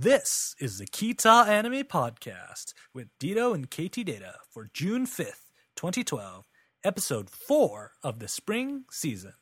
This 0.00 0.54
is 0.60 0.78
the 0.78 0.86
Kita 0.86 1.48
Anime 1.48 1.82
Podcast 1.82 2.72
with 2.94 3.08
Dito 3.18 3.52
and 3.52 3.68
KT 3.68 4.04
Data 4.06 4.34
for 4.48 4.68
June 4.72 5.06
5th, 5.06 5.50
2012, 5.74 6.46
episode 6.84 7.28
4 7.28 7.90
of 8.04 8.20
the 8.20 8.28
spring 8.28 8.84
season. 8.92 9.32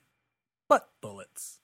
Butt 0.67 0.89
Bullets. 1.03 1.61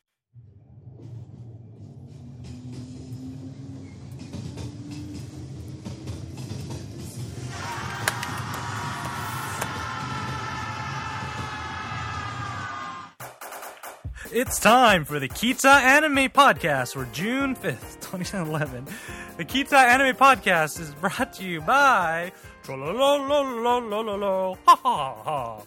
It's 14.34 14.58
time 14.58 15.04
for 15.04 15.18
the 15.18 15.28
Kita 15.28 15.66
Anime 15.80 16.30
Podcast 16.30 16.94
for 16.94 17.04
June 17.12 17.54
5th, 17.54 18.00
2011. 18.00 18.86
The 19.36 19.44
Kita 19.44 19.74
Anime 19.74 20.16
Podcast 20.16 20.80
is 20.80 20.92
brought 20.94 21.34
to 21.34 21.44
you 21.44 21.60
by. 21.60 22.32
Ha 22.66 22.76
ha 24.66 25.14
ha. 25.22 25.62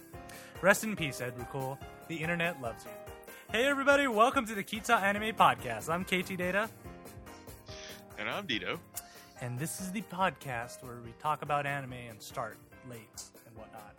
Rest 0.62 0.84
in 0.84 0.96
peace, 0.96 1.20
Ed 1.20 1.34
Rucol. 1.38 1.78
The 2.08 2.16
internet 2.16 2.60
loves 2.60 2.84
you. 2.84 2.90
Hey 3.52 3.66
everybody, 3.66 4.08
welcome 4.08 4.46
to 4.46 4.54
the 4.54 4.64
Kita 4.64 5.00
Anime 5.00 5.34
Podcast. 5.34 5.88
I'm 5.88 6.04
KT 6.04 6.36
Data, 6.36 6.68
And 8.18 8.28
I'm 8.28 8.46
Dito. 8.46 8.78
and 9.40 9.58
this 9.58 9.80
is 9.80 9.92
the 9.92 10.02
podcast 10.02 10.82
where 10.82 10.96
we 11.04 11.12
talk 11.20 11.42
about 11.42 11.66
anime 11.66 11.92
and 12.10 12.20
start 12.20 12.58
late 12.90 13.22
and 13.46 13.56
whatnot. 13.56 13.94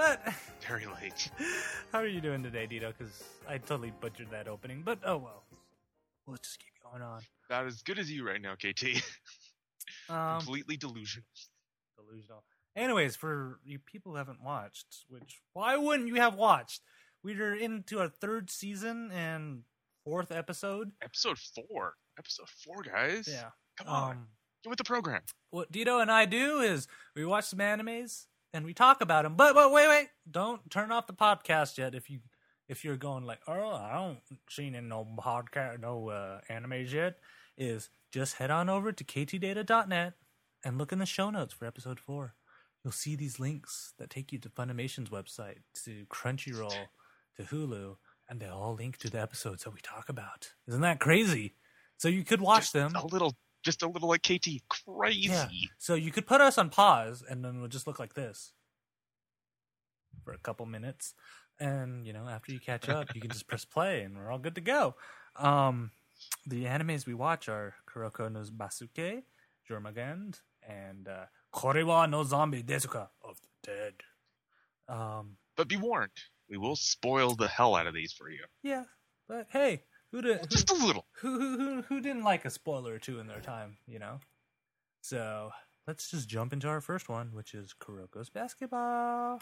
But 0.00 0.22
Very 0.66 0.86
late. 0.86 1.30
How 1.92 1.98
are 1.98 2.06
you 2.06 2.22
doing 2.22 2.42
today, 2.42 2.66
Dito? 2.66 2.90
Because 2.96 3.22
I 3.46 3.58
totally 3.58 3.92
butchered 4.00 4.30
that 4.30 4.48
opening, 4.48 4.80
but 4.82 4.98
oh 5.04 5.18
well. 5.18 5.42
We'll 6.26 6.38
just 6.38 6.58
keep 6.58 6.72
going 6.82 7.02
on. 7.02 7.20
Not 7.50 7.66
as 7.66 7.82
good 7.82 7.98
as 7.98 8.10
you 8.10 8.26
right 8.26 8.40
now, 8.40 8.54
KT. 8.54 9.02
Um, 10.08 10.38
Completely 10.38 10.76
delusional. 10.76 11.26
delusional. 11.96 12.42
Anyways, 12.76 13.14
for 13.14 13.60
you 13.64 13.78
people 13.78 14.12
who 14.12 14.18
haven't 14.18 14.42
watched, 14.42 15.04
which 15.08 15.40
why 15.52 15.76
wouldn't 15.76 16.08
you 16.08 16.16
have 16.16 16.34
watched? 16.34 16.80
We're 17.22 17.54
into 17.54 18.00
our 18.00 18.08
third 18.08 18.50
season 18.50 19.12
and 19.12 19.62
fourth 20.04 20.32
episode. 20.32 20.92
Episode 21.02 21.38
four. 21.38 21.94
Episode 22.18 22.48
four, 22.64 22.82
guys. 22.82 23.28
Yeah. 23.30 23.50
Come 23.78 23.88
on. 23.88 24.10
Um, 24.12 24.26
Get 24.64 24.70
with 24.70 24.78
the 24.78 24.84
program. 24.84 25.22
what 25.50 25.70
Dito 25.70 26.00
and 26.02 26.10
I 26.10 26.24
do 26.26 26.58
is 26.60 26.88
we 27.14 27.24
watch 27.24 27.44
some 27.44 27.60
animes 27.60 28.26
and 28.52 28.64
we 28.64 28.74
talk 28.74 29.00
about 29.00 29.24
them. 29.24 29.34
But 29.36 29.54
but 29.54 29.72
wait 29.72 29.88
wait, 29.88 30.08
don't 30.30 30.68
turn 30.70 30.92
off 30.92 31.06
the 31.06 31.12
podcast 31.12 31.78
yet 31.78 31.94
if 31.94 32.10
you 32.10 32.20
if 32.68 32.84
you're 32.84 32.96
going 32.96 33.24
like 33.24 33.40
oh 33.46 33.72
I 33.72 33.94
don't 33.94 34.18
seen 34.48 34.74
in 34.74 34.88
no 34.88 35.06
podcast 35.18 35.80
no 35.80 36.08
uh, 36.08 36.40
animes 36.50 36.92
yet. 36.92 37.18
Is 37.56 37.90
just 38.10 38.36
head 38.36 38.50
on 38.50 38.68
over 38.68 38.90
to 38.92 39.04
ktdata.net 39.04 40.14
and 40.64 40.78
look 40.78 40.92
in 40.92 40.98
the 40.98 41.06
show 41.06 41.30
notes 41.30 41.52
for 41.52 41.66
episode 41.66 42.00
four. 42.00 42.34
You'll 42.82 42.92
see 42.92 43.14
these 43.14 43.38
links 43.38 43.92
that 43.98 44.08
take 44.08 44.32
you 44.32 44.38
to 44.38 44.48
Funimation's 44.48 45.10
website, 45.10 45.58
to 45.84 46.06
Crunchyroll, 46.06 46.86
to 47.36 47.42
Hulu, 47.42 47.96
and 48.28 48.40
they 48.40 48.46
all 48.46 48.74
link 48.74 48.96
to 48.98 49.10
the 49.10 49.20
episodes 49.20 49.64
that 49.64 49.74
we 49.74 49.80
talk 49.80 50.08
about. 50.08 50.52
Isn't 50.66 50.80
that 50.80 51.00
crazy? 51.00 51.56
So 51.98 52.08
you 52.08 52.24
could 52.24 52.40
watch 52.40 52.62
Just 52.62 52.72
them. 52.72 52.92
A 52.94 53.06
little, 53.06 53.34
just 53.62 53.82
a 53.82 53.88
little 53.88 54.08
like 54.08 54.22
KT. 54.22 54.48
Crazy. 54.68 55.28
Yeah. 55.30 55.48
So 55.78 55.94
you 55.94 56.10
could 56.10 56.26
put 56.26 56.40
us 56.40 56.58
on 56.58 56.70
pause, 56.70 57.22
and 57.28 57.44
then 57.44 57.60
we'll 57.60 57.68
just 57.68 57.86
look 57.86 57.98
like 57.98 58.14
this 58.14 58.52
for 60.24 60.32
a 60.32 60.38
couple 60.38 60.66
minutes, 60.66 61.14
and 61.58 62.06
you 62.06 62.12
know, 62.12 62.26
after 62.28 62.52
you 62.52 62.60
catch 62.60 62.88
up, 62.88 63.14
you 63.14 63.20
can 63.20 63.30
just 63.30 63.46
press 63.48 63.64
play, 63.76 64.02
and 64.02 64.16
we're 64.16 64.30
all 64.30 64.38
good 64.38 64.54
to 64.56 64.60
go. 64.60 64.94
Um, 65.36 65.90
the 66.46 66.64
animes 66.64 67.06
we 67.06 67.14
watch 67.14 67.48
are 67.48 67.74
Kuroko 67.88 68.30
no 68.30 68.40
Basuke, 68.42 69.22
Jormungand, 69.68 70.40
and 70.68 71.08
uh, 71.08 71.26
Kore 71.52 71.84
wa 71.84 72.06
no 72.06 72.24
Zombie 72.24 72.62
Desuka 72.62 73.08
of 73.24 73.38
the 73.40 73.48
Dead. 73.72 73.94
Um, 74.88 75.36
But 75.56 75.68
be 75.68 75.76
warned, 75.76 76.10
we 76.48 76.58
will 76.58 76.76
spoil 76.76 77.34
the 77.34 77.48
hell 77.48 77.74
out 77.74 77.86
of 77.86 77.94
these 77.94 78.12
for 78.12 78.28
you. 78.30 78.44
yeah, 78.62 78.84
but 79.28 79.46
hey, 79.50 79.84
who 80.12 80.22
did 80.22 80.40
who, 80.40 80.46
Just 80.46 80.70
a 80.70 80.74
little. 80.74 81.06
who 81.20 81.38
who 81.38 81.56
who 81.58 81.82
who 81.82 82.00
didn't 82.00 82.24
like 82.24 82.44
a 82.44 82.50
spoiler 82.50 82.94
or 82.94 82.98
two 82.98 83.18
in 83.20 83.26
their 83.26 83.40
time, 83.40 83.76
you 83.86 83.98
know? 83.98 84.20
So 85.02 85.50
let's 85.86 86.10
just 86.10 86.28
jump 86.28 86.52
into 86.52 86.68
our 86.68 86.80
first 86.80 87.08
one, 87.08 87.30
which 87.34 87.54
is 87.54 87.74
Kuroko's 87.80 88.30
basketball. 88.30 89.40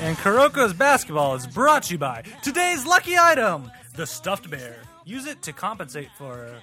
And 0.00 0.16
Kuroko's 0.16 0.72
basketball 0.72 1.34
is 1.34 1.46
brought 1.46 1.82
to 1.84 1.94
you 1.94 1.98
by 1.98 2.22
today's 2.42 2.86
lucky 2.86 3.18
item, 3.18 3.70
the 3.96 4.06
stuffed 4.06 4.48
bear. 4.48 4.76
Use 5.04 5.26
it 5.26 5.42
to 5.42 5.52
compensate 5.52 6.08
for 6.16 6.54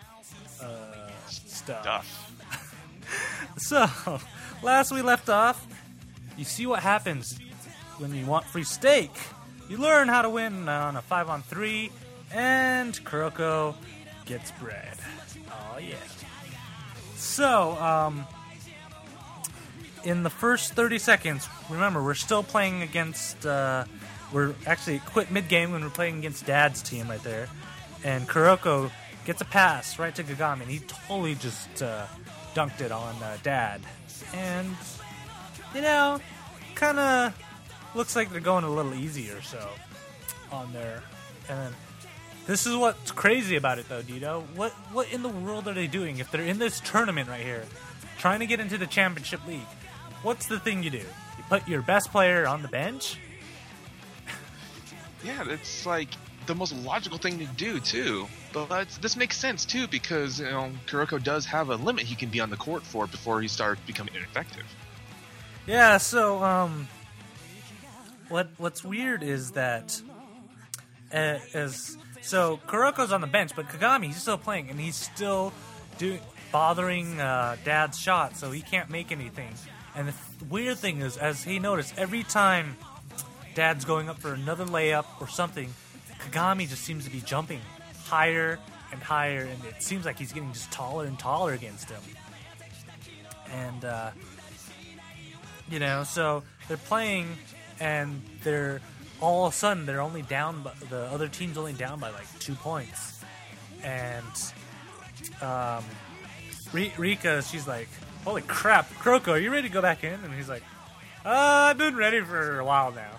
uh, 0.62 1.10
stuff. 1.28 2.32
So, 3.58 3.88
last 4.64 4.92
we 4.92 5.02
left 5.02 5.30
off, 5.30 5.66
you 6.36 6.44
see 6.44 6.66
what 6.66 6.82
happens 6.82 7.40
when 8.00 8.14
you 8.14 8.26
want 8.26 8.46
free 8.46 8.64
steak. 8.64 9.12
You 9.70 9.78
learn 9.78 10.10
how 10.10 10.24
to 10.24 10.30
win 10.30 10.68
on 10.68 10.98
a 10.98 11.02
5 11.02 11.30
on 11.30 11.42
3, 11.44 11.92
and 12.34 12.94
Kuroko 13.06 13.76
gets 14.26 14.52
bread. 14.52 14.98
Oh, 15.50 15.78
yeah. 15.78 15.96
So, 17.16 17.72
um, 17.82 18.26
in 20.06 20.24
the 20.24 20.30
first 20.30 20.74
30 20.74 21.00
seconds, 21.00 21.50
remember, 21.70 22.02
we're 22.02 22.14
still 22.14 22.44
playing 22.44 22.84
against, 22.84 23.46
uh, 23.46 23.86
we're 24.32 24.54
actually 24.66 25.00
quit 25.00 25.32
mid 25.32 25.48
game 25.48 25.72
when 25.72 25.84
we're 25.84 25.90
playing 25.90 26.20
against 26.20 26.46
Dad's 26.46 26.82
team 26.82 27.10
right 27.10 27.24
there. 27.24 27.50
And 28.04 28.28
Kuroko 28.28 28.92
gets 29.26 29.42
a 29.42 29.46
pass 29.46 29.98
right 29.98 30.14
to 30.16 30.24
Kagami, 30.24 30.62
and 30.62 30.70
he 30.70 30.80
totally 30.80 31.36
just 31.36 31.82
uh, 31.82 32.06
dunked 32.54 32.82
it 32.82 32.92
on 32.92 33.16
uh, 33.24 33.38
Dad. 33.42 33.82
And, 34.34 34.76
you 35.74 35.82
know, 35.82 36.20
kind 36.76 37.00
of 37.00 37.34
looks 37.96 38.16
like 38.16 38.30
they're 38.30 38.42
going 38.42 38.64
a 38.64 38.70
little 38.70 38.94
easier 38.94 39.42
so 39.42 39.68
on 40.52 40.72
there. 40.72 41.02
And 41.50 41.60
then 41.60 41.74
this 42.46 42.68
is 42.68 42.76
what's 42.76 43.12
crazy 43.12 43.56
about 43.56 43.80
it, 43.80 43.90
though, 43.90 44.02
Dito. 44.02 44.44
What 44.56 44.72
what 44.92 45.12
in 45.12 45.24
the 45.24 45.30
world 45.30 45.68
are 45.68 45.74
they 45.74 45.88
doing 45.88 46.20
if 46.20 46.32
they're 46.32 46.42
in 46.42 46.60
this 46.60 46.80
tournament 46.80 47.28
right 47.28 47.44
here, 47.44 47.64
trying 48.20 48.40
to 48.42 48.46
get 48.46 48.60
into 48.60 48.78
the 48.78 48.88
championship 48.88 49.46
league? 49.48 49.62
What's 50.26 50.48
the 50.48 50.60
thing 50.60 50.82
you 50.82 50.90
do? 50.90 50.98
You 50.98 51.44
put 51.48 51.68
your 51.68 51.84
best 51.84 52.12
player 52.12 52.48
on 52.48 52.64
the 52.64 52.68
bench. 52.68 53.20
Yeah, 55.24 55.44
it's 55.48 55.88
like 55.88 56.10
the 56.46 56.54
most 56.54 56.76
logical 56.76 57.18
thing 57.18 57.40
to 57.40 57.46
do 57.46 57.80
too. 57.80 58.28
But 58.54 58.90
this 59.02 59.16
makes 59.16 59.38
sense 59.38 59.66
too 59.66 59.88
because 59.88 60.40
you 60.40 60.46
know 60.46 60.72
Kuroko 60.86 61.24
does 61.24 61.48
have 61.48 61.70
a 61.70 61.76
limit 61.78 62.04
he 62.04 62.14
can 62.14 62.30
be 62.30 62.40
on 62.40 62.52
the 62.52 62.58
court 62.58 62.84
for 62.84 63.08
before 63.08 63.42
he 63.42 63.48
starts 63.48 63.82
becoming 63.88 64.14
ineffective. 64.14 64.66
Yeah. 65.66 65.98
So, 65.98 66.44
um, 66.44 66.88
what 68.30 68.50
what's 68.58 68.84
weird 68.84 69.24
is 69.24 69.52
that 69.52 70.00
uh, 71.12 71.40
as 71.56 71.98
so 72.22 72.60
Kuroko's 72.68 73.12
on 73.12 73.22
the 73.22 73.28
bench, 73.28 73.56
but 73.56 73.68
Kagami 73.68 74.06
he's 74.08 74.22
still 74.22 74.38
playing 74.38 74.70
and 74.70 74.80
he's 74.80 74.96
still 74.96 75.54
doing 75.98 76.20
bothering 76.52 77.20
uh, 77.20 77.58
Dad's 77.64 78.00
shot, 78.00 78.38
so 78.38 78.52
he 78.52 78.62
can't 78.62 78.92
make 78.92 79.12
anything. 79.12 79.56
And 79.96 80.10
the 80.10 80.12
th- 80.12 80.52
weird 80.52 80.78
thing 80.78 81.02
is, 81.02 81.18
as 81.18 81.44
he 81.44 81.60
noticed, 81.60 81.94
every 81.98 82.24
time 82.24 82.76
Dad's 83.54 83.86
going 83.86 84.10
up 84.10 84.20
for 84.20 84.34
another 84.34 84.66
layup 84.66 85.06
or 85.22 85.28
something, 85.28 85.74
Kagami 86.20 86.68
just 86.68 86.84
seems 86.84 87.06
to 87.06 87.12
be 87.12 87.22
jumping 87.22 87.62
higher 88.06 88.60
and 88.92 89.02
higher, 89.02 89.42
and 89.42 89.64
it 89.66 89.82
seems 89.82 90.06
like 90.06 90.20
he's 90.20 90.34
getting 90.34 90.52
just 90.52 90.72
taller 90.72 91.06
and 91.06 91.18
taller 91.18 91.54
against 91.54 91.90
him. 91.90 92.02
And 93.52 93.86
uh, 93.86 94.12
you 95.70 95.80
know, 95.80 96.04
so 96.04 96.44
they're 96.68 96.78
playing, 96.78 97.28
and 97.80 98.22
they're 98.44 98.82
all 99.22 99.46
of 99.46 99.54
a 99.54 99.56
sudden 99.56 99.86
they're 99.86 100.02
only 100.02 100.22
down. 100.24 100.64
By, 100.64 100.72
the 100.90 101.06
other 101.06 101.28
team's 101.28 101.58
only 101.58 101.74
down 101.74 102.00
by 102.00 102.10
like 102.10 102.28
two 102.40 102.56
points, 102.56 103.24
and 103.84 104.26
um, 105.42 105.84
Rika, 106.74 107.42
she's 107.42 107.68
like, 107.68 107.90
"Holy 108.26 108.42
crap, 108.42 108.90
Kuroko, 108.96 109.30
are 109.34 109.38
you 109.38 109.52
ready 109.52 109.68
to 109.68 109.74
go 109.74 109.82
back 109.82 110.04
in?" 110.04 110.14
And 110.14 110.34
he's 110.34 110.50
like, 110.50 110.64
uh, 111.26 111.30
"I've 111.70 111.78
been 111.78 111.96
ready 111.96 112.20
for 112.22 112.60
a 112.60 112.66
while 112.66 112.92
now." 112.92 113.12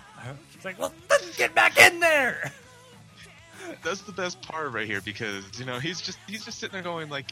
She's 0.53 0.65
like, 0.65 0.77
"Well, 0.77 0.93
get 1.37 1.55
back 1.55 1.77
in 1.79 1.99
there." 1.99 2.51
That's 3.83 4.01
the 4.01 4.11
best 4.11 4.41
part 4.41 4.71
right 4.71 4.85
here 4.87 5.01
because 5.01 5.43
you 5.59 5.65
know 5.65 5.79
he's 5.79 6.01
just 6.01 6.19
he's 6.27 6.45
just 6.45 6.59
sitting 6.59 6.73
there 6.73 6.81
going 6.83 7.09
like, 7.09 7.31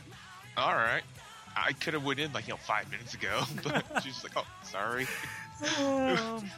all 0.57 0.73
right, 0.73 1.03
I 1.55 1.73
could 1.73 1.93
have 1.93 2.03
went 2.03 2.19
in 2.19 2.31
like 2.33 2.47
you 2.47 2.53
know 2.53 2.57
five 2.57 2.89
minutes 2.91 3.13
ago, 3.13 3.43
but 3.63 3.85
she's 4.03 4.23
like, 4.23 4.33
oh, 4.35 4.45
sorry. 4.63 5.07
Um, 5.79 6.49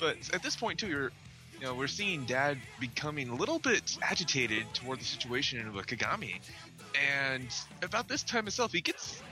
But 0.00 0.16
at 0.32 0.42
this 0.42 0.56
point 0.56 0.78
too, 0.78 0.88
you're, 0.88 1.12
you 1.60 1.66
know, 1.66 1.74
we're 1.74 1.86
seeing 1.86 2.24
Dad 2.24 2.58
becoming 2.80 3.28
a 3.28 3.34
little 3.34 3.58
bit 3.58 3.96
agitated 4.02 4.66
toward 4.74 5.00
the 5.00 5.04
situation 5.04 5.72
with 5.72 5.86
Kagami, 5.86 6.40
and 7.24 7.48
about 7.82 8.08
this 8.08 8.22
time 8.22 8.46
itself, 8.46 8.72
he 8.72 8.80
gets 8.80 9.22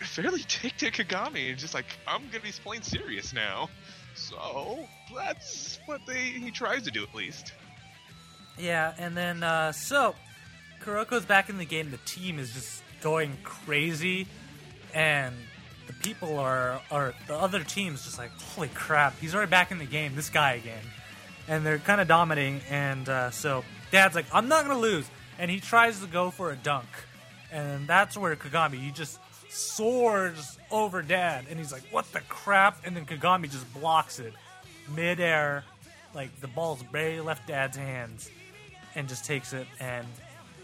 fairly 0.00 0.42
ticked 0.46 0.82
at 0.82 0.92
Kagami 0.92 1.50
and 1.50 1.58
just 1.58 1.74
like, 1.74 1.86
I'm 2.06 2.22
gonna 2.30 2.42
be 2.42 2.52
playing 2.64 2.82
serious 2.82 3.32
now. 3.32 3.68
So 4.14 4.86
that's 5.14 5.78
what 5.86 6.00
they 6.06 6.20
he 6.20 6.50
tries 6.50 6.82
to 6.82 6.90
do 6.90 7.02
at 7.02 7.14
least. 7.14 7.52
Yeah, 8.58 8.94
and 8.98 9.16
then 9.16 9.42
uh, 9.42 9.72
so 9.72 10.14
Kuroko's 10.82 11.26
back 11.26 11.48
in 11.48 11.58
the 11.58 11.66
game. 11.66 11.90
The 11.90 11.98
team 11.98 12.38
is 12.38 12.52
just 12.52 12.82
going 13.02 13.36
crazy, 13.44 14.26
and 14.94 15.34
the 15.86 15.92
people 15.92 16.38
are 16.38 16.80
are 16.90 17.14
the 17.26 17.36
other 17.36 17.62
team's 17.62 18.04
just 18.04 18.18
like, 18.18 18.30
holy 18.40 18.68
crap, 18.68 19.18
he's 19.18 19.34
already 19.34 19.50
back 19.50 19.70
in 19.70 19.78
the 19.78 19.84
game. 19.84 20.14
This 20.14 20.30
guy 20.30 20.54
again, 20.54 20.82
and 21.48 21.64
they're 21.64 21.78
kind 21.78 22.00
of 22.00 22.08
dominating. 22.08 22.60
And 22.70 23.08
uh, 23.08 23.30
so 23.30 23.64
Dad's 23.90 24.14
like, 24.14 24.26
I'm 24.32 24.48
not 24.48 24.64
gonna 24.66 24.80
lose, 24.80 25.08
and 25.38 25.50
he 25.50 25.60
tries 25.60 26.00
to 26.00 26.06
go 26.06 26.30
for 26.30 26.50
a 26.50 26.56
dunk, 26.56 26.88
and 27.52 27.86
that's 27.86 28.16
where 28.16 28.34
Kagami 28.34 28.80
he 28.80 28.90
just 28.90 29.18
soars 29.56 30.58
over 30.70 31.02
Dad, 31.02 31.46
and 31.48 31.58
he's 31.58 31.72
like, 31.72 31.82
what 31.90 32.10
the 32.12 32.20
crap? 32.28 32.84
And 32.84 32.94
then 32.96 33.06
Kagami 33.06 33.50
just 33.50 33.72
blocks 33.74 34.18
it 34.18 34.32
midair, 34.94 35.64
like 36.14 36.40
the 36.40 36.48
ball's 36.48 36.82
barely 36.84 37.20
left 37.20 37.46
Dad's 37.48 37.76
hands, 37.76 38.30
and 38.94 39.08
just 39.08 39.24
takes 39.24 39.52
it. 39.52 39.66
And 39.80 40.06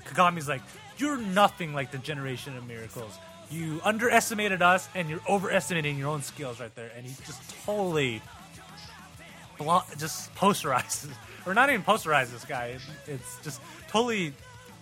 Kagami's 0.04 0.48
like, 0.48 0.62
"You're 0.98 1.18
nothing 1.18 1.74
like 1.74 1.90
the 1.90 1.98
Generation 1.98 2.56
of 2.56 2.66
Miracles. 2.66 3.18
You 3.50 3.80
underestimated 3.84 4.62
us, 4.62 4.88
and 4.94 5.08
you're 5.10 5.20
overestimating 5.28 5.98
your 5.98 6.08
own 6.08 6.22
skills 6.22 6.60
right 6.60 6.74
there." 6.74 6.90
And 6.96 7.04
he 7.04 7.14
just 7.26 7.42
totally, 7.64 8.22
blo- 9.58 9.82
just 9.98 10.34
posterizes, 10.34 11.10
or 11.46 11.54
not 11.54 11.68
even 11.70 11.82
posterizes 11.82 12.32
this 12.32 12.44
guy. 12.44 12.66
It, 12.66 12.80
it's 13.06 13.38
just 13.42 13.60
totally 13.88 14.32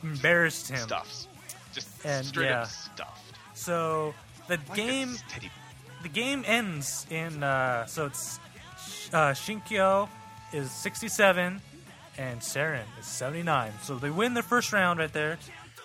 embarrassed 0.02 0.68
him. 0.68 0.78
Stuffs, 0.78 1.28
just 1.72 1.88
And, 2.04 2.26
straight 2.26 2.46
yeah. 2.50 2.62
up 2.62 2.68
stuffed. 2.68 3.19
So 3.60 4.14
the 4.48 4.58
Like 4.68 4.74
game 4.74 5.16
the 6.02 6.08
game 6.08 6.44
ends 6.46 7.06
in 7.10 7.42
uh, 7.42 7.84
so 7.84 8.06
it's 8.06 8.40
uh, 9.12 9.32
Shinkyo 9.32 10.08
is 10.52 10.70
67 10.70 11.60
and 12.16 12.40
Seirin 12.40 12.84
is 12.98 13.06
79. 13.06 13.72
So 13.82 13.96
they 13.96 14.08
win 14.08 14.32
their 14.32 14.42
first 14.42 14.72
round 14.72 14.98
right 14.98 15.12
there. 15.12 15.38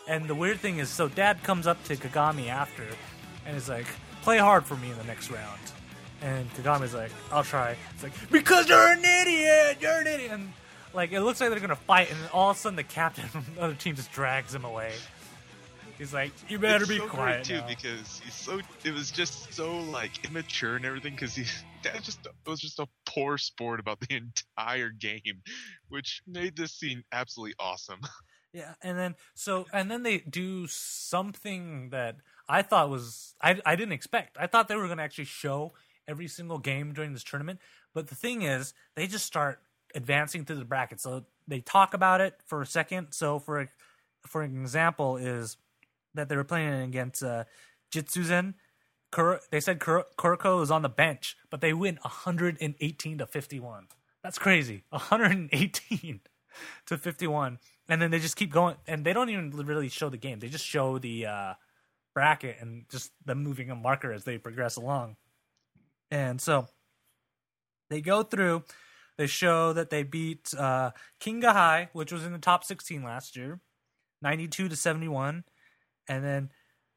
And 0.07 0.27
the 0.27 0.36
weird 0.36 0.60
thing 0.60 0.77
is, 0.77 0.89
so 0.89 1.10
Dad 1.10 1.44
comes 1.44 1.68
up 1.68 1.83
to 1.86 1.98
Kagami 1.98 2.48
after 2.48 2.86
and 3.45 3.57
is 3.57 3.68
like, 3.68 3.88
"Play 4.21 4.38
hard 4.38 4.63
for 4.63 4.75
me 4.78 4.92
in 4.92 4.98
the 4.98 5.04
next 5.04 5.30
round." 5.30 5.60
And 6.21 6.50
Kagami's 6.54 6.94
like, 6.94 7.12
"I'll 7.31 7.44
try." 7.44 7.75
It's 7.94 8.04
like, 8.04 8.13
"Because 8.31 8.69
you're 8.69 8.92
an 8.92 9.04
idiot. 9.04 9.78
You're 9.81 10.00
an 10.00 10.07
idiot." 10.07 10.31
And 10.31 10.54
like 10.94 11.12
it 11.12 11.21
looks 11.21 11.42
like 11.42 11.50
they're 11.50 11.60
gonna 11.60 11.75
fight, 11.75 12.10
and 12.10 12.19
then 12.21 12.30
all 12.31 12.51
of 12.51 12.57
a 12.57 12.60
sudden 12.60 12.78
the 12.78 12.83
captain 12.83 13.28
from 13.33 13.45
the 13.56 13.62
other 13.62 13.74
team 13.74 13.95
just 13.95 14.12
drags 14.13 14.54
him 14.56 14.63
away. 14.63 14.94
He's 15.97 16.13
like, 16.13 16.31
"You 16.50 16.59
better 16.59 16.83
It's 16.83 16.89
be 16.89 16.97
so 16.97 17.07
quiet." 17.07 17.44
too 17.45 17.56
now." 17.56 17.68
because 17.68 18.19
he's 18.24 18.33
so 18.33 18.59
it 18.83 18.94
was 18.94 19.12
just 19.12 19.53
so 19.53 19.80
like 19.80 20.25
immature 20.25 20.75
and 20.75 20.86
everything 20.86 21.13
because 21.13 21.36
he 21.36 21.45
dad 21.81 22.03
just 22.03 22.25
it 22.25 22.50
was 22.50 22.59
just 22.59 22.80
a 22.80 22.88
poor 23.06 23.38
sport 23.38 23.80
about 23.80 24.00
the 24.01 24.15
entire 24.57 24.89
game 24.89 25.42
which 25.89 26.21
made 26.27 26.56
this 26.57 26.74
scene 26.74 27.03
absolutely 27.12 27.56
awesome 27.59 28.00
Yeah, 28.53 28.75
and 28.81 28.97
then 28.97 29.15
so 29.33 29.65
and 29.74 29.92
then 29.92 30.03
they 30.03 30.19
do 30.19 30.65
something 30.68 31.89
that 31.89 32.15
I 32.47 32.62
thought 32.62 32.89
was 32.89 33.36
I 33.42 33.59
I 33.65 33.75
didn't 33.75 33.92
expect. 33.92 34.38
I 34.39 34.47
thought 34.47 34.69
they 34.69 34.77
were 34.77 34.86
going 34.86 34.97
to 34.97 35.03
actually 35.03 35.25
show 35.25 35.74
every 36.07 36.30
single 36.30 36.57
game 36.59 36.94
during 36.94 37.12
this 37.12 37.24
tournament, 37.25 37.59
but 37.94 38.07
the 38.07 38.15
thing 38.15 38.44
is, 38.44 38.74
they 38.95 39.07
just 39.07 39.25
start 39.25 39.59
advancing 39.94 40.45
through 40.45 40.56
the 40.56 40.63
bracket. 40.63 41.01
So 41.01 41.25
they 41.50 41.59
talk 41.59 41.94
about 41.94 42.21
it 42.21 42.39
for 42.45 42.62
a 42.62 42.65
second. 42.65 43.12
So 43.12 43.39
for 43.39 43.69
for 44.25 44.42
an 44.42 44.56
example 44.62 45.18
is 45.18 45.57
that 46.15 46.29
they 46.29 46.35
were 46.35 46.44
playing 46.44 46.81
against 46.81 47.23
uh, 47.23 47.45
Jitsuzen. 47.94 48.56
They 49.51 49.62
said 49.62 49.79
Kur- 49.79 50.07
Kuroko 50.17 50.62
is 50.62 50.71
on 50.71 50.81
the 50.81 50.89
bench, 50.89 51.38
but 51.50 51.62
they 51.62 51.71
win 51.71 52.00
118 52.01 53.17
to 53.19 53.25
51. 53.25 53.88
That's 54.23 54.39
crazy. 54.39 54.83
118 54.89 56.21
to 56.88 56.97
51 56.97 57.59
and 57.89 58.01
then 58.01 58.12
they 58.12 58.19
just 58.19 58.35
keep 58.35 58.51
going 58.51 58.75
and 58.88 59.06
they 59.06 59.13
don't 59.13 59.29
even 59.29 59.51
really 59.51 59.89
show 59.89 60.09
the 60.09 60.17
game 60.17 60.39
they 60.39 60.47
just 60.47 60.65
show 60.65 60.97
the 60.97 61.25
uh, 61.25 61.53
bracket 62.13 62.57
and 62.59 62.85
just 62.89 63.11
them 63.25 63.44
moving 63.44 63.69
a 63.69 63.75
marker 63.75 64.11
as 64.11 64.23
they 64.23 64.38
progress 64.38 64.75
along 64.75 65.15
and 66.11 66.39
so 66.39 66.68
they 67.89 68.01
go 68.01 68.23
through 68.23 68.63
they 69.18 69.27
show 69.27 69.73
that 69.73 69.89
they 69.89 70.03
beat 70.03 70.53
uh, 70.57 70.91
kinga 71.19 71.51
high 71.51 71.89
which 71.94 72.11
was 72.11 72.25
in 72.25 72.31
the 72.31 72.39
top 72.39 72.63
16 72.63 73.03
last 73.03 73.35
year 73.35 73.59
92 74.21 74.69
to 74.69 74.75
71 74.75 75.44
and 76.07 76.24
then 76.24 76.50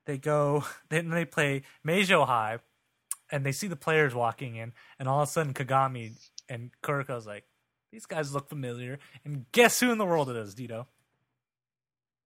they 0.07 0.19
go 0.19 0.65
then 0.89 1.11
they 1.11 1.25
play 1.25 1.63
Meijo 1.87 2.27
high 2.27 2.59
and 3.31 3.45
they 3.45 3.53
see 3.53 3.67
the 3.67 3.77
players 3.77 4.15
walking 4.15 4.57
in 4.57 4.73
and 4.99 5.09
all 5.09 5.23
of 5.23 5.29
a 5.29 5.31
sudden 5.31 5.55
kagami 5.55 6.13
and 6.49 6.71
kuroko's 6.83 7.27
like 7.27 7.45
these 7.91 8.07
guys 8.07 8.35
look 8.35 8.51
familiar. 8.51 8.99
And 9.25 9.51
guess 9.51 9.81
who 9.81 9.91
in 9.91 9.97
the 9.97 10.05
world 10.05 10.29
it 10.29 10.37
is, 10.37 10.55
Dito? 10.55 10.87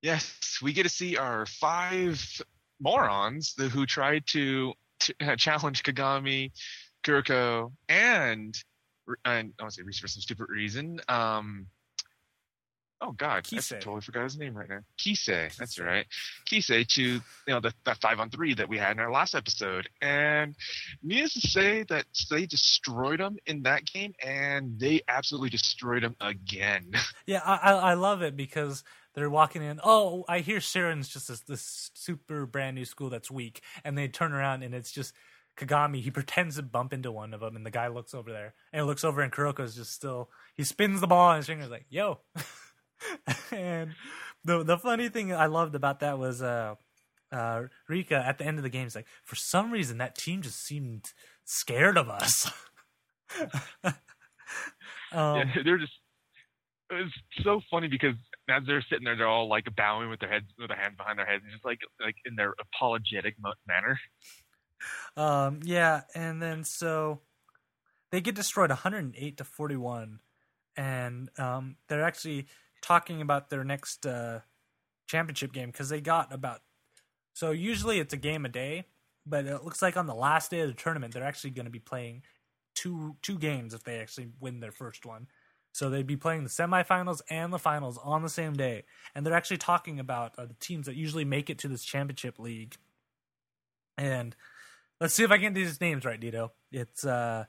yes 0.03 0.59
we 0.61 0.73
get 0.73 0.83
to 0.83 0.89
see 0.89 1.17
our 1.17 1.47
five 1.47 2.43
morons 2.81 3.55
who 3.57 3.87
tried 3.87 4.27
to 4.27 4.75
uh, 5.21 5.37
challenge 5.37 5.83
kagami 5.83 6.51
kuriko 7.05 7.73
and 7.89 8.57
and 9.25 9.53
i 9.59 9.63
want 9.63 9.73
to 9.73 9.77
say 9.77 9.83
Reese 9.83 10.01
for 10.01 10.09
some 10.09 10.21
stupid 10.21 10.47
reason 10.49 11.01
um 11.09 11.67
Oh 13.05 13.11
God, 13.11 13.39
I 13.39 13.41
Kise. 13.41 13.81
totally 13.81 14.01
forgot 14.01 14.23
his 14.23 14.39
name 14.39 14.55
right 14.57 14.69
now. 14.69 14.79
Kise, 14.97 15.57
that's 15.57 15.77
right. 15.81 16.07
Kise 16.49 16.87
to 16.87 17.03
you 17.03 17.21
know 17.49 17.59
the, 17.59 17.75
that 17.85 18.01
five 18.01 18.21
on 18.21 18.31
three 18.31 18.55
that 18.55 18.69
we 18.69 18.79
had 18.79 18.93
in 18.93 19.01
our 19.01 19.11
last 19.11 19.35
episode, 19.35 19.89
and 20.01 20.55
needless 21.03 21.33
to 21.35 21.41
say 21.41 21.83
that 21.89 22.05
they 22.31 22.47
destroyed 22.47 23.19
him 23.19 23.39
in 23.47 23.65
that 23.65 23.85
game, 23.87 24.15
and 24.25 24.79
they 24.79 25.01
absolutely 25.09 25.51
destroyed 25.51 26.05
him 26.05 26.15
again. 26.21 26.93
Yeah, 27.27 27.41
I, 27.45 27.57
I 27.57 27.73
I 27.73 27.95
love 27.95 28.23
it 28.23 28.37
because 28.37 28.83
they're 29.15 29.31
walking 29.31 29.63
in. 29.63 29.81
Oh, 29.83 30.25
I 30.29 30.41
hear 30.41 30.61
Sharon's 30.61 31.09
just 31.09 31.29
this, 31.29 31.41
this 31.41 31.91
super 31.95 32.47
brand 32.47 32.75
new 32.77 32.85
school 32.85 33.11
that's 33.11 33.31
weak, 33.31 33.63
and 33.85 33.97
they 33.97 34.09
turn 34.09 34.33
around 34.33 34.63
and 34.63 34.75
it's 34.75 34.91
just 34.93 35.13
Kagami. 35.57 36.01
He 36.03 36.11
pretends 36.11 36.57
to 36.57 36.63
bump 36.63 36.93
into 36.93 37.13
one 37.13 37.35
of 37.35 37.41
them, 37.41 37.57
and 37.57 37.65
the 37.67 37.71
guy 37.71 37.89
looks 37.89 38.15
over 38.15 38.33
there, 38.33 38.55
and 38.73 38.83
he 38.83 38.87
looks 38.87 39.05
over, 39.05 39.21
and 39.21 39.33
Kuroko's 39.33 39.75
just 39.77 39.93
still. 39.93 40.31
He 40.55 40.65
spins 40.65 41.01
the 41.01 41.07
ball, 41.07 41.31
and 41.31 41.39
his 41.39 41.47
finger's 41.47 41.71
like, 41.71 41.87
"Yo." 41.91 42.21
and 43.53 43.95
the 44.45 44.63
the 44.63 44.79
funny 44.79 45.09
thing 45.09 45.33
I 45.33 45.47
loved 45.47 45.75
about 45.75 46.01
that 46.01 46.19
was 46.19 46.43
uh, 46.43 46.75
uh, 47.31 47.63
Rika 47.89 48.17
at 48.17 48.39
the 48.39 48.45
end 48.45 48.59
of 48.59 48.63
the 48.63 48.71
game 48.71 48.87
is 48.87 48.95
like, 48.95 49.07
for 49.25 49.37
some 49.37 49.71
reason 49.71 49.99
that 49.99 50.17
team 50.17 50.43
just 50.43 50.65
seemed 50.65 51.13
scared 51.45 51.97
of 51.97 52.09
us. 52.09 52.51
um, 53.85 53.93
yeah, 55.13 55.45
they're 55.65 55.79
just. 55.79 55.93
It 56.91 57.05
was 57.05 57.13
so 57.43 57.63
funny 57.71 57.89
because 57.89 58.15
as 58.51 58.65
they're 58.67 58.85
sitting 58.91 59.05
there, 59.05 59.17
they're 59.17 59.27
all 59.27 59.49
like 59.49 59.65
bowing 59.75 60.11
with 60.11 60.21
their 60.21 60.29
heads, 60.29 60.45
with 60.59 60.69
their 60.69 60.77
hands 60.77 60.97
behind 60.99 61.19
their 61.19 61.25
heads, 61.25 61.43
just 61.51 61.65
like 61.65 61.81
like 62.05 62.17
in 62.27 62.37
their 62.37 62.55
apologetic 62.61 63.35
mo- 63.41 63.55
manner. 63.67 63.99
Um, 65.17 65.61
yeah, 65.65 66.03
and 66.15 66.43
then 66.43 66.65
so 66.65 67.21
they 68.11 68.21
get 68.21 68.35
destroyed 68.35 68.69
108 68.69 69.37
to 69.39 69.45
41, 69.45 70.21
and 70.77 71.31
um, 71.39 71.77
they're 71.89 72.03
actually 72.03 72.47
talking 72.83 73.23
about 73.23 73.49
their 73.49 73.65
next 73.65 74.05
uh, 74.05 74.41
championship 75.07 75.53
game 75.53 75.71
because 75.71 75.89
they 75.89 76.01
got 76.01 76.33
about. 76.33 76.61
So 77.33 77.51
usually 77.51 77.99
it's 77.99 78.13
a 78.13 78.19
game 78.19 78.45
a 78.45 78.49
day, 78.51 78.87
but 79.25 79.47
it 79.47 79.65
looks 79.65 79.81
like 79.81 79.97
on 79.97 80.07
the 80.07 80.15
last 80.15 80.51
day 80.51 80.61
of 80.61 80.69
the 80.69 80.75
tournament 80.75 81.15
they're 81.15 81.25
actually 81.25 81.51
going 81.51 81.65
to 81.65 81.71
be 81.71 81.79
playing 81.79 82.23
two 82.75 83.17
two 83.23 83.39
games 83.39 83.75
if 83.75 83.85
they 83.85 83.99
actually 83.99 84.29
win 84.41 84.61
their 84.61 84.73
first 84.73 85.07
one. 85.07 85.29
So 85.75 85.89
they'd 85.89 86.07
be 86.07 86.19
playing 86.19 86.45
the 86.45 86.51
semifinals 86.51 87.23
and 87.31 87.51
the 87.51 87.59
finals 87.59 87.99
on 88.03 88.23
the 88.23 88.29
same 88.29 88.53
day, 88.53 88.85
and 89.15 89.25
they're 89.25 89.33
actually 89.33 89.57
talking 89.57 89.99
about 89.99 90.39
uh, 90.39 90.45
the 90.45 90.57
teams 90.61 90.85
that 90.87 90.97
usually 90.97 91.25
make 91.25 91.49
it 91.49 91.59
to 91.61 91.69
this 91.69 91.83
championship 91.83 92.39
league. 92.39 92.77
And 93.97 94.37
let's 95.01 95.15
see 95.15 95.25
if 95.25 95.31
I 95.31 95.39
get 95.39 95.55
these 95.55 95.81
names 95.81 96.05
right, 96.05 96.21
Dito. 96.21 96.51
It's 96.71 97.07
uh, 97.07 97.45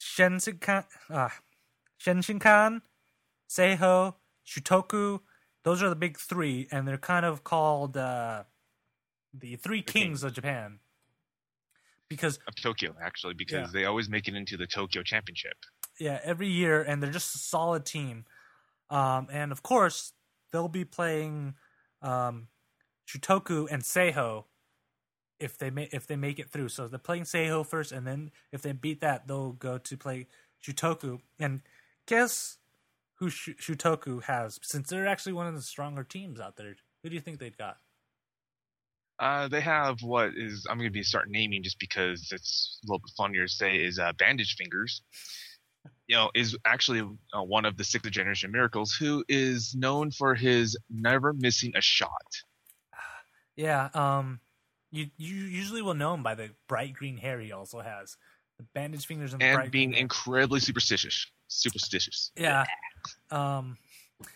Senshinkan, 0.00 0.84
uh, 1.10 1.28
Senshinkan, 2.04 2.80
Seiho, 3.48 4.14
Shutoku. 4.46 5.20
Those 5.64 5.82
are 5.82 5.88
the 5.88 5.96
big 5.96 6.18
three, 6.18 6.68
and 6.70 6.86
they're 6.86 6.98
kind 6.98 7.24
of 7.24 7.42
called 7.44 7.96
uh, 7.96 8.44
the 9.32 9.56
three 9.56 9.82
kings 9.82 10.22
of 10.22 10.32
Japan. 10.34 10.78
Because 12.08 12.38
Of 12.46 12.54
Tokyo, 12.56 12.94
actually, 13.02 13.34
because 13.34 13.68
Yeah. 13.68 13.72
they 13.72 13.84
always 13.86 14.08
make 14.08 14.28
it 14.28 14.34
into 14.34 14.56
the 14.56 14.66
Tokyo 14.66 15.02
Championship. 15.02 15.56
yeah, 15.98 16.20
every 16.22 16.48
year, 16.48 16.82
and 16.82 17.02
they're 17.02 17.10
just 17.10 17.34
a 17.34 17.38
solid 17.38 17.86
team. 17.86 18.24
Um, 18.90 19.28
and 19.32 19.52
of 19.52 19.62
course, 19.62 20.12
they'll 20.52 20.68
be 20.68 20.84
playing 20.84 21.54
um, 22.02 22.48
Shutoku 23.08 23.66
and 23.70 23.82
Seiho 23.82 24.44
if 25.40 25.56
they 25.56 25.70
ma- 25.70 25.86
if 25.92 26.06
they 26.06 26.16
make 26.16 26.38
it 26.38 26.50
through. 26.50 26.68
So 26.68 26.88
they're 26.88 26.98
playing 26.98 27.22
Seiho 27.24 27.64
first, 27.66 27.90
and 27.92 28.06
then 28.06 28.30
if 28.52 28.60
they 28.60 28.72
beat 28.72 29.00
that, 29.00 29.26
they'll 29.26 29.52
go 29.52 29.78
to 29.78 29.96
play 29.96 30.26
Shutoku, 30.62 31.20
and 31.38 31.62
guess 32.06 32.58
who 33.16 33.30
Sh- 33.30 33.50
Shutoku 33.60 34.22
has? 34.22 34.58
Since 34.62 34.90
they're 34.90 35.06
actually 35.06 35.32
one 35.32 35.46
of 35.46 35.54
the 35.54 35.62
stronger 35.62 36.04
teams 36.04 36.40
out 36.40 36.56
there, 36.56 36.74
who 37.02 37.08
do 37.08 37.14
you 37.14 37.20
think 37.20 37.38
they've 37.38 37.56
got? 37.56 37.78
Uh, 39.18 39.46
they 39.46 39.60
have 39.60 40.02
what 40.02 40.32
is 40.36 40.66
I'm 40.68 40.76
going 40.76 40.88
to 40.88 40.92
be 40.92 41.02
start 41.02 41.30
naming 41.30 41.62
just 41.62 41.78
because 41.78 42.30
it's 42.32 42.80
a 42.82 42.86
little 42.86 42.98
bit 42.98 43.12
funnier 43.16 43.46
to 43.46 43.52
say 43.52 43.76
is 43.76 43.98
uh, 43.98 44.12
Bandage 44.18 44.56
Fingers. 44.56 45.02
You 46.06 46.16
know, 46.16 46.30
is 46.34 46.56
actually 46.66 47.00
uh, 47.00 47.42
one 47.42 47.64
of 47.64 47.78
the 47.78 47.84
sixth 47.84 48.10
generation 48.10 48.50
miracles 48.50 48.92
who 48.92 49.24
is 49.26 49.74
known 49.74 50.10
for 50.10 50.34
his 50.34 50.76
never 50.90 51.32
missing 51.32 51.72
a 51.74 51.80
shot. 51.80 52.10
Yeah, 53.56 53.88
um, 53.94 54.40
you 54.90 55.06
you 55.16 55.34
usually 55.34 55.80
will 55.80 55.94
know 55.94 56.14
him 56.14 56.22
by 56.22 56.34
the 56.34 56.50
bright 56.68 56.94
green 56.94 57.16
hair 57.16 57.40
he 57.40 57.52
also 57.52 57.80
has, 57.80 58.16
the 58.58 58.64
bandage 58.74 59.06
fingers 59.06 59.32
and, 59.32 59.40
the 59.40 59.46
and 59.46 59.56
bright 59.56 59.70
being 59.70 59.94
incredibly 59.94 60.60
superstitious. 60.60 61.26
Superstitious. 61.54 62.30
Yeah. 62.36 62.64
Um, 63.30 63.78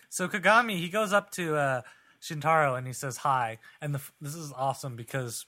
so 0.09 0.27
Kagami 0.27 0.77
he 0.77 0.89
goes 0.89 1.13
up 1.13 1.31
to 1.31 1.55
uh, 1.55 1.81
Shintaro 2.21 2.77
and 2.77 2.87
he 2.87 2.93
says 2.93 3.17
hi, 3.17 3.59
and 3.81 3.95
the, 3.95 4.01
this 4.21 4.35
is 4.35 4.53
awesome 4.55 4.95
because. 4.95 5.45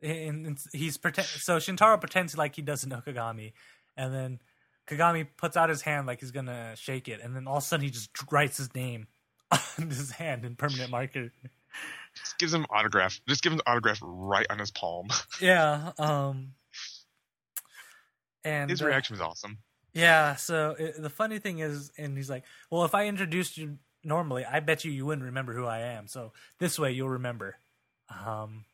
And 0.00 0.58
he's 0.72 0.96
pretend 0.96 1.28
so 1.28 1.58
Shintaro 1.58 2.00
pretends 2.00 2.36
like 2.36 2.56
he 2.56 2.62
doesn't 2.62 2.88
know 2.88 3.00
Kagami, 3.06 3.52
and 3.96 4.12
then 4.12 4.40
Kagami 4.88 5.28
puts 5.36 5.56
out 5.56 5.68
his 5.68 5.82
hand 5.82 6.08
like 6.08 6.18
he's 6.18 6.32
gonna 6.32 6.74
shake 6.74 7.06
it, 7.06 7.20
and 7.22 7.36
then 7.36 7.46
all 7.46 7.58
of 7.58 7.62
a 7.62 7.66
sudden 7.66 7.84
he 7.84 7.90
just 7.90 8.10
writes 8.32 8.56
his 8.56 8.74
name 8.74 9.06
on 9.52 9.90
his 9.90 10.10
hand 10.10 10.44
in 10.44 10.56
permanent 10.56 10.90
marker. 10.90 11.30
Just 12.16 12.38
gives 12.38 12.52
him 12.52 12.66
autograph. 12.68 13.20
Just 13.28 13.42
gives 13.42 13.52
him 13.52 13.58
the 13.58 13.70
autograph 13.70 14.00
right 14.02 14.46
on 14.50 14.58
his 14.58 14.72
palm. 14.72 15.06
Yeah. 15.40 15.92
Um. 15.98 16.54
And 18.44 18.68
His 18.68 18.82
uh, 18.82 18.86
reaction 18.86 19.14
was 19.14 19.20
awesome. 19.20 19.58
Yeah. 19.92 20.36
So 20.36 20.74
it, 20.78 21.00
the 21.00 21.10
funny 21.10 21.38
thing 21.38 21.58
is, 21.58 21.92
and 21.98 22.16
he's 22.16 22.30
like, 22.30 22.44
"Well, 22.70 22.84
if 22.84 22.94
I 22.94 23.06
introduced 23.06 23.58
you 23.58 23.78
normally, 24.04 24.44
I 24.44 24.60
bet 24.60 24.84
you 24.84 24.90
you 24.92 25.06
wouldn't 25.06 25.26
remember 25.26 25.52
who 25.54 25.66
I 25.66 25.80
am. 25.80 26.06
So 26.08 26.32
this 26.58 26.78
way, 26.78 26.92
you'll 26.92 27.10
remember." 27.10 27.56
Um. 28.08 28.64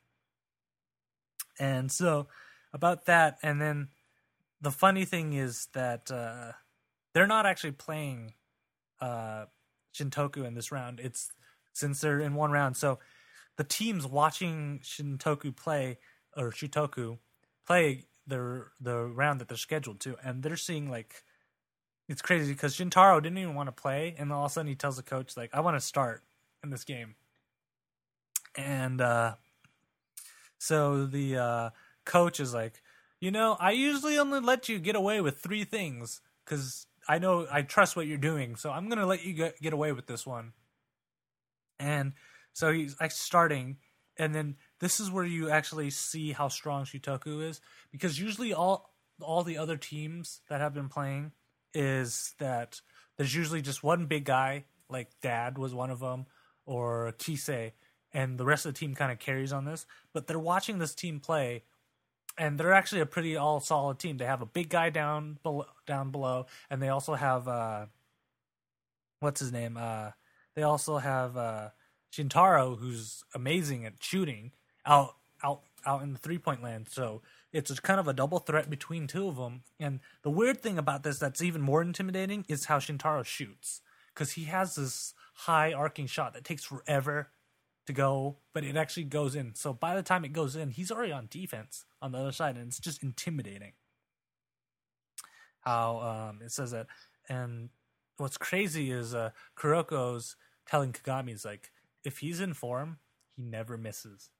And 1.58 1.90
so 1.90 2.28
about 2.72 3.06
that, 3.06 3.38
and 3.42 3.60
then 3.60 3.88
the 4.60 4.70
funny 4.70 5.04
thing 5.04 5.32
is 5.32 5.68
that 5.72 6.10
uh, 6.10 6.52
they're 7.14 7.26
not 7.26 7.46
actually 7.46 7.72
playing 7.72 8.34
uh, 9.00 9.46
Shintoku 9.94 10.46
in 10.46 10.54
this 10.54 10.70
round. 10.70 11.00
It's 11.00 11.32
since 11.72 12.00
they're 12.00 12.20
in 12.20 12.34
one 12.34 12.52
round, 12.52 12.76
so 12.76 12.98
the 13.56 13.64
teams 13.64 14.06
watching 14.06 14.80
Shintoku 14.84 15.54
play 15.54 15.98
or 16.36 16.50
Shutoku 16.50 17.18
play 17.66 18.04
the 18.28 18.66
the 18.80 19.06
round 19.06 19.40
that 19.40 19.48
they're 19.48 19.56
scheduled 19.56 20.00
to, 20.00 20.16
and 20.22 20.42
they're 20.42 20.56
seeing 20.56 20.90
like 20.90 21.24
it's 22.08 22.22
crazy 22.22 22.52
because 22.52 22.76
Shintaro 22.76 23.22
didn't 23.22 23.38
even 23.38 23.54
want 23.54 23.68
to 23.68 23.72
play, 23.72 24.14
and 24.18 24.32
all 24.32 24.44
of 24.44 24.50
a 24.50 24.52
sudden 24.52 24.68
he 24.68 24.74
tells 24.74 24.96
the 24.96 25.02
coach 25.02 25.36
like, 25.36 25.50
"I 25.52 25.60
want 25.60 25.76
to 25.76 25.80
start 25.80 26.22
in 26.62 26.70
this 26.70 26.84
game," 26.84 27.16
and 28.56 29.00
uh, 29.00 29.34
so 30.58 31.06
the 31.06 31.36
uh, 31.36 31.70
coach 32.04 32.40
is 32.40 32.54
like, 32.54 32.82
"You 33.20 33.30
know, 33.30 33.56
I 33.60 33.72
usually 33.72 34.18
only 34.18 34.40
let 34.40 34.68
you 34.68 34.78
get 34.78 34.96
away 34.96 35.20
with 35.20 35.40
three 35.40 35.64
things 35.64 36.20
because 36.44 36.86
I 37.08 37.18
know 37.18 37.46
I 37.50 37.62
trust 37.62 37.96
what 37.96 38.06
you're 38.06 38.18
doing, 38.18 38.56
so 38.56 38.70
I'm 38.70 38.88
gonna 38.88 39.06
let 39.06 39.24
you 39.24 39.34
get, 39.34 39.60
get 39.60 39.72
away 39.72 39.92
with 39.92 40.06
this 40.06 40.26
one." 40.26 40.52
And 41.78 42.14
so 42.52 42.72
he's 42.72 42.96
like 43.00 43.12
starting, 43.12 43.78
and 44.16 44.34
then 44.34 44.56
this 44.80 45.00
is 45.00 45.10
where 45.10 45.24
you 45.24 45.50
actually 45.50 45.90
see 45.90 46.32
how 46.32 46.48
strong 46.48 46.84
Shutoku 46.84 47.42
is 47.48 47.60
because 47.90 48.18
usually 48.18 48.52
all 48.52 48.94
all 49.20 49.42
the 49.42 49.58
other 49.58 49.76
teams 49.76 50.40
that 50.48 50.60
have 50.60 50.74
been 50.74 50.88
playing 50.88 51.32
is 51.74 52.34
that 52.38 52.80
there's 53.16 53.34
usually 53.34 53.62
just 53.62 53.82
one 53.82 54.06
big 54.06 54.24
guy, 54.24 54.64
like 54.88 55.08
Dad 55.20 55.58
was 55.58 55.74
one 55.74 55.90
of 55.90 55.98
them, 55.98 56.26
or 56.66 57.12
Kise, 57.18 57.72
and 58.12 58.38
the 58.38 58.44
rest 58.44 58.64
of 58.64 58.74
the 58.74 58.78
team 58.78 58.94
kind 58.94 59.10
of 59.10 59.18
carries 59.18 59.52
on 59.52 59.64
this. 59.64 59.86
But 60.12 60.26
they're 60.26 60.38
watching 60.38 60.78
this 60.78 60.94
team 60.94 61.18
play, 61.18 61.64
and 62.36 62.58
they're 62.58 62.72
actually 62.72 63.00
a 63.00 63.06
pretty 63.06 63.36
all 63.36 63.60
solid 63.60 63.98
team. 63.98 64.18
They 64.18 64.24
have 64.24 64.42
a 64.42 64.46
big 64.46 64.68
guy 64.68 64.90
down 64.90 65.38
below, 65.42 65.66
down 65.86 66.10
below, 66.10 66.46
and 66.70 66.80
they 66.80 66.88
also 66.88 67.14
have 67.14 67.48
uh, 67.48 67.86
what's 69.20 69.40
his 69.40 69.52
name? 69.52 69.76
Uh, 69.76 70.12
they 70.54 70.62
also 70.62 70.98
have 70.98 71.36
uh, 71.36 71.70
Shintaro, 72.12 72.78
who's 72.78 73.24
amazing 73.34 73.84
at 73.84 73.94
shooting 74.00 74.52
out 74.86 75.16
out 75.42 75.62
out 75.86 76.02
in 76.02 76.12
the 76.12 76.18
three 76.18 76.38
point 76.38 76.62
land. 76.62 76.88
So 76.90 77.22
it's 77.52 77.78
kind 77.80 78.00
of 78.00 78.08
a 78.08 78.12
double 78.12 78.38
threat 78.38 78.68
between 78.68 79.06
two 79.06 79.28
of 79.28 79.36
them. 79.36 79.62
And 79.80 80.00
the 80.22 80.30
weird 80.30 80.62
thing 80.62 80.78
about 80.78 81.02
this 81.02 81.18
that's 81.18 81.42
even 81.42 81.62
more 81.62 81.82
intimidating 81.82 82.44
is 82.48 82.66
how 82.66 82.78
Shintaro 82.78 83.24
shoots 83.24 83.80
because 84.12 84.32
he 84.32 84.44
has 84.44 84.74
this 84.74 85.14
high 85.34 85.72
arcing 85.72 86.06
shot 86.06 86.34
that 86.34 86.44
takes 86.44 86.64
forever 86.64 87.28
to 87.86 87.92
go, 87.92 88.36
but 88.52 88.64
it 88.64 88.76
actually 88.76 89.04
goes 89.04 89.34
in. 89.34 89.54
So 89.54 89.72
by 89.72 89.94
the 89.94 90.02
time 90.02 90.24
it 90.24 90.32
goes 90.32 90.56
in, 90.56 90.70
he's 90.70 90.90
already 90.90 91.12
on 91.12 91.28
defense 91.30 91.86
on 92.02 92.12
the 92.12 92.18
other 92.18 92.32
side, 92.32 92.56
and 92.56 92.66
it's 92.66 92.78
just 92.78 93.02
intimidating. 93.02 93.72
How 95.60 96.30
um, 96.30 96.40
it 96.42 96.52
says 96.52 96.72
that, 96.72 96.86
and 97.28 97.70
what's 98.18 98.36
crazy 98.36 98.90
is 98.90 99.14
uh, 99.14 99.30
Kuroko's 99.56 100.36
telling 100.66 100.92
Kagami 100.92 101.42
like, 101.44 101.70
if 102.04 102.18
he's 102.18 102.40
in 102.40 102.52
form, 102.52 102.98
he 103.36 103.42
never 103.42 103.78
misses. 103.78 104.30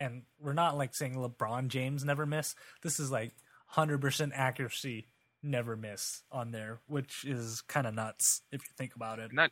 And 0.00 0.22
we're 0.40 0.54
not 0.54 0.78
like 0.78 0.94
saying 0.94 1.14
LeBron 1.14 1.68
James 1.68 2.04
never 2.04 2.24
miss. 2.24 2.54
This 2.82 2.98
is 2.98 3.10
like 3.10 3.32
100% 3.74 4.30
accuracy, 4.34 5.08
never 5.42 5.76
miss 5.76 6.22
on 6.32 6.52
there, 6.52 6.80
which 6.86 7.24
is 7.24 7.60
kind 7.62 7.86
of 7.86 7.94
nuts 7.94 8.42
if 8.50 8.62
you 8.62 8.70
think 8.76 8.94
about 8.96 9.18
it. 9.18 9.32
Not 9.32 9.50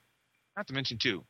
not 0.57 0.67
to 0.67 0.75
mention 0.75 0.99
too, 0.99 1.25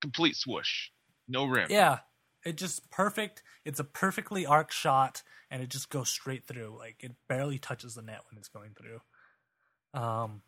complete 0.00 0.36
swoosh, 0.36 0.90
no 1.26 1.44
rim. 1.44 1.66
Yeah, 1.70 1.98
it 2.44 2.56
just 2.56 2.90
perfect. 2.90 3.42
It's 3.64 3.80
a 3.80 3.84
perfectly 3.84 4.46
arc 4.46 4.70
shot, 4.70 5.22
and 5.50 5.62
it 5.62 5.70
just 5.70 5.90
goes 5.90 6.08
straight 6.08 6.46
through. 6.46 6.76
Like 6.78 6.96
it 7.00 7.12
barely 7.28 7.58
touches 7.58 7.94
the 7.94 8.02
net 8.02 8.20
when 8.30 8.38
it's 8.38 8.48
going 8.48 8.74
through. 8.78 9.00
Um, 10.00 10.42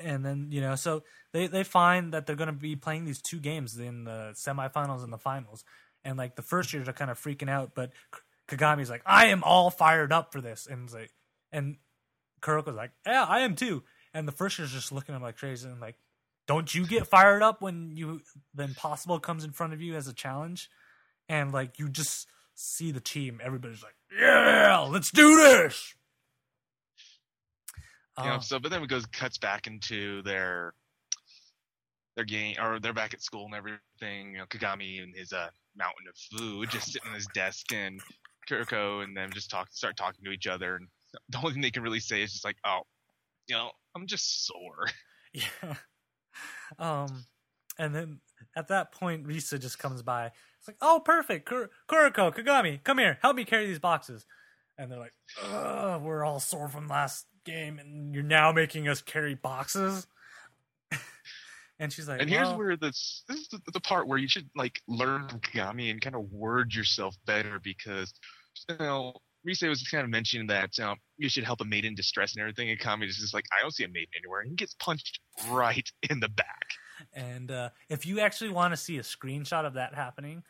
and 0.00 0.24
then 0.24 0.48
you 0.50 0.60
know, 0.60 0.74
so 0.74 1.02
they 1.32 1.46
they 1.46 1.64
find 1.64 2.12
that 2.14 2.26
they're 2.26 2.36
going 2.36 2.46
to 2.46 2.52
be 2.52 2.76
playing 2.76 3.04
these 3.04 3.20
two 3.20 3.40
games 3.40 3.76
in 3.78 4.04
the 4.04 4.32
semifinals 4.34 5.04
and 5.04 5.12
the 5.12 5.18
finals, 5.18 5.64
and 6.08 6.16
like 6.16 6.36
the 6.36 6.42
first 6.42 6.72
years 6.72 6.88
are 6.88 6.94
kind 6.94 7.10
of 7.10 7.20
freaking 7.20 7.50
out, 7.50 7.72
but 7.74 7.92
Kagami's 8.48 8.88
like, 8.88 9.02
I 9.04 9.26
am 9.26 9.44
all 9.44 9.70
fired 9.70 10.10
up 10.10 10.32
for 10.32 10.40
this, 10.40 10.66
and 10.66 10.90
like, 10.90 11.12
and 11.52 11.76
Kuroko's 12.40 12.74
like, 12.74 12.92
yeah, 13.06 13.24
I 13.24 13.40
am 13.40 13.54
too, 13.54 13.82
and 14.14 14.26
the 14.26 14.32
first 14.32 14.58
year's 14.58 14.72
just 14.72 14.90
looking 14.90 15.14
at 15.14 15.18
him 15.18 15.22
like 15.22 15.36
crazy, 15.36 15.68
and 15.68 15.80
like, 15.80 15.96
don't 16.46 16.74
you 16.74 16.86
get 16.86 17.06
fired 17.06 17.42
up 17.42 17.60
when 17.60 17.92
you 17.94 18.22
the 18.54 18.64
impossible 18.64 19.20
comes 19.20 19.44
in 19.44 19.52
front 19.52 19.74
of 19.74 19.82
you 19.82 19.94
as 19.96 20.08
a 20.08 20.14
challenge, 20.14 20.70
and 21.28 21.52
like 21.52 21.78
you 21.78 21.90
just 21.90 22.26
see 22.54 22.90
the 22.90 23.00
team, 23.00 23.38
everybody's 23.44 23.82
like, 23.82 23.96
yeah, 24.18 24.78
let's 24.88 25.10
do 25.10 25.36
this. 25.36 25.94
You 28.16 28.24
know, 28.24 28.34
Um, 28.36 28.40
so 28.40 28.58
but 28.58 28.70
then 28.70 28.82
it 28.82 28.88
goes 28.88 29.04
cuts 29.04 29.36
back 29.36 29.66
into 29.66 30.22
their 30.22 30.72
their 32.18 32.24
game 32.24 32.56
or 32.60 32.80
they're 32.80 32.92
back 32.92 33.14
at 33.14 33.22
school 33.22 33.46
and 33.46 33.54
everything. 33.54 34.32
You 34.32 34.38
know, 34.38 34.46
Kagami 34.46 35.02
and 35.02 35.14
his 35.16 35.32
uh 35.32 35.48
mountain 35.76 36.08
of 36.08 36.38
food 36.38 36.68
just 36.70 36.92
sitting 36.92 37.08
on 37.08 37.14
his 37.14 37.28
desk 37.28 37.72
and 37.72 38.00
Kuroko 38.50 39.04
and 39.04 39.16
them 39.16 39.30
just 39.32 39.50
talk 39.50 39.68
start 39.70 39.96
talking 39.96 40.24
to 40.24 40.32
each 40.32 40.48
other 40.48 40.74
and 40.76 40.88
the 41.28 41.38
only 41.38 41.52
thing 41.52 41.62
they 41.62 41.70
can 41.70 41.84
really 41.84 42.00
say 42.00 42.20
is 42.22 42.32
just 42.32 42.44
like, 42.44 42.56
Oh, 42.66 42.80
you 43.46 43.54
know, 43.54 43.70
I'm 43.96 44.06
just 44.06 44.46
sore. 44.46 44.86
Yeah. 45.32 45.74
Um, 46.78 47.24
and 47.78 47.94
then 47.94 48.20
at 48.54 48.68
that 48.68 48.92
point, 48.92 49.26
Risa 49.26 49.58
just 49.58 49.78
comes 49.78 50.02
by. 50.02 50.26
It's 50.26 50.68
like, 50.68 50.76
oh, 50.80 51.00
perfect. 51.04 51.46
Kur- 51.46 51.70
Kagami, 51.88 52.84
come 52.84 52.98
here. 52.98 53.18
Help 53.22 53.34
me 53.34 53.44
carry 53.44 53.66
these 53.66 53.80
boxes. 53.80 54.24
And 54.76 54.92
they're 54.92 54.98
like, 55.00 55.14
we're 56.00 56.24
all 56.24 56.38
sore 56.38 56.68
from 56.68 56.86
last 56.86 57.26
game, 57.44 57.80
and 57.80 58.14
you're 58.14 58.22
now 58.22 58.52
making 58.52 58.86
us 58.86 59.02
carry 59.02 59.34
boxes. 59.34 60.06
And 61.78 61.92
she's 61.92 62.08
like, 62.08 62.20
And 62.20 62.30
here's 62.30 62.52
where 62.52 62.76
this 62.76 63.24
this 63.28 63.38
is 63.40 63.48
the, 63.48 63.60
the 63.72 63.80
part 63.80 64.06
where 64.06 64.18
you 64.18 64.28
should 64.28 64.48
like 64.56 64.80
learn 64.88 65.28
from 65.28 65.40
Kagami 65.40 65.90
and 65.90 66.00
kind 66.00 66.16
of 66.16 66.30
word 66.32 66.74
yourself 66.74 67.16
better 67.26 67.60
because 67.62 68.12
you 68.68 68.76
know 68.78 69.14
Rise 69.44 69.62
was 69.62 69.86
kind 69.88 70.04
of 70.04 70.10
mentioning 70.10 70.46
that 70.48 70.78
um, 70.80 70.96
you 71.16 71.28
should 71.28 71.44
help 71.44 71.60
a 71.60 71.64
maid 71.64 71.84
in 71.84 71.94
distress 71.94 72.34
and 72.34 72.40
everything, 72.40 72.70
and 72.70 72.78
Kami 72.78 73.06
is 73.06 73.16
just 73.16 73.34
like, 73.34 73.44
I 73.56 73.62
don't 73.62 73.72
see 73.72 73.84
a 73.84 73.88
maiden 73.88 74.08
anywhere, 74.20 74.40
and 74.40 74.50
he 74.50 74.56
gets 74.56 74.74
punched 74.74 75.20
right 75.48 75.88
in 76.10 76.20
the 76.20 76.28
back. 76.28 76.66
And 77.12 77.50
uh, 77.50 77.70
if 77.88 78.04
you 78.04 78.20
actually 78.20 78.50
want 78.50 78.72
to 78.72 78.76
see 78.76 78.98
a 78.98 79.02
screenshot 79.02 79.64
of 79.64 79.74
that 79.74 79.94
happening, 79.94 80.42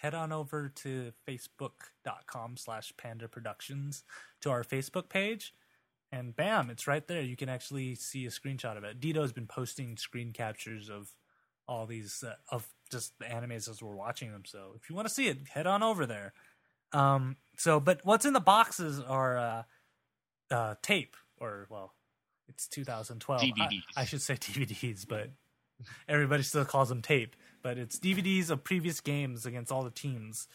head 0.00 0.14
on 0.14 0.32
over 0.32 0.68
to 0.68 1.12
facebook.com 1.28 2.56
slash 2.56 2.92
panda 2.96 3.28
productions 3.28 4.02
to 4.40 4.50
our 4.50 4.64
Facebook 4.64 5.08
page. 5.08 5.54
And 6.12 6.36
bam, 6.36 6.68
it's 6.68 6.86
right 6.86 7.06
there. 7.08 7.22
You 7.22 7.36
can 7.36 7.48
actually 7.48 7.94
see 7.94 8.26
a 8.26 8.28
screenshot 8.28 8.76
of 8.76 8.84
it. 8.84 9.00
Dito's 9.00 9.32
been 9.32 9.46
posting 9.46 9.96
screen 9.96 10.32
captures 10.32 10.90
of 10.90 11.10
all 11.66 11.86
these, 11.86 12.22
uh, 12.22 12.34
of 12.50 12.68
just 12.90 13.18
the 13.18 13.24
animes 13.24 13.68
as 13.68 13.82
we're 13.82 13.96
watching 13.96 14.30
them. 14.30 14.42
So 14.44 14.74
if 14.76 14.90
you 14.90 14.94
want 14.94 15.08
to 15.08 15.14
see 15.14 15.28
it, 15.28 15.48
head 15.48 15.66
on 15.66 15.82
over 15.82 16.04
there. 16.04 16.34
Um, 16.92 17.36
so, 17.56 17.80
but 17.80 18.00
what's 18.04 18.26
in 18.26 18.34
the 18.34 18.40
boxes 18.40 19.00
are 19.00 19.38
uh, 19.38 19.62
uh, 20.50 20.74
tape. 20.82 21.16
or 21.40 21.66
well, 21.70 21.94
it's 22.48 22.68
2012. 22.68 23.40
DVDs. 23.40 23.82
I, 23.96 24.02
I 24.02 24.04
should 24.04 24.20
say 24.22 24.34
DVDs, 24.36 25.08
but 25.08 25.30
everybody 26.08 26.42
still 26.42 26.66
calls 26.66 26.90
them 26.90 27.02
tape. 27.02 27.34
But 27.62 27.78
it's 27.78 27.98
DVDs 27.98 28.50
of 28.50 28.64
previous 28.64 29.00
games 29.00 29.46
against 29.46 29.72
all 29.72 29.82
the 29.82 29.90
teams 29.90 30.48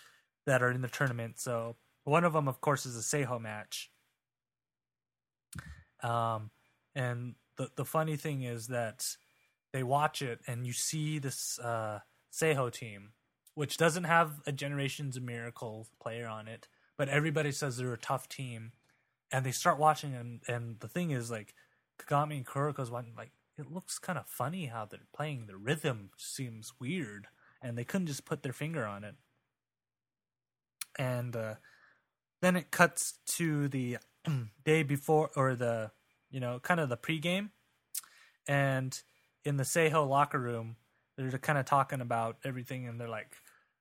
that 0.45 0.61
are 0.61 0.71
in 0.71 0.81
the 0.81 0.87
tournament. 0.87 1.39
So 1.39 1.77
one 2.03 2.23
of 2.23 2.33
them, 2.33 2.47
of 2.47 2.61
course, 2.61 2.85
is 2.85 2.95
a 2.95 3.01
Seiho 3.01 3.41
match. 3.41 3.89
Um, 6.03 6.51
and 6.95 7.35
the 7.57 7.69
the 7.75 7.85
funny 7.85 8.15
thing 8.15 8.43
is 8.43 8.67
that 8.67 9.17
they 9.73 9.83
watch 9.83 10.21
it 10.21 10.39
and 10.47 10.65
you 10.65 10.73
see 10.73 11.19
this 11.19 11.59
uh, 11.59 11.99
Seiho 12.31 12.71
team, 12.71 13.09
which 13.55 13.77
doesn't 13.77 14.05
have 14.05 14.41
a 14.45 14.51
Generations 14.51 15.17
of 15.17 15.23
Miracle 15.23 15.87
player 16.01 16.27
on 16.27 16.47
it, 16.47 16.67
but 16.97 17.09
everybody 17.09 17.51
says 17.51 17.77
they're 17.77 17.93
a 17.93 17.97
tough 17.97 18.29
team, 18.29 18.71
and 19.31 19.45
they 19.45 19.51
start 19.51 19.79
watching 19.79 20.15
and 20.15 20.41
and 20.47 20.79
the 20.79 20.87
thing 20.87 21.11
is 21.11 21.29
like 21.29 21.53
Kagami 21.99 22.37
and 22.37 22.45
Kuroko's 22.45 22.91
one 22.91 23.13
like 23.17 23.31
it 23.57 23.71
looks 23.71 23.97
kind 23.97 24.19
of 24.19 24.27
funny 24.27 24.67
how 24.67 24.85
they're 24.85 24.99
playing. 25.15 25.47
The 25.47 25.57
rhythm 25.57 26.11
seems 26.17 26.73
weird, 26.79 27.27
and 27.61 27.77
they 27.77 27.83
couldn't 27.83 28.07
just 28.07 28.25
put 28.25 28.43
their 28.43 28.53
finger 28.53 28.85
on 28.85 29.03
it. 29.03 29.15
And 30.99 31.35
uh, 31.35 31.55
then 32.41 32.55
it 32.55 32.71
cuts 32.71 33.19
to 33.37 33.67
the 33.67 33.97
day 34.65 34.84
before, 34.84 35.29
or 35.36 35.55
the 35.55 35.91
you 36.29 36.39
know 36.39 36.60
kind 36.60 36.79
of 36.79 36.89
the 36.89 36.98
pregame, 36.98 37.50
and 38.48 39.01
in 39.43 39.57
the 39.57 39.63
Seiho 39.63 40.07
locker 40.07 40.39
room, 40.39 40.75
they're 41.17 41.38
kind 41.39 41.57
of 41.57 41.65
talking 41.65 42.01
about 42.01 42.38
everything, 42.43 42.88
and 42.88 43.00
they're 43.00 43.10
like, 43.10 43.36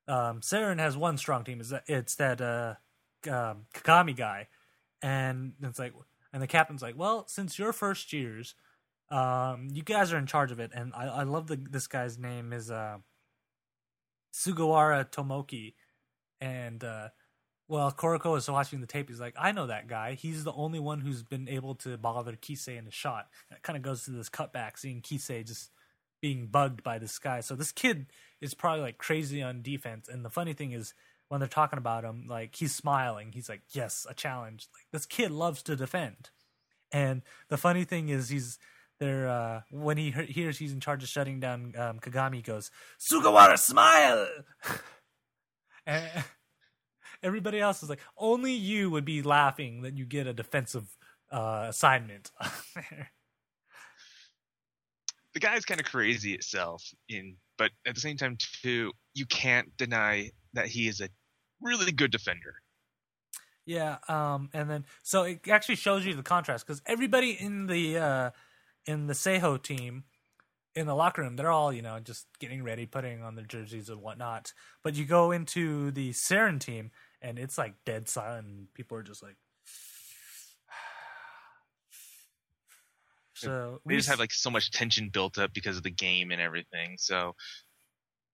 um, 0.08 0.40
Seirin 0.40 0.78
has 0.78 0.96
one 0.96 1.18
strong 1.18 1.44
team. 1.44 1.60
Is 1.60 1.70
that 1.70 1.84
it's 1.86 2.14
that 2.16 2.40
uh, 2.40 2.74
um, 3.30 3.66
Kagami 3.74 4.16
guy, 4.16 4.48
and 5.02 5.54
it's 5.62 5.78
like, 5.78 5.92
and 6.32 6.42
the 6.42 6.46
captain's 6.46 6.82
like, 6.82 6.96
well, 6.96 7.26
since 7.26 7.58
your 7.58 7.72
first 7.72 8.12
years, 8.12 8.54
um, 9.10 9.68
you 9.72 9.82
guys 9.82 10.12
are 10.12 10.18
in 10.18 10.26
charge 10.26 10.52
of 10.52 10.60
it, 10.60 10.70
and 10.74 10.92
I, 10.94 11.06
I 11.06 11.22
love 11.24 11.46
the 11.46 11.56
this 11.56 11.86
guy's 11.86 12.18
name 12.18 12.52
is 12.52 12.70
uh, 12.70 12.98
Sugawara 14.32 15.10
Tomoki, 15.10 15.74
and 16.40 16.82
uh, 16.82 17.08
well, 17.68 17.90
Kuroko 17.90 18.36
is 18.36 18.48
watching 18.48 18.80
the 18.80 18.86
tape. 18.86 19.08
He's 19.08 19.20
like, 19.20 19.34
I 19.38 19.52
know 19.52 19.66
that 19.66 19.88
guy. 19.88 20.14
He's 20.14 20.44
the 20.44 20.52
only 20.52 20.78
one 20.78 21.00
who's 21.00 21.22
been 21.22 21.48
able 21.48 21.74
to 21.76 21.96
bother 21.96 22.32
Kise 22.32 22.68
in 22.68 22.86
a 22.86 22.92
shot. 22.92 23.28
That 23.50 23.62
kind 23.62 23.76
of 23.76 23.82
goes 23.82 24.04
to 24.04 24.12
this 24.12 24.28
cutback, 24.28 24.78
seeing 24.78 25.02
Kise 25.02 25.44
just 25.46 25.70
being 26.20 26.46
bugged 26.46 26.82
by 26.82 26.98
this 26.98 27.18
guy. 27.18 27.40
So 27.40 27.54
this 27.54 27.72
kid 27.72 28.06
is 28.40 28.54
probably 28.54 28.82
like 28.82 28.98
crazy 28.98 29.42
on 29.42 29.62
defense. 29.62 30.08
And 30.08 30.24
the 30.24 30.30
funny 30.30 30.52
thing 30.52 30.72
is, 30.72 30.94
when 31.28 31.40
they're 31.40 31.48
talking 31.48 31.78
about 31.78 32.04
him, 32.04 32.26
like 32.28 32.54
he's 32.54 32.74
smiling. 32.74 33.32
He's 33.32 33.48
like, 33.48 33.62
"Yes, 33.70 34.06
a 34.08 34.14
challenge." 34.14 34.68
Like 34.72 34.86
this 34.92 35.06
kid 35.06 35.32
loves 35.32 35.62
to 35.64 35.74
defend. 35.74 36.30
And 36.92 37.22
the 37.48 37.56
funny 37.56 37.82
thing 37.84 38.08
is, 38.10 38.28
he's 38.28 38.58
there 39.00 39.28
uh, 39.28 39.62
when 39.70 39.96
he 39.96 40.12
he- 40.12 40.26
hears 40.26 40.58
he's 40.58 40.72
in 40.72 40.78
charge 40.78 41.02
of 41.02 41.08
shutting 41.08 41.40
down 41.40 41.74
um, 41.76 41.98
Kagami. 41.98 42.36
He 42.36 42.42
goes, 42.42 42.70
"Sugawara, 43.12 43.58
smile!" 43.58 44.28
and 45.86 46.24
everybody 47.22 47.60
else 47.60 47.82
is 47.82 47.88
like, 47.88 48.00
"Only 48.16 48.52
you 48.52 48.90
would 48.90 49.04
be 49.04 49.22
laughing 49.22 49.82
that 49.82 49.96
you 49.96 50.04
get 50.04 50.26
a 50.26 50.32
defensive 50.32 50.96
uh, 51.30 51.66
assignment." 51.68 52.30
the 55.36 55.40
guy's 55.40 55.66
kind 55.66 55.78
of 55.78 55.86
crazy 55.86 56.32
itself 56.32 56.82
in 57.10 57.36
but 57.58 57.70
at 57.86 57.94
the 57.94 58.00
same 58.00 58.16
time 58.16 58.38
too 58.62 58.90
you 59.12 59.26
can't 59.26 59.76
deny 59.76 60.30
that 60.54 60.66
he 60.66 60.88
is 60.88 61.02
a 61.02 61.10
really 61.60 61.92
good 61.92 62.10
defender 62.10 62.54
Yeah, 63.66 63.98
um, 64.08 64.48
and 64.54 64.70
then 64.70 64.86
so 65.02 65.24
it 65.24 65.46
actually 65.48 65.74
shows 65.74 66.06
you 66.06 66.14
the 66.14 66.22
contrast 66.22 66.66
because 66.66 66.80
everybody 66.86 67.32
in 67.32 67.66
the 67.66 67.98
uh, 67.98 68.30
in 68.86 69.08
the 69.08 69.12
Seiho 69.12 69.60
team 69.60 70.04
in 70.76 70.86
the 70.86 70.94
locker 70.94 71.22
room, 71.22 71.36
they're 71.36 71.50
all 71.50 71.72
you 71.72 71.82
know 71.82 71.98
just 71.98 72.26
getting 72.38 72.62
ready, 72.62 72.86
putting 72.86 73.22
on 73.22 73.34
their 73.34 73.44
jerseys 73.44 73.88
and 73.88 74.00
whatnot. 74.00 74.52
But 74.84 74.94
you 74.94 75.04
go 75.04 75.32
into 75.32 75.90
the 75.90 76.10
Seirin 76.10 76.60
team, 76.60 76.92
and 77.22 77.38
it's 77.38 77.58
like 77.58 77.74
dead 77.84 78.08
silent. 78.08 78.46
And 78.46 78.74
people 78.74 78.96
are 78.98 79.02
just 79.02 79.22
like. 79.22 79.36
So 83.34 83.80
they 83.84 83.94
we 83.94 83.96
just 83.96 84.08
have 84.08 84.18
like 84.18 84.32
so 84.32 84.50
much 84.50 84.70
tension 84.70 85.10
built 85.10 85.38
up 85.38 85.52
because 85.52 85.76
of 85.76 85.82
the 85.82 85.90
game 85.90 86.30
and 86.30 86.40
everything 86.40 86.96
so 86.96 87.34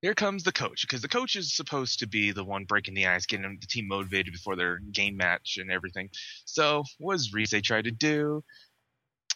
here 0.03 0.15
comes 0.15 0.43
the 0.43 0.53
coach 0.53 0.83
because 0.83 1.01
the 1.01 1.09
coach 1.09 1.37
is 1.37 1.55
supposed 1.55 2.01
to 2.01 2.07
be 2.07 2.33
the 2.33 2.45
one 2.45 2.65
breaking 2.65 2.95
the 2.95 3.07
ice 3.07 3.25
getting 3.25 3.59
the 3.61 3.67
team 3.67 3.89
motivated 3.89 4.33
before 4.33 4.57
their 4.57 4.79
game 4.93 5.17
match 5.17 5.59
and 5.61 5.71
everything 5.71 6.09
so 6.45 6.85
what 6.99 7.15
does 7.15 7.33
Rise 7.33 7.55
try 7.63 7.81
to 7.81 7.91
do 7.91 8.45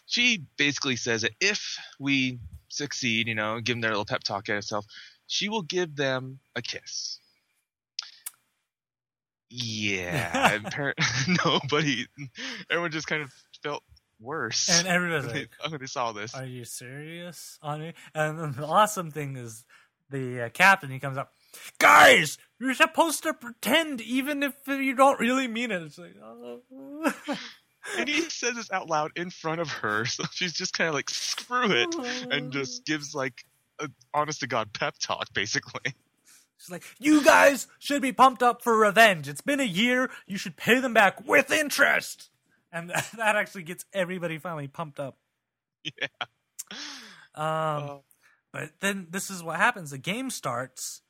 she 0.05 0.45
basically 0.57 0.95
says 0.95 1.23
that 1.23 1.33
if 1.41 1.77
we 1.99 2.39
succeed 2.69 3.27
you 3.27 3.35
know 3.35 3.59
give 3.59 3.75
them 3.75 3.81
their 3.81 3.91
little 3.91 4.05
pep 4.05 4.23
talk 4.23 4.47
at 4.49 4.55
herself 4.55 4.85
she 5.25 5.49
will 5.49 5.63
give 5.63 5.95
them 5.95 6.39
a 6.55 6.61
kiss 6.61 7.19
yeah 9.49 10.59
nobody 11.45 12.05
everyone 12.69 12.91
just 12.91 13.07
kind 13.07 13.21
of 13.21 13.31
felt 13.63 13.83
worse 14.19 14.69
and 14.69 14.87
everybody's 14.87 15.31
they, 15.31 15.39
like, 15.41 15.49
when 15.69 15.79
they 15.79 15.85
saw 15.85 16.11
this 16.11 16.33
Are 16.33 16.45
you 16.45 16.65
serious 16.65 17.59
on 17.61 17.81
me? 17.81 17.93
And 18.13 18.55
the 18.55 18.65
awesome 18.65 19.11
thing 19.11 19.37
is 19.37 19.65
the 20.09 20.43
uh, 20.45 20.49
captain. 20.49 20.89
He 20.89 20.99
comes 20.99 21.17
up, 21.17 21.31
guys. 21.79 22.37
You're 22.59 22.73
supposed 22.73 23.23
to 23.23 23.33
pretend, 23.33 24.01
even 24.01 24.43
if 24.43 24.53
you 24.67 24.95
don't 24.95 25.19
really 25.19 25.47
mean 25.47 25.71
it. 25.71 25.81
It's 25.83 25.97
like, 25.97 26.15
oh. 26.23 26.61
and 27.97 28.09
he 28.09 28.21
says 28.29 28.55
this 28.55 28.71
out 28.71 28.89
loud 28.89 29.11
in 29.15 29.29
front 29.29 29.61
of 29.61 29.69
her, 29.69 30.05
so 30.05 30.23
she's 30.31 30.53
just 30.53 30.73
kind 30.73 30.87
of 30.87 30.93
like, 30.93 31.09
"Screw 31.09 31.71
it," 31.71 31.95
and 32.31 32.51
just 32.51 32.85
gives 32.85 33.13
like 33.13 33.45
a 33.79 33.89
honest 34.13 34.39
to 34.41 34.47
god 34.47 34.73
pep 34.73 34.95
talk, 34.99 35.27
basically. 35.33 35.93
She's 36.57 36.71
like, 36.71 36.83
you 36.99 37.23
guys 37.23 37.67
should 37.79 38.01
be 38.01 38.11
pumped 38.11 38.41
up 38.41 38.63
for 38.63 38.75
revenge. 38.77 39.27
It's 39.27 39.41
been 39.41 39.59
a 39.59 39.63
year. 39.63 40.09
You 40.25 40.37
should 40.37 40.57
pay 40.57 40.79
them 40.79 40.93
back 40.93 41.27
with 41.27 41.51
interest. 41.51 42.29
And 42.71 42.89
that 43.17 43.35
actually 43.35 43.63
gets 43.63 43.85
everybody 43.93 44.37
finally 44.39 44.67
pumped 44.67 44.99
up. 44.99 45.17
Yeah. 45.83 46.07
Um, 47.35 47.83
Oh. 47.83 48.03
But 48.53 48.71
then 48.79 49.07
this 49.11 49.29
is 49.29 49.43
what 49.43 49.57
happens. 49.57 49.91
The 49.91 49.97
game 49.99 50.29
starts, 50.29 51.01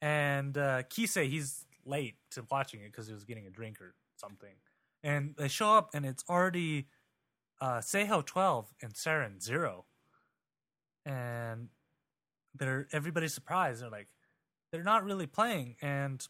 and 0.00 0.56
uh, 0.56 0.82
Kise 0.84 1.28
he's 1.28 1.64
late 1.84 2.16
to 2.32 2.44
watching 2.50 2.80
it 2.80 2.90
because 2.90 3.06
he 3.06 3.12
was 3.12 3.24
getting 3.24 3.46
a 3.46 3.50
drink 3.50 3.80
or 3.80 3.94
something. 4.16 4.54
And 5.04 5.34
they 5.38 5.48
show 5.48 5.74
up, 5.74 5.90
and 5.94 6.04
it's 6.04 6.24
already 6.28 6.88
uh, 7.60 7.78
Seiho 7.78 8.24
twelve 8.24 8.72
and 8.82 8.94
Seirin 8.94 9.40
zero, 9.40 9.84
and 11.06 11.68
they're 12.54 12.88
everybody's 12.90 13.34
surprised. 13.34 13.82
They're 13.82 13.90
like, 13.90 14.08
they're 14.70 14.82
not 14.82 15.04
really 15.04 15.26
playing, 15.26 15.76
and 15.80 16.26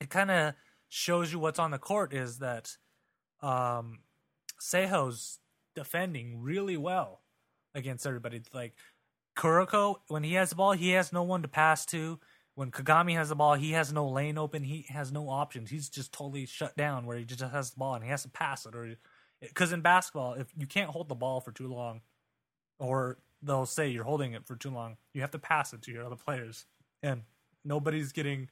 it 0.00 0.10
kind 0.10 0.30
of 0.30 0.54
shows 0.88 1.32
you 1.32 1.38
what's 1.38 1.58
on 1.58 1.70
the 1.70 1.78
court 1.78 2.14
is 2.14 2.38
that 2.38 2.76
um, 3.42 4.00
Seiho's 4.60 5.38
defending 5.74 6.40
really 6.40 6.76
well 6.76 7.20
against 7.74 8.06
everybody. 8.06 8.42
Like 8.52 8.74
Kuroko, 9.36 9.96
when 10.08 10.24
he 10.24 10.34
has 10.34 10.50
the 10.50 10.56
ball, 10.56 10.72
he 10.72 10.90
has 10.90 11.12
no 11.12 11.22
one 11.22 11.42
to 11.42 11.48
pass 11.48 11.84
to. 11.86 12.18
When 12.54 12.72
Kagami 12.72 13.14
has 13.14 13.28
the 13.28 13.36
ball, 13.36 13.54
he 13.54 13.72
has 13.72 13.92
no 13.92 14.08
lane 14.08 14.36
open. 14.36 14.64
He 14.64 14.86
has 14.88 15.12
no 15.12 15.28
options. 15.28 15.70
He's 15.70 15.88
just 15.88 16.12
totally 16.12 16.44
shut 16.46 16.76
down 16.76 17.06
where 17.06 17.16
he 17.16 17.24
just 17.24 17.40
has 17.40 17.70
the 17.70 17.78
ball 17.78 17.94
and 17.94 18.02
he 18.02 18.10
has 18.10 18.24
to 18.24 18.28
pass 18.28 18.66
it. 18.66 18.74
Or 18.74 18.96
because 19.40 19.72
in 19.72 19.80
basketball, 19.80 20.34
if 20.34 20.48
you 20.56 20.66
can't 20.66 20.90
hold 20.90 21.08
the 21.08 21.14
ball 21.14 21.40
for 21.40 21.52
too 21.52 21.68
long, 21.68 22.00
or 22.80 23.18
they'll 23.42 23.66
say 23.66 23.88
you're 23.88 24.02
holding 24.02 24.32
it 24.32 24.44
for 24.44 24.56
too 24.56 24.70
long, 24.70 24.96
you 25.14 25.20
have 25.20 25.30
to 25.30 25.38
pass 25.38 25.72
it 25.72 25.82
to 25.82 25.92
your 25.92 26.04
other 26.04 26.16
players, 26.16 26.66
and 27.02 27.22
nobody's 27.64 28.12
getting 28.12 28.48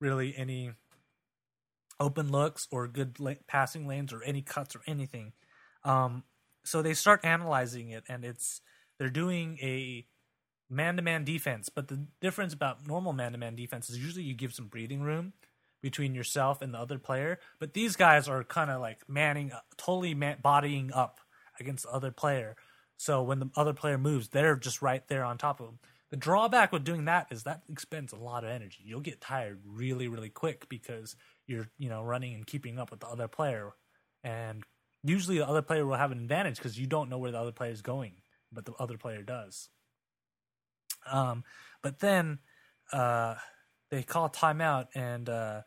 really 0.00 0.34
any 0.36 0.72
open 1.98 2.30
looks 2.30 2.68
or 2.70 2.86
good 2.88 3.18
la- 3.18 3.34
passing 3.46 3.86
lanes 3.86 4.12
or 4.12 4.22
any 4.22 4.42
cuts 4.42 4.76
or 4.76 4.80
anything. 4.86 5.32
Um, 5.84 6.24
so 6.64 6.82
they 6.82 6.94
start 6.94 7.24
analyzing 7.24 7.90
it, 7.90 8.04
and 8.08 8.24
it's 8.24 8.60
they're 8.98 9.08
doing 9.10 9.58
a 9.62 10.06
man-to-man 10.68 11.24
defense. 11.24 11.68
But 11.68 11.88
the 11.88 12.06
difference 12.20 12.52
about 12.52 12.86
normal 12.86 13.12
man-to-man 13.12 13.54
defense 13.54 13.88
is 13.88 13.98
usually 13.98 14.24
you 14.24 14.34
give 14.34 14.52
some 14.52 14.66
breathing 14.66 15.02
room 15.02 15.32
between 15.82 16.14
yourself 16.14 16.60
and 16.62 16.74
the 16.74 16.78
other 16.78 16.98
player. 16.98 17.38
But 17.60 17.74
these 17.74 17.94
guys 17.94 18.28
are 18.28 18.42
kind 18.42 18.70
of 18.70 18.80
like 18.80 19.08
manning, 19.08 19.52
totally 19.76 20.14
man- 20.14 20.38
bodying 20.42 20.92
up 20.92 21.20
against 21.60 21.84
the 21.84 21.90
other 21.90 22.10
player. 22.10 22.56
So 22.96 23.22
when 23.22 23.38
the 23.38 23.50
other 23.56 23.74
player 23.74 23.98
moves, 23.98 24.28
they're 24.28 24.56
just 24.56 24.82
right 24.82 25.06
there 25.06 25.24
on 25.24 25.38
top 25.38 25.60
of 25.60 25.66
them. 25.66 25.78
The 26.10 26.16
drawback 26.16 26.72
with 26.72 26.84
doing 26.84 27.06
that 27.06 27.26
is 27.30 27.42
that 27.42 27.62
expends 27.68 28.12
a 28.12 28.16
lot 28.16 28.44
of 28.44 28.50
energy. 28.50 28.82
You'll 28.84 29.00
get 29.00 29.20
tired 29.20 29.60
really, 29.66 30.06
really 30.06 30.28
quick 30.28 30.68
because 30.68 31.16
you're, 31.46 31.68
you 31.78 31.88
know, 31.88 32.02
running 32.02 32.34
and 32.34 32.46
keeping 32.46 32.78
up 32.78 32.90
with 32.90 33.00
the 33.00 33.08
other 33.08 33.28
player. 33.28 33.72
And 34.22 34.62
usually 35.02 35.38
the 35.38 35.48
other 35.48 35.62
player 35.62 35.84
will 35.84 35.96
have 35.96 36.12
an 36.12 36.18
advantage 36.18 36.56
because 36.56 36.78
you 36.78 36.86
don't 36.86 37.10
know 37.10 37.18
where 37.18 37.32
the 37.32 37.40
other 37.40 37.52
player 37.52 37.72
is 37.72 37.82
going, 37.82 38.14
but 38.52 38.64
the 38.64 38.74
other 38.78 38.96
player 38.98 39.22
does. 39.22 39.68
Um, 41.10 41.44
but 41.82 42.00
then 42.00 42.38
uh, 42.92 43.36
they 43.90 44.02
call 44.02 44.28
timeout, 44.28 44.88
and 44.94 45.28
uh, 45.28 45.62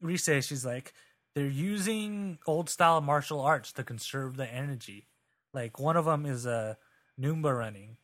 Rise, 0.00 0.46
she's 0.46 0.64
like, 0.64 0.92
they're 1.34 1.46
using 1.46 2.38
old 2.46 2.70
style 2.70 3.00
martial 3.00 3.40
arts 3.40 3.72
to 3.72 3.84
conserve 3.84 4.36
the 4.36 4.52
energy. 4.52 5.08
Like 5.52 5.78
one 5.78 5.96
of 5.96 6.04
them 6.04 6.26
is 6.26 6.46
a 6.46 6.78
Namba 7.20 7.56
running, 7.56 7.96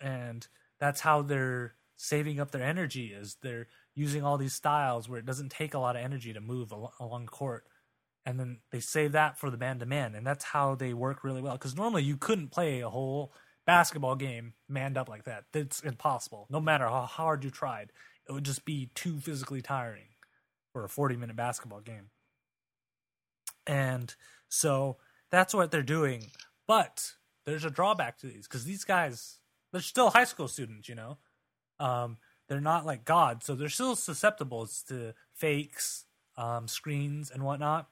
and 0.00 0.46
that's 0.80 1.00
how 1.00 1.22
they're 1.22 1.74
saving 1.96 2.40
up 2.40 2.50
their 2.50 2.62
energy. 2.62 3.06
Is 3.06 3.36
they're 3.42 3.68
using 3.94 4.24
all 4.24 4.38
these 4.38 4.54
styles 4.54 5.08
where 5.08 5.18
it 5.18 5.26
doesn't 5.26 5.50
take 5.50 5.74
a 5.74 5.78
lot 5.78 5.96
of 5.96 6.02
energy 6.02 6.32
to 6.32 6.40
move 6.40 6.72
al- 6.72 6.94
along 7.00 7.26
court, 7.26 7.66
and 8.24 8.38
then 8.38 8.58
they 8.70 8.80
save 8.80 9.12
that 9.12 9.38
for 9.38 9.50
the 9.50 9.56
man 9.56 9.78
to 9.78 9.86
man, 9.86 10.14
and 10.14 10.26
that's 10.26 10.44
how 10.44 10.74
they 10.74 10.92
work 10.94 11.24
really 11.24 11.42
well. 11.42 11.54
Because 11.54 11.76
normally 11.76 12.02
you 12.02 12.16
couldn't 12.16 12.50
play 12.50 12.80
a 12.80 12.90
whole 12.90 13.32
basketball 13.66 14.16
game 14.16 14.54
manned 14.68 14.96
up 14.96 15.08
like 15.08 15.24
that. 15.24 15.44
It's 15.52 15.80
impossible. 15.80 16.46
No 16.48 16.60
matter 16.60 16.86
how 16.86 17.02
hard 17.02 17.44
you 17.44 17.50
tried, 17.50 17.92
it 18.28 18.32
would 18.32 18.44
just 18.44 18.64
be 18.64 18.90
too 18.94 19.20
physically 19.20 19.60
tiring 19.60 20.08
for 20.72 20.84
a 20.84 20.88
40 20.88 21.16
minute 21.16 21.36
basketball 21.36 21.80
game. 21.80 22.10
And 23.66 24.14
so 24.48 24.96
that's 25.30 25.52
what 25.54 25.70
they're 25.70 25.82
doing. 25.82 26.30
But 26.66 27.12
there's 27.44 27.64
a 27.64 27.70
drawback 27.70 28.18
to 28.18 28.26
these 28.26 28.48
because 28.48 28.64
these 28.64 28.84
guys, 28.84 29.38
they're 29.72 29.80
still 29.80 30.10
high 30.10 30.24
school 30.24 30.48
students, 30.48 30.88
you 30.88 30.94
know? 30.94 31.18
Um, 31.80 32.18
they're 32.48 32.60
not 32.60 32.86
like 32.86 33.04
God, 33.04 33.42
so 33.42 33.54
they're 33.54 33.68
still 33.68 33.94
susceptible 33.94 34.68
to 34.88 35.14
fakes, 35.34 36.06
um, 36.36 36.66
screens, 36.66 37.30
and 37.30 37.42
whatnot. 37.42 37.88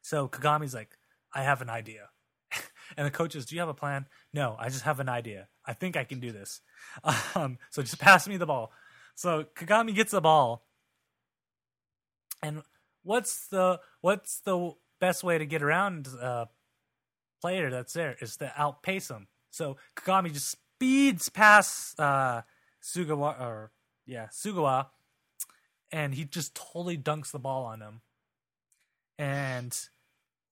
So 0.00 0.28
Kagami's 0.28 0.74
like, 0.74 0.96
I 1.34 1.42
have 1.42 1.60
an 1.60 1.68
idea. 1.68 2.08
and 2.96 3.06
the 3.06 3.10
coach 3.10 3.34
is, 3.34 3.46
Do 3.46 3.56
you 3.56 3.60
have 3.60 3.68
a 3.68 3.74
plan? 3.74 4.06
No, 4.32 4.56
I 4.58 4.68
just 4.68 4.84
have 4.84 5.00
an 5.00 5.08
idea. 5.08 5.48
I 5.64 5.72
think 5.72 5.96
I 5.96 6.04
can 6.04 6.20
do 6.20 6.32
this. 6.32 6.60
Um, 7.34 7.58
so 7.70 7.82
just 7.82 7.98
pass 8.00 8.26
me 8.28 8.36
the 8.36 8.46
ball. 8.46 8.72
So 9.14 9.44
Kagami 9.56 9.94
gets 9.94 10.12
the 10.12 10.20
ball. 10.20 10.64
And 12.42 12.62
what's 13.02 13.48
the 13.48 13.80
what's 14.00 14.40
the 14.40 14.72
best 15.00 15.24
way 15.24 15.38
to 15.38 15.46
get 15.46 15.62
around 15.62 16.06
a 16.20 16.48
player 17.40 17.70
that's 17.70 17.92
there 17.92 18.16
is 18.20 18.36
to 18.36 18.52
outpace 18.56 19.10
him. 19.10 19.26
So 19.50 19.76
Kagami 19.96 20.32
just 20.32 20.56
speeds 20.76 21.28
past 21.28 21.98
uh, 21.98 22.42
Sugawa 22.82 23.40
or 23.40 23.72
yeah, 24.06 24.26
Sugawa 24.26 24.86
and 25.90 26.14
he 26.14 26.24
just 26.24 26.54
totally 26.54 26.98
dunks 26.98 27.30
the 27.30 27.38
ball 27.38 27.64
on 27.64 27.80
him. 27.80 28.00
And 29.18 29.76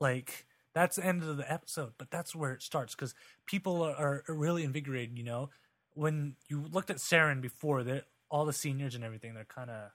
like 0.00 0.46
that's 0.74 0.96
the 0.96 1.04
end 1.04 1.22
of 1.22 1.36
the 1.36 1.50
episode, 1.50 1.92
but 1.98 2.10
that's 2.10 2.34
where 2.34 2.52
it 2.52 2.62
starts 2.62 2.94
because 2.94 3.14
people 3.46 3.82
are, 3.82 4.24
are 4.26 4.34
really 4.34 4.64
invigorated. 4.64 5.18
You 5.18 5.24
know, 5.24 5.50
when 5.92 6.36
you 6.48 6.64
looked 6.72 6.90
at 6.90 6.96
Seirin 6.96 7.40
before, 7.40 7.82
that 7.84 8.04
all 8.30 8.44
the 8.44 8.52
seniors 8.52 8.94
and 8.94 9.04
everything, 9.04 9.34
they're 9.34 9.44
kind 9.44 9.70
of 9.70 9.90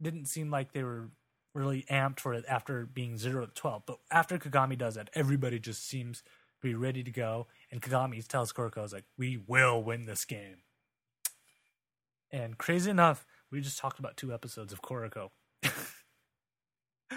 didn't 0.00 0.26
seem 0.26 0.50
like 0.50 0.72
they 0.72 0.82
were 0.82 1.10
really 1.54 1.84
amped 1.90 2.20
for 2.20 2.32
it 2.32 2.44
after 2.48 2.86
being 2.86 3.18
zero 3.18 3.44
to 3.46 3.52
twelve. 3.52 3.82
But 3.86 3.98
after 4.10 4.38
Kagami 4.38 4.78
does 4.78 4.94
that, 4.94 5.10
everybody 5.14 5.58
just 5.58 5.86
seems 5.86 6.22
be 6.60 6.74
ready 6.74 7.02
to 7.02 7.10
go. 7.10 7.46
And 7.70 7.80
Kagami 7.82 8.26
tells 8.26 8.52
Kuroko, 8.52 8.84
"Is 8.84 8.92
like 8.92 9.04
we 9.16 9.36
will 9.46 9.82
win 9.82 10.06
this 10.06 10.24
game." 10.24 10.62
And 12.30 12.56
crazy 12.58 12.90
enough, 12.90 13.26
we 13.50 13.60
just 13.60 13.78
talked 13.78 13.98
about 13.98 14.16
two 14.16 14.32
episodes 14.32 14.72
of 14.72 14.82
Kuroko. 14.82 15.30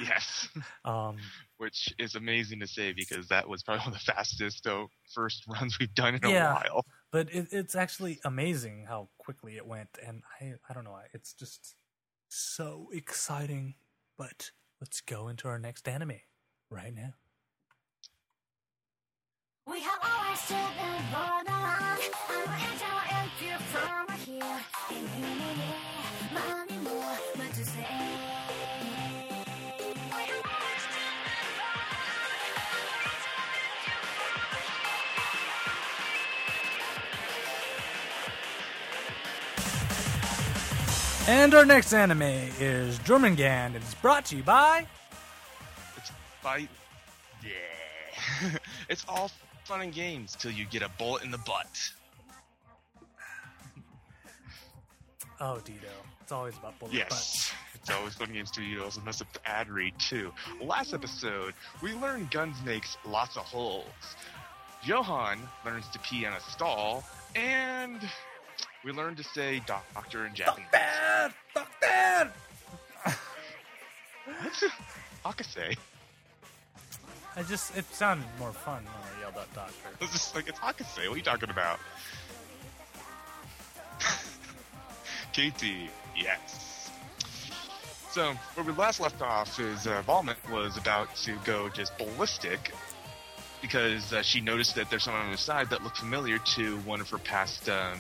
Yes. 0.02 0.50
Um, 0.86 1.18
Which 1.58 1.94
is 1.98 2.16
amazing 2.16 2.60
to 2.60 2.68
say 2.68 2.92
because 2.94 3.28
that 3.30 3.48
was 3.48 3.64
probably 3.64 3.82
one 3.86 3.94
of 3.94 3.94
the 3.94 4.12
fastest 4.12 4.68
uh, 4.68 4.86
first 5.14 5.46
runs 5.48 5.80
we've 5.80 5.94
done 5.94 6.16
in 6.16 6.26
a 6.26 6.30
while. 6.54 6.86
but 7.12 7.34
it, 7.34 7.48
it's 7.52 7.76
actually 7.76 8.20
amazing 8.26 8.86
how 8.88 9.08
quickly 9.18 9.56
it 9.56 9.66
went 9.66 9.88
and 10.06 10.24
i 10.42 10.54
i 10.70 10.74
don't 10.74 10.84
know 10.84 10.98
it's 11.14 11.34
just 11.34 11.76
so 12.28 12.90
exciting 12.94 13.76
but 14.18 14.52
let's 14.82 15.00
go 15.00 15.28
into 15.30 15.48
our 15.48 15.58
next 15.58 15.88
anime 15.88 16.20
right 16.70 16.94
now 16.94 17.14
We 19.66 19.80
have 19.80 20.00
always 20.04 20.40
stood 20.42 20.58
in 20.58 21.04
borderline. 21.14 22.02
I'm 22.30 22.50
angel 22.60 23.00
and 23.16 23.32
you 23.40 23.58
from 23.72 24.08
here. 24.18 24.60
And 24.92 25.08
you 25.18 25.28
money 26.34 26.78
more, 26.84 27.18
but 27.38 27.54
to 27.54 27.64
say. 27.66 27.88
We 29.80 30.22
have 30.22 30.44
always 30.44 30.82
stood 30.84 31.00
in 41.28 41.36
and 41.36 41.54
our 41.54 41.64
next 41.66 41.94
anime 41.94 42.22
is 42.22 43.00
Jormungand 43.00 43.68
and 43.68 43.76
it's 43.78 43.94
brought 43.94 44.26
to 44.26 44.36
you 44.36 44.44
by 44.44 44.86
It's 45.96 46.12
by. 46.44 46.68
Yeah. 47.42 48.58
it's 48.90 49.06
all 49.08 49.32
fun 49.66 49.82
and 49.82 49.94
games 49.94 50.36
till 50.40 50.52
you 50.52 50.66
get 50.66 50.82
a 50.82 50.90
bullet 50.98 51.24
in 51.24 51.32
the 51.32 51.38
butt. 51.40 51.68
oh 55.40 55.60
Dido 55.64 55.88
it's 56.24 56.32
always 56.32 56.58
about 56.58 56.80
bullet 56.80 56.94
Yes. 56.94 57.52
It's 57.76 57.90
always 57.90 58.14
fun 58.14 58.32
games 58.32 58.50
too. 58.50 58.64
You 58.64 58.84
also 58.84 59.02
mess 59.02 59.22
up 59.22 59.32
the 59.34 59.46
ad 59.46 59.70
read 59.70 59.94
too. 60.00 60.32
Last 60.62 60.94
episode, 60.94 61.54
we 61.82 61.94
learned 61.96 62.32
guns 62.32 62.56
makes 62.66 62.96
lots 63.06 63.36
of 63.36 63.44
holes. 63.44 63.84
Johan 64.86 65.38
learns 65.66 65.88
to 65.90 66.00
pee 66.00 66.26
on 66.26 66.32
a 66.32 66.40
stall, 66.40 67.04
and 67.36 68.00
we 68.86 68.94
learned 68.94 69.18
to 69.18 69.24
say 69.24 69.62
doctor 69.66 70.26
in 70.26 70.32
butt 70.32 70.34
Japanese. 70.34 70.68
fuck 70.72 70.72
that 70.72 71.32
fuck 71.54 71.72
that 71.82 72.30
What's 74.42 74.64
Akase? 75.26 75.76
I 77.36 77.44
just 77.44 77.76
it 77.78 77.86
sounded 77.94 78.26
more 78.40 78.52
fun 78.52 78.84
when 78.84 79.14
i 79.16 79.20
yelled 79.22 79.36
out 79.38 79.54
doctor 79.54 79.90
It's 80.02 80.12
just 80.12 80.36
like 80.36 80.48
it's 80.48 80.60
Akase. 80.60 81.08
What 81.08 81.14
are 81.14 81.18
you 81.18 81.24
talking 81.24 81.50
about? 81.50 81.80
Katie, 85.34 85.90
yes. 86.16 86.92
So 88.12 88.34
where 88.54 88.66
we 88.66 88.74
last 88.74 89.00
left 89.00 89.22
off 89.22 89.60
is 89.60 89.88
uh, 89.88 90.04
Valmet 90.06 90.38
was 90.52 90.78
about 90.78 91.16
to 91.18 91.36
go 91.46 91.70
just 91.70 91.98
ballistic 91.98 92.72
because 93.62 94.14
uh, 94.14 94.22
she 94.22 94.42
noticed 94.42 94.76
that 94.76 94.90
there's 94.90 95.04
someone 95.04 95.24
on 95.24 95.32
the 95.32 95.38
side 95.38 95.70
that 95.70 95.84
looked 95.84 95.98
familiar 95.98 96.38
to 96.38 96.78
one 96.80 97.00
of 97.02 97.10
her 97.10 97.18
past 97.18 97.70
um, 97.70 97.98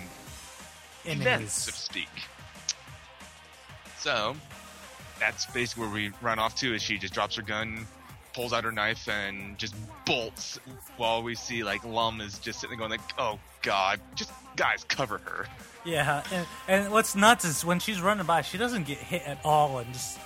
events, 1.05 1.53
so 1.53 1.71
to 1.71 1.77
enemies 1.77 1.79
speak. 2.07 2.09
So 3.97 4.35
that's 5.19 5.45
basically 5.47 5.83
where 5.85 5.93
we 5.93 6.11
run 6.21 6.37
off 6.37 6.55
to. 6.57 6.75
Is 6.75 6.81
she 6.83 6.97
just 6.97 7.13
drops 7.13 7.37
her 7.37 7.41
gun, 7.41 7.87
pulls 8.33 8.53
out 8.53 8.63
her 8.63 8.71
knife, 8.71 9.07
and 9.07 9.57
just 9.57 9.75
bolts. 10.05 10.59
While 10.97 11.23
we 11.23 11.35
see 11.35 11.63
like 11.63 11.83
Lum 11.85 12.21
is 12.21 12.39
just 12.39 12.59
sitting 12.59 12.77
there 12.77 12.87
going 12.87 12.91
like, 12.91 13.13
"Oh 13.17 13.39
God, 13.61 13.99
just 14.15 14.31
guys, 14.55 14.83
cover 14.83 15.19
her." 15.19 15.45
Yeah, 15.85 16.23
and, 16.31 16.47
and 16.67 16.91
what's 16.93 17.15
nuts 17.15 17.45
is 17.45 17.65
when 17.65 17.79
she's 17.79 18.01
running 18.01 18.25
by, 18.25 18.41
she 18.41 18.57
doesn't 18.57 18.87
get 18.87 18.97
hit 18.97 19.23
at 19.23 19.39
all, 19.43 19.79
and 19.79 19.91
just 19.93 20.17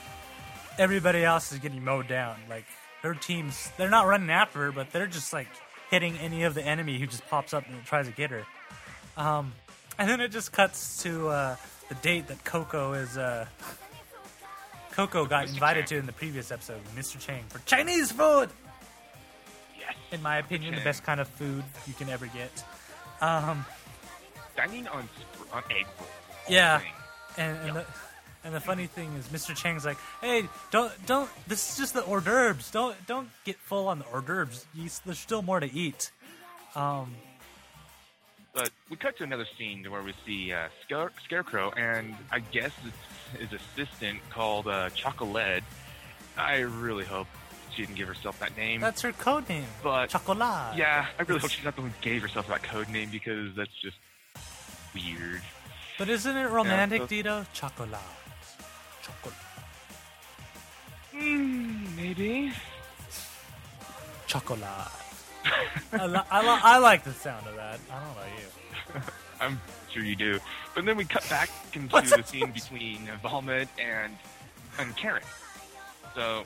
everybody 0.78 1.24
else 1.24 1.52
is 1.52 1.60
getting 1.60 1.84
mowed 1.84 2.08
down. 2.08 2.38
Like 2.50 2.66
her 3.02 3.14
team's, 3.14 3.72
they're 3.78 3.90
not 3.90 4.08
running 4.08 4.30
after 4.30 4.60
her, 4.60 4.72
but 4.72 4.92
they're 4.92 5.08
just 5.08 5.34
like 5.34 5.48
hitting 5.90 6.18
any 6.18 6.44
of 6.44 6.54
the 6.54 6.64
enemy 6.64 7.00
who 7.00 7.08
just 7.08 7.28
pops 7.28 7.54
up 7.54 7.68
and 7.68 7.84
tries 7.86 8.08
to 8.08 8.14
get 8.14 8.30
her. 8.30 8.46
Um, 9.16 9.54
and 9.98 10.10
then 10.10 10.22
it 10.22 10.30
just 10.30 10.52
cuts 10.52 11.02
to 11.04 11.30
uh, 11.30 11.56
the 11.90 11.96
date 11.96 12.28
that 12.28 12.44
Koko 12.44 12.94
is. 12.94 13.18
Uh, 13.18 13.48
Koko 14.98 15.26
got 15.28 15.46
Mr. 15.46 15.54
invited 15.54 15.82
Chang. 15.82 15.88
to 15.90 15.98
in 16.00 16.06
the 16.08 16.12
previous 16.12 16.52
episode, 16.52 16.82
Mr. 16.96 17.20
Chang, 17.20 17.44
for 17.50 17.60
Chinese 17.68 18.12
food. 18.12 18.50
Yes. 19.78 19.94
In 20.12 20.24
my 20.24 20.38
opinion, 20.40 20.74
the 20.74 20.82
best 20.82 21.04
kind 21.04 21.20
of 21.20 21.28
food 21.28 21.64
you 21.86 21.94
can 21.94 22.10
ever 22.10 22.26
get. 22.26 22.64
Um, 23.22 23.64
Dining 24.56 24.88
on 24.88 25.08
sp- 25.14 25.54
on 25.54 25.64
egg 25.70 25.86
rolls. 26.00 26.10
Yeah. 26.50 26.82
And 27.38 27.58
and 27.60 27.76
the 27.76 27.86
and 28.44 28.56
the 28.56 28.60
funny 28.60 28.88
thing 28.88 29.14
is, 29.14 29.28
Mr. 29.28 29.56
Chang's 29.56 29.86
like, 29.86 29.98
"Hey, 30.20 30.50
don't 30.72 30.92
don't. 31.06 31.30
This 31.48 31.70
is 31.72 31.78
just 31.78 31.94
the 31.94 32.02
hors 32.02 32.22
d'oeuvres. 32.22 32.72
Don't 32.72 32.96
don't 33.06 33.30
get 33.44 33.58
full 33.60 33.88
on 33.88 34.00
the 34.00 34.06
hors 34.06 34.22
d'oeuvres. 34.24 34.66
You, 34.74 34.90
there's 35.06 35.20
still 35.20 35.44
more 35.44 35.60
to 35.60 35.72
eat." 35.72 36.10
Um, 36.76 37.14
But 38.58 38.72
we 38.90 38.96
cut 38.98 39.16
to 39.18 39.24
another 39.24 39.46
scene 39.56 39.86
where 39.88 40.02
we 40.02 40.14
see 40.26 40.52
uh, 40.52 40.70
Scare- 40.84 41.12
Scarecrow 41.24 41.70
and 41.78 42.16
I 42.32 42.40
guess 42.40 42.72
it's 43.40 43.52
his 43.52 43.62
assistant 43.62 44.20
called 44.32 44.68
uh, 44.68 44.90
Chocolate. 44.96 45.64
I 46.36 46.60
really 46.62 47.06
hope 47.06 47.28
she 47.76 47.84
didn't 47.84 47.98
give 47.98 48.08
herself 48.08 48.40
that 48.40 48.58
name. 48.58 48.82
that's 48.82 49.04
her 49.04 49.12
code 49.12 49.48
name. 49.48 49.66
But- 49.84 50.10
Chocolat. 50.10 50.76
yeah, 50.76 51.06
I 51.20 51.22
really 51.22 51.40
hope 51.40 51.52
she's 51.52 51.64
not 51.64 51.76
the 51.76 51.82
one 51.84 51.92
who 51.92 52.02
gave 52.02 52.24
herself 52.24 52.48
that 52.48 52.64
code 52.64 52.90
name 52.90 53.10
because 53.12 53.54
that's 53.56 53.80
just 53.80 53.98
weird. 54.96 55.44
But 56.00 56.10
isn't 56.10 56.36
it 56.36 56.50
romantic, 56.50 57.02
so- 57.04 57.08
Dito? 57.08 57.46
Chocolat. 57.54 58.02
Chocolat. 59.04 59.38
Hmm, 61.12 61.96
maybe. 61.96 62.52
Chocolat. 64.26 64.92
I, 65.94 66.06
li- 66.06 66.20
I, 66.32 66.42
li- 66.42 66.62
I 66.64 66.78
like 66.80 67.04
the 67.04 67.14
sound 67.14 67.46
of 67.48 67.56
that. 67.56 67.80
I 67.92 68.00
don't 68.04 68.16
know 68.16 68.22
you. 68.38 69.02
I'm 69.42 69.62
sure 69.92 70.04
you 70.04 70.16
do. 70.16 70.40
But 70.76 70.86
then 70.86 70.98
we 70.98 71.06
cut 71.06 71.28
back 71.30 71.50
into 71.74 71.90
the 72.02 72.24
scene 72.24 72.52
between 72.52 73.08
Valmet 73.24 73.68
and 73.80 74.16
and 74.80 74.96
Karen. 74.96 75.24
So 76.16 76.44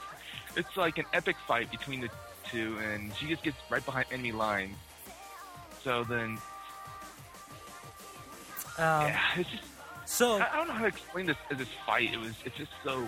it's 0.56 0.76
like 0.76 0.98
an 0.98 1.04
epic 1.12 1.36
fight 1.46 1.70
between 1.70 2.00
the 2.00 2.08
two, 2.50 2.76
and 2.92 3.14
she 3.16 3.26
just 3.28 3.42
gets 3.42 3.56
right 3.70 3.84
behind 3.84 4.06
enemy 4.12 4.32
lines. 4.32 4.76
So 5.82 6.04
then, 6.04 6.38
Um, 8.78 9.06
yeah, 9.08 9.20
it's 9.36 9.48
just 9.50 9.62
So 10.04 10.38
I 10.38 10.48
I 10.52 10.56
don't 10.56 10.68
know 10.68 10.74
how 10.74 10.82
to 10.82 10.86
explain 10.88 11.26
this 11.26 11.36
this 11.50 11.68
fight. 11.86 12.12
It 12.12 12.18
was 12.20 12.34
it's 12.44 12.56
just 12.56 12.72
so 12.84 13.06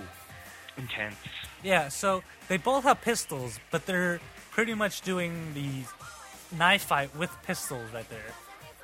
intense. 0.77 1.17
yeah, 1.63 1.89
so 1.89 2.23
they 2.49 2.57
both 2.57 2.85
have 2.85 3.01
pistols, 3.03 3.59
but 3.71 3.85
they're 3.87 4.21
pretty 4.59 4.75
much 4.75 5.03
doing 5.03 5.55
the 5.55 5.71
knife 6.57 6.83
fight 6.83 7.15
with 7.17 7.31
pistols 7.45 7.89
right 7.95 8.11
there. 8.11 8.35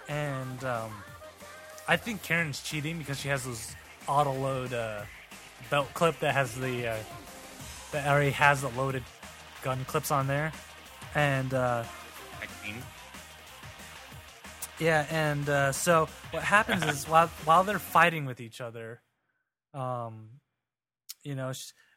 And 0.09 0.63
um, 0.63 0.93
I 1.89 1.97
think 1.97 2.23
Karen's 2.23 2.63
cheating 2.63 2.97
because 2.97 3.19
she 3.19 3.27
has 3.27 3.43
those 3.45 3.75
auto 4.07 4.33
load 4.33 4.73
uh, 4.73 5.03
belt 5.71 5.89
clip 5.93 6.21
that 6.21 6.33
has 6.33 6.55
the 6.55 6.87
uh, 6.91 6.97
that 7.91 8.07
already 8.07 8.31
has 8.31 8.61
the 8.61 8.69
loaded 8.69 9.03
gun 9.63 9.85
clips 9.87 10.13
on 10.13 10.29
there. 10.29 10.53
And 11.17 11.53
uh, 11.53 11.83
Yeah, 14.79 15.09
and 15.11 15.49
uh, 15.49 15.73
so 15.73 16.09
what 16.31 16.45
happens 16.45 16.85
is 16.85 17.05
while 17.09 17.27
while 17.45 17.65
they're 17.65 17.81
fighting 17.81 18.27
with 18.27 18.41
each 18.41 18.61
other, 18.61 19.03
um, 19.73 20.39
you 21.25 21.35
know, 21.35 21.53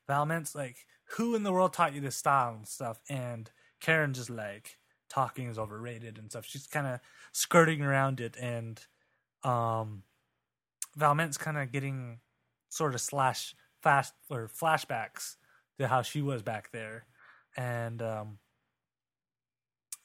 Valmet's 0.09 0.55
like, 0.55 0.77
"Who 1.17 1.35
in 1.35 1.43
the 1.43 1.51
world 1.51 1.73
taught 1.73 1.93
you 1.93 2.01
this 2.01 2.15
style 2.15 2.55
and 2.55 2.67
stuff?" 2.67 2.99
And 3.07 3.51
Karen 3.79 4.13
just 4.13 4.29
like 4.29 4.77
talking 5.09 5.47
is 5.47 5.57
overrated 5.59 6.17
and 6.17 6.29
stuff. 6.29 6.45
She's 6.47 6.67
kind 6.67 6.87
of 6.87 6.99
skirting 7.31 7.81
around 7.81 8.19
it, 8.19 8.35
and 8.39 8.79
um, 9.43 10.03
Valmet's 10.97 11.37
kind 11.37 11.57
of 11.57 11.71
getting 11.71 12.19
sort 12.69 12.93
of 12.95 13.01
slash 13.01 13.55
fast 13.81 14.13
or 14.29 14.49
flashbacks 14.49 15.35
to 15.79 15.87
how 15.87 16.01
she 16.01 16.21
was 16.21 16.41
back 16.41 16.71
there, 16.71 17.05
and 17.55 18.01
um, 18.01 18.39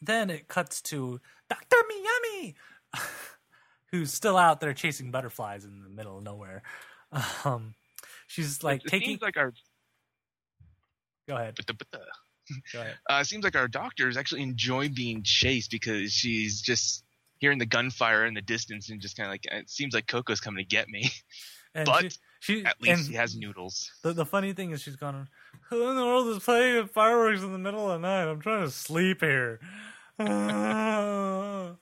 then 0.00 0.30
it 0.30 0.48
cuts 0.48 0.80
to 0.82 1.20
Dr. 1.48 1.76
Miami, 1.88 2.54
who's 3.90 4.12
still 4.12 4.36
out 4.36 4.60
there 4.60 4.74
chasing 4.74 5.10
butterflies 5.10 5.64
in 5.64 5.82
the 5.82 5.88
middle 5.88 6.18
of 6.18 6.24
nowhere. 6.24 6.62
Um, 7.44 7.74
she's 8.26 8.62
like 8.62 8.82
it 8.86 8.88
taking. 8.88 9.08
seems 9.08 9.20
like 9.20 9.36
our 9.36 9.52
go 11.28 11.36
ahead. 11.36 11.58
Go 11.92 11.98
ahead. 12.74 12.94
it 13.10 13.26
seems 13.26 13.44
like 13.44 13.56
our 13.56 13.68
doctor 13.68 14.08
is 14.08 14.16
actually 14.16 14.42
enjoying 14.42 14.92
being 14.94 15.22
chased 15.22 15.70
because 15.70 16.12
she's 16.12 16.60
just 16.60 17.04
hearing 17.38 17.58
the 17.58 17.66
gunfire 17.66 18.24
in 18.24 18.34
the 18.34 18.42
distance 18.42 18.88
and 18.90 19.00
just 19.00 19.16
kind 19.16 19.26
of 19.26 19.32
like 19.32 19.46
it 19.50 19.68
seems 19.68 19.94
like 19.94 20.06
Koko's 20.06 20.40
coming 20.40 20.64
to 20.64 20.68
get 20.68 20.88
me. 20.88 21.10
And 21.74 21.86
But 21.86 22.12
she, 22.40 22.58
she 22.58 22.64
At 22.64 22.80
least 22.82 22.98
and 22.98 23.08
he 23.08 23.14
has 23.14 23.34
noodles. 23.34 23.90
The, 24.02 24.12
the 24.12 24.26
funny 24.26 24.52
thing 24.52 24.72
is, 24.72 24.82
she's 24.82 24.96
gone. 24.96 25.28
Who 25.70 25.88
in 25.88 25.96
the 25.96 26.04
world 26.04 26.28
is 26.28 26.42
playing 26.42 26.86
fireworks 26.88 27.40
in 27.40 27.50
the 27.50 27.58
middle 27.58 27.90
of 27.90 28.00
the 28.00 28.06
night? 28.06 28.30
I'm 28.30 28.40
trying 28.40 28.64
to 28.64 28.70
sleep 28.70 29.22
here. 29.22 29.58
and 30.18 31.76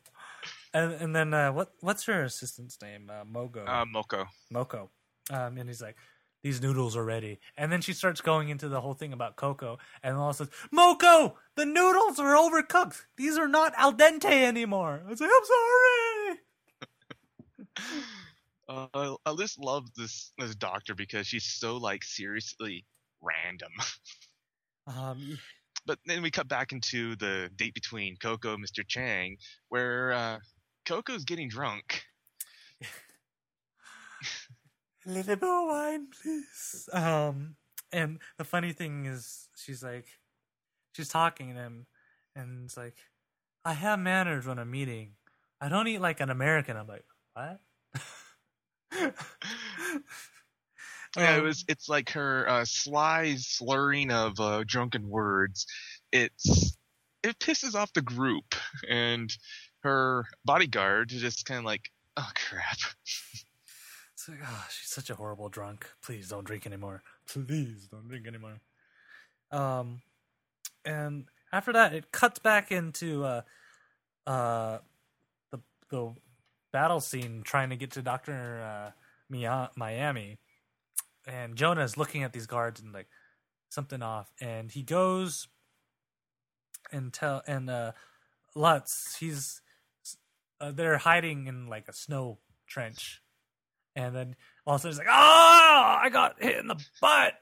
and 0.73 1.17
then 1.17 1.35
uh, 1.35 1.53
what 1.53 1.73
what's 1.81 2.05
her 2.05 2.23
assistant's 2.23 2.81
name? 2.81 3.11
Uh, 3.11 3.25
Mogo. 3.25 3.69
Uh, 3.69 3.85
Moko. 3.85 4.27
Moko. 4.55 4.89
Um, 5.31 5.59
and 5.59 5.69
he's 5.69 5.83
like, 5.83 5.97
these 6.43 6.61
noodles 6.63 6.97
are 6.97 7.05
ready. 7.05 7.39
And 7.57 7.71
then 7.71 7.81
she 7.81 7.93
starts 7.93 8.21
going 8.21 8.49
into 8.49 8.69
the 8.69 8.81
whole 8.81 8.95
thing 8.95 9.13
about 9.13 9.37
Koko, 9.37 9.79
and 10.03 10.17
all 10.17 10.33
says, 10.33 10.49
Moko, 10.75 11.35
the 11.57 11.67
noodles 11.67 12.19
are 12.19 12.35
overcooked. 12.35 13.03
These 13.17 13.39
are 13.39 13.49
not 13.49 13.73
al 13.77 13.93
dente 13.93 14.25
anymore. 14.31 15.03
I 15.07 15.11
was 15.11 15.21
like, 15.21 15.31
I'm 15.35 15.45
sorry. 15.45 16.39
Uh, 18.69 18.87
I- 18.95 19.17
I 19.27 19.35
just 19.35 19.59
love 19.59 19.93
this 19.97 20.33
this 20.39 20.55
doctor 20.55 20.95
because 20.95 21.27
she's 21.27 21.45
so 21.45 21.77
like 21.77 22.05
seriously 22.05 22.87
random. 23.21 23.73
Um, 24.87 25.39
but 25.87 25.99
then 26.07 26.23
we 26.23 26.31
cut 26.31 26.49
back 26.49 26.73
into 26.73 27.15
the 27.17 27.49
date 27.55 27.75
between 27.75 28.17
Koko 28.17 28.55
and 28.55 28.65
Mr. 28.65 28.87
Chang, 28.87 29.37
where 29.69 30.13
uh, 30.13 30.39
Koko's 30.87 31.25
getting 31.25 31.49
drunk. 31.49 32.03
A 35.07 35.11
little 35.11 35.37
more 35.41 35.67
wine, 35.69 36.09
please. 36.23 36.89
Um, 36.93 37.57
and 37.93 38.21
the 38.39 38.45
funny 38.45 38.73
thing 38.73 39.07
is, 39.07 39.49
she's 39.57 39.83
like, 39.83 40.07
she's 40.95 41.09
talking 41.09 41.51
to 41.51 41.55
him, 41.61 41.87
and 42.37 42.65
it's 42.67 42.77
like, 42.77 42.97
I 43.65 43.75
have 43.75 43.99
manners 43.99 44.47
when 44.47 44.59
I'm 44.59 44.75
eating. 44.75 45.15
I 45.61 45.69
don't 45.69 45.89
eat 45.89 46.01
like 46.01 46.21
an 46.21 46.31
American. 46.31 46.77
I'm 46.77 46.87
like, 46.89 47.07
what? 47.35 47.61
Yeah, 51.17 51.37
it 51.37 51.43
Um, 51.43 51.43
was. 51.43 51.65
It's 51.69 51.89
like 51.89 52.11
her 52.11 52.49
uh, 52.49 52.65
sly 52.65 53.37
slurring 53.37 54.11
of 54.13 54.39
uh, 54.41 54.65
drunken 54.67 55.09
words. 55.09 55.67
It's 56.13 56.77
it 57.23 57.39
pisses 57.39 57.75
off 57.75 57.93
the 57.93 58.03
group, 58.03 58.55
and 58.89 59.31
her 59.83 60.25
bodyguard 60.45 61.13
is 61.13 61.21
just 61.21 61.47
kind 61.47 61.59
of 61.59 61.65
like, 61.65 61.91
oh 62.17 62.31
crap. 62.35 62.79
Like, 64.31 64.41
oh, 64.47 64.67
she's 64.71 64.89
such 64.89 65.11
a 65.11 65.17
horrible 65.17 65.49
drunk. 65.49 65.89
Please 66.03 66.29
don't 66.29 66.45
drink 66.45 66.67
anymore. 66.67 67.03
Please 67.27 67.89
don't 67.91 68.09
drink 68.09 68.29
anymore. 68.29 68.61
Um, 69.51 70.03
and 70.85 71.25
after 71.53 71.73
that, 71.73 71.93
it 71.95 72.13
cuts 72.13 72.39
back 72.39 72.71
into 72.71 73.25
uh, 73.25 73.43
uh, 74.27 74.79
the 75.51 75.59
the 75.89 76.15
battle 76.73 77.01
scene 77.01 77.43
trying 77.45 77.71
to 77.71 77.77
get 77.77 77.93
to 77.93 78.03
Doctor 78.03 78.63
uh, 78.63 79.71
Miami, 79.77 80.39
and 81.27 81.57
Jonah 81.57 81.83
is 81.83 81.97
looking 81.97 82.23
at 82.23 82.33
these 82.33 82.47
guards 82.47 82.81
and 82.81 82.93
like 82.93 83.09
something 83.69 84.03
off, 84.03 84.33
and 84.41 84.71
he 84.71 84.83
goes 84.83 85.49
and 86.93 87.13
tell 87.13 87.43
and 87.49 87.69
uh, 87.69 87.93
Lutz 88.55 89.17
he's 89.17 89.61
uh, 90.61 90.71
they're 90.71 90.99
hiding 90.99 91.49
in 91.49 91.67
like 91.67 91.89
a 91.89 91.93
snow 91.93 92.39
trench 92.69 93.21
and 94.01 94.17
then 94.17 94.37
all 94.67 94.75
of 94.75 94.81
a 94.81 94.83
sudden 94.83 94.91
it's 94.91 94.99
like, 94.99 95.09
oh, 95.09 95.99
I 96.03 96.09
got 96.11 96.43
hit 96.43 96.59
in 96.59 96.67
the 96.67 96.83
butt. 97.01 97.35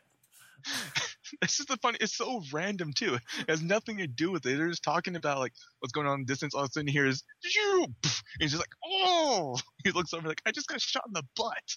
This 1.43 1.61
is 1.61 1.67
the 1.67 1.77
funny. 1.77 1.99
It's 2.01 2.17
so 2.17 2.43
random 2.53 2.93
too. 2.93 3.15
It 3.15 3.51
has 3.51 3.63
nothing 3.63 3.99
to 3.99 4.07
do 4.07 4.31
with 4.31 4.47
it. 4.47 4.57
They're 4.57 4.71
just 4.71 4.83
talking 4.83 5.15
about 5.15 5.39
like 5.39 5.53
what's 5.81 5.93
going 5.93 6.07
on 6.07 6.21
in 6.21 6.21
the 6.21 6.27
distance. 6.27 6.55
All 6.55 6.63
of 6.63 6.71
a 6.71 6.73
sudden, 6.73 6.87
he 6.87 6.93
hears 6.93 7.23
you. 7.55 7.85
And 7.85 8.23
he's 8.41 8.53
just 8.53 8.63
like, 8.63 8.75
oh. 8.87 9.59
He 9.85 9.93
looks 9.93 10.15
over 10.15 10.27
like, 10.27 10.43
I 10.47 10.53
just 10.53 10.69
got 10.69 10.81
shot 10.81 11.05
in 11.07 11.13
the 11.13 11.25
butt. 11.37 11.77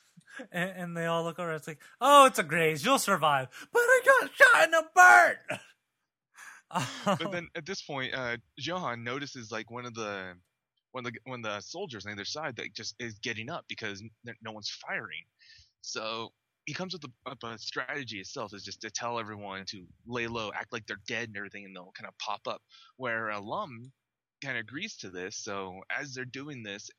And, 0.52 0.70
and 0.70 0.98
they 0.98 1.06
all 1.06 1.24
look 1.24 1.38
over. 1.38 1.52
It's 1.52 1.68
like, 1.68 1.80
oh, 2.00 2.26
it's 2.26 2.40
a 2.40 2.44
graze. 2.44 2.84
You'll 2.86 2.98
survive. 2.98 3.48
But 3.72 3.80
I 3.80 4.02
got 4.06 4.30
shot 4.34 4.66
in 4.66 4.72
the 4.72 4.86
butt. 4.96 5.60
But 7.20 7.32
then 7.32 7.50
at 7.56 7.66
this 7.66 7.82
point, 7.82 8.14
uh, 8.14 8.38
Johan 8.58 9.04
notices 9.04 9.52
like 9.52 9.70
one 9.70 9.86
of 9.86 9.94
the 9.94 10.34
of 10.94 11.04
the 11.06 11.20
when 11.26 11.42
the 11.42 11.60
soldiers 11.62 12.06
on 12.06 12.12
the 12.12 12.16
other 12.16 12.26
side 12.26 12.56
that 12.58 12.74
just 12.74 12.96
is 13.00 13.18
getting 13.20 13.50
up 13.50 13.66
because 13.68 14.04
no 14.42 14.52
one's 14.52 14.70
firing. 14.88 15.24
So 15.82 16.30
he 16.66 16.74
comes 16.74 16.94
with 16.94 17.04
a, 17.04 17.48
a 17.48 17.58
strategy 17.58 18.20
itself 18.20 18.54
is 18.54 18.64
just 18.64 18.82
to 18.82 18.92
tell 18.92 19.20
everyone 19.20 19.66
to 19.68 19.84
lay 20.06 20.28
low, 20.28 20.52
act 20.54 20.72
like 20.72 20.86
they're 20.86 21.02
dead 21.08 21.30
and 21.30 21.38
everything, 21.38 21.66
and 21.66 21.76
they'll 21.76 21.94
kind 21.98 22.08
of 22.08 22.18
pop 22.20 22.42
up. 22.48 22.62
Where 22.98 23.32
uh, 23.32 23.42
Lum 23.42 23.92
kind 24.44 24.58
of 24.58 24.62
agrees 24.62 24.98
to 24.98 25.10
this. 25.10 25.38
So 25.38 25.82
as 25.98 26.14
they're 26.14 26.26
doing 26.26 26.64
this, 26.64 26.90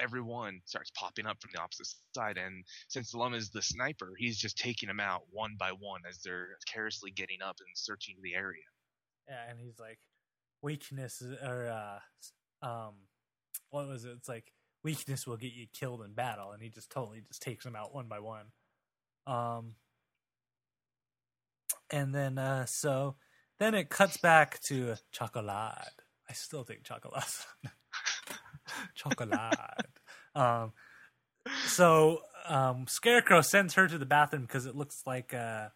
everyone 0.00 0.60
starts 0.64 0.90
popping 0.98 1.26
up 1.26 1.36
from 1.40 1.50
the 1.54 1.60
opposite 1.60 1.86
side, 2.14 2.38
and 2.38 2.64
since 2.88 3.14
Lum 3.14 3.34
is 3.34 3.50
the 3.50 3.62
sniper, 3.62 4.12
he's 4.16 4.38
just 4.38 4.56
taking 4.56 4.86
them 4.88 5.00
out 5.00 5.22
one 5.30 5.56
by 5.58 5.70
one 5.70 6.00
as 6.08 6.18
they're 6.24 6.56
carelessly 6.66 7.10
getting 7.10 7.42
up 7.42 7.56
and 7.60 7.68
searching 7.74 8.16
the 8.22 8.34
area. 8.34 8.62
yeah, 9.28 9.50
and 9.50 9.58
he's 9.60 9.78
like, 9.78 9.98
weakness 10.62 11.22
or 11.42 11.68
uh, 11.68 12.66
um, 12.66 12.94
what 13.70 13.88
was 13.88 14.04
it? 14.04 14.12
It's 14.16 14.28
like 14.28 14.52
weakness 14.82 15.26
will 15.26 15.36
get 15.36 15.52
you 15.52 15.66
killed 15.72 16.02
in 16.02 16.12
battle, 16.14 16.52
and 16.52 16.62
he 16.62 16.68
just 16.68 16.90
totally 16.90 17.20
just 17.26 17.42
takes 17.42 17.64
them 17.64 17.76
out 17.76 17.94
one 17.94 18.06
by 18.08 18.20
one. 18.20 18.46
Um, 19.26 19.74
and 21.90 22.14
then 22.14 22.38
uh, 22.38 22.66
so 22.66 23.16
then 23.58 23.74
it 23.74 23.90
cuts 23.90 24.16
back 24.16 24.60
to 24.62 24.94
chocolate. 25.12 25.48
I 26.28 26.32
still 26.32 26.64
think 26.64 26.84
chocolate. 26.84 27.24
chocolate. 28.94 29.56
um, 30.34 30.72
so 31.66 32.20
um, 32.48 32.86
Scarecrow 32.88 33.40
sends 33.40 33.74
her 33.74 33.88
to 33.88 33.98
the 33.98 34.06
bathroom 34.06 34.42
because 34.42 34.66
it 34.66 34.76
looks 34.76 35.02
like 35.06 35.34
uh, 35.34 35.68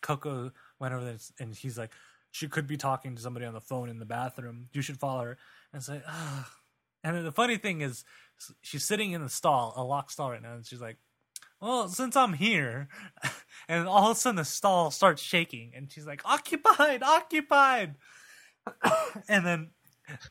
Koko 0.00 0.52
went 0.78 0.94
over 0.94 1.04
there 1.04 1.16
and 1.38 1.54
he's 1.54 1.78
like, 1.78 1.92
she 2.30 2.48
could 2.48 2.66
be 2.66 2.76
talking 2.76 3.14
to 3.14 3.22
somebody 3.22 3.46
on 3.46 3.54
the 3.54 3.60
phone 3.60 3.88
in 3.88 3.98
the 3.98 4.04
bathroom. 4.04 4.68
You 4.72 4.82
should 4.82 4.98
follow 4.98 5.24
her. 5.24 5.38
And 5.72 5.80
it's 5.80 5.88
like. 5.88 6.04
And 7.04 7.16
then 7.16 7.24
the 7.24 7.32
funny 7.32 7.56
thing 7.56 7.80
is, 7.80 8.04
she's 8.60 8.84
sitting 8.84 9.12
in 9.12 9.22
the 9.22 9.28
stall, 9.28 9.74
a 9.76 9.82
locked 9.82 10.12
stall 10.12 10.30
right 10.30 10.42
now, 10.42 10.54
and 10.54 10.66
she's 10.66 10.80
like, 10.80 10.98
well, 11.60 11.88
since 11.88 12.16
I'm 12.16 12.32
here, 12.32 12.88
and 13.68 13.86
all 13.86 14.10
of 14.10 14.16
a 14.16 14.20
sudden 14.20 14.36
the 14.36 14.44
stall 14.44 14.90
starts 14.90 15.22
shaking, 15.22 15.72
and 15.74 15.90
she's 15.90 16.06
like, 16.06 16.22
occupied, 16.24 17.02
occupied. 17.02 17.94
and 19.28 19.46
then, 19.46 19.70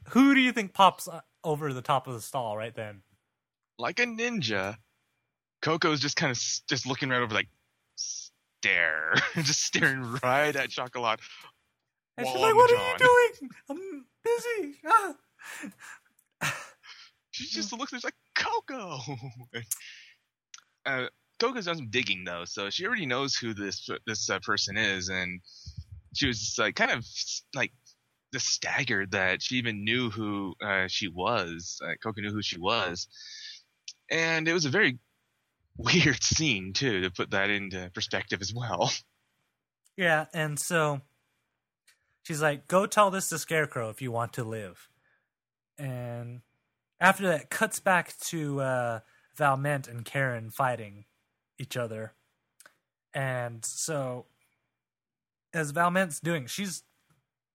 who 0.09 0.33
do 0.33 0.41
you 0.41 0.51
think 0.51 0.73
pops 0.73 1.07
uh, 1.07 1.21
over 1.43 1.73
the 1.73 1.81
top 1.81 2.07
of 2.07 2.13
the 2.13 2.21
stall 2.21 2.57
right 2.57 2.75
then? 2.75 3.01
like 3.81 3.99
a 3.99 4.05
ninja, 4.05 4.77
Koko's 5.61 5.99
just 5.99 6.15
kind 6.15 6.31
of 6.31 6.37
just 6.37 6.85
looking 6.85 7.09
right 7.09 7.21
over, 7.21 7.33
like, 7.33 7.49
stare, 7.95 9.13
just 9.35 9.63
staring 9.63 10.19
right 10.23 10.55
at 10.55 10.69
Chocolat. 10.69 11.19
And 12.17 12.27
she's 12.27 12.35
like, 12.35 12.55
"What 12.55 12.71
are 12.71 12.75
you 12.75 12.97
doing? 12.97 13.49
I'm 13.69 14.05
busy." 14.23 14.75
Ah. 14.85 15.15
She 17.31 17.45
just 17.45 17.71
looks 17.71 17.93
at 17.93 17.95
her, 17.95 17.99
she's 17.99 18.03
like 18.03 18.13
Koko. 18.35 18.99
uh, 20.85 21.07
Koko's 21.39 21.65
done 21.65 21.77
some 21.77 21.89
digging 21.89 22.23
though, 22.23 22.45
so 22.45 22.69
she 22.69 22.85
already 22.85 23.05
knows 23.05 23.35
who 23.35 23.53
this 23.53 23.89
this 24.05 24.29
uh, 24.29 24.39
person 24.39 24.77
is, 24.77 25.09
and 25.09 25.41
she 26.13 26.27
was 26.27 26.55
like 26.59 26.75
kind 26.75 26.91
of 26.91 27.05
like 27.55 27.71
just 28.33 28.47
staggered 28.47 29.11
that 29.11 29.41
she 29.41 29.55
even 29.55 29.83
knew 29.83 30.09
who 30.09 30.53
uh, 30.63 30.87
she 30.87 31.07
was. 31.07 31.79
Uh, 31.83 31.93
Koko 32.03 32.21
knew 32.21 32.31
who 32.31 32.41
she 32.41 32.59
was, 32.59 33.07
and 34.09 34.47
it 34.47 34.53
was 34.53 34.65
a 34.65 34.69
very 34.69 34.99
weird 35.77 36.21
scene 36.21 36.73
too 36.73 37.01
to 37.01 37.09
put 37.09 37.31
that 37.31 37.49
into 37.49 37.89
perspective 37.93 38.41
as 38.41 38.53
well. 38.53 38.91
Yeah, 39.97 40.25
and 40.33 40.59
so 40.59 41.01
she's 42.23 42.41
like, 42.41 42.67
"Go 42.67 42.85
tell 42.85 43.09
this 43.09 43.29
to 43.29 43.39
Scarecrow 43.39 43.89
if 43.89 44.01
you 44.01 44.11
want 44.11 44.33
to 44.33 44.43
live." 44.43 44.90
And 45.77 46.41
after 46.99 47.27
that, 47.27 47.49
cuts 47.49 47.79
back 47.79 48.15
to 48.25 48.61
uh, 48.61 48.99
Valmet 49.37 49.87
and 49.87 50.05
Karen 50.05 50.49
fighting 50.49 51.05
each 51.57 51.75
other. 51.77 52.13
And 53.13 53.63
so, 53.65 54.25
as 55.53 55.73
Valmet's 55.73 56.19
doing, 56.19 56.47
she's 56.47 56.83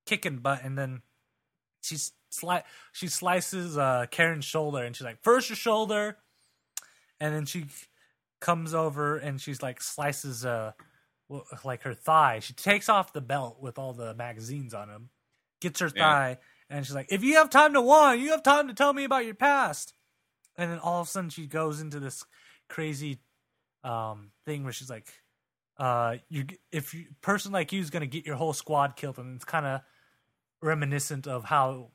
kicking 0.05 0.39
butt, 0.39 0.63
and 0.63 0.77
then 0.77 1.03
she's 1.81 2.13
sli- 2.31 2.65
she 2.93 3.07
slices 3.09 3.79
uh, 3.79 4.07
Karen's 4.11 4.45
shoulder, 4.45 4.83
and 4.83 4.95
she's 4.95 5.05
like, 5.05 5.23
first 5.23 5.49
your 5.49 5.57
shoulder," 5.57 6.19
and 7.21 7.35
then 7.35 7.47
she 7.47 7.67
comes 8.39 8.75
over 8.75 9.17
and 9.17 9.41
she's 9.41 9.63
like 9.63 9.81
slices 9.81 10.45
uh 10.45 10.73
like 11.65 11.83
her 11.83 11.95
thigh. 11.95 12.39
She 12.39 12.53
takes 12.53 12.89
off 12.91 13.15
the 13.15 13.23
belt 13.23 13.61
with 13.61 13.79
all 13.79 13.95
the 13.95 14.15
magazines 14.15 14.75
on 14.75 14.91
him, 14.91 15.09
gets 15.61 15.81
her 15.81 15.91
Yeah. 15.95 16.03
thigh, 16.03 16.39
and 16.69 16.85
she's 16.85 16.95
like, 16.95 17.07
"If 17.11 17.23
you 17.23 17.37
have 17.37 17.51
time 17.51 17.73
to 17.75 17.81
whine, 17.81 18.21
you 18.21 18.31
have 18.31 18.43
time 18.43 18.69
to 18.69 18.75
tell 18.75 18.93
me 18.93 19.05
about 19.05 19.25
your 19.25 19.35
past." 19.35 19.95
And 20.57 20.71
then 20.71 20.79
all 20.79 21.01
of 21.01 21.07
a 21.07 21.11
sudden, 21.11 21.31
she 21.31 21.47
goes 21.47 21.81
into 21.81 22.01
this 22.01 22.25
crazy 22.69 23.21
um, 23.85 24.31
thing 24.45 24.65
where 24.65 24.73
she's 24.73 24.91
like, 24.91 25.13
"Uh, 25.79 26.17
you 26.29 26.47
if 26.73 26.95
you 26.95 27.07
person 27.21 27.53
like 27.53 27.73
you 27.73 27.81
is 27.81 27.91
gonna 27.91 28.07
get 28.07 28.27
your 28.27 28.37
whole 28.37 28.53
squad 28.53 28.97
killed," 28.97 29.19
and 29.19 29.37
it's 29.37 29.45
kind 29.45 29.67
of 29.67 29.81
reminiscent 30.63 31.27
of 31.27 31.45
how 31.45 31.91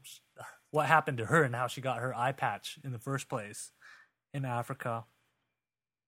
what 0.72 0.88
happened 0.88 1.18
to 1.18 1.26
her 1.26 1.44
and 1.44 1.54
how 1.56 1.68
she 1.68 1.82
got 1.82 2.00
her 2.00 2.16
eye 2.16 2.32
patch 2.32 2.80
in 2.84 2.92
the 2.92 3.00
first 3.00 3.30
place 3.30 3.72
in 4.34 4.46
Africa. 4.46 5.06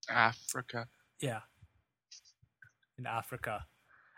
Africa. 0.09 0.87
Yeah. 1.19 1.41
In 2.97 3.05
Africa. 3.05 3.65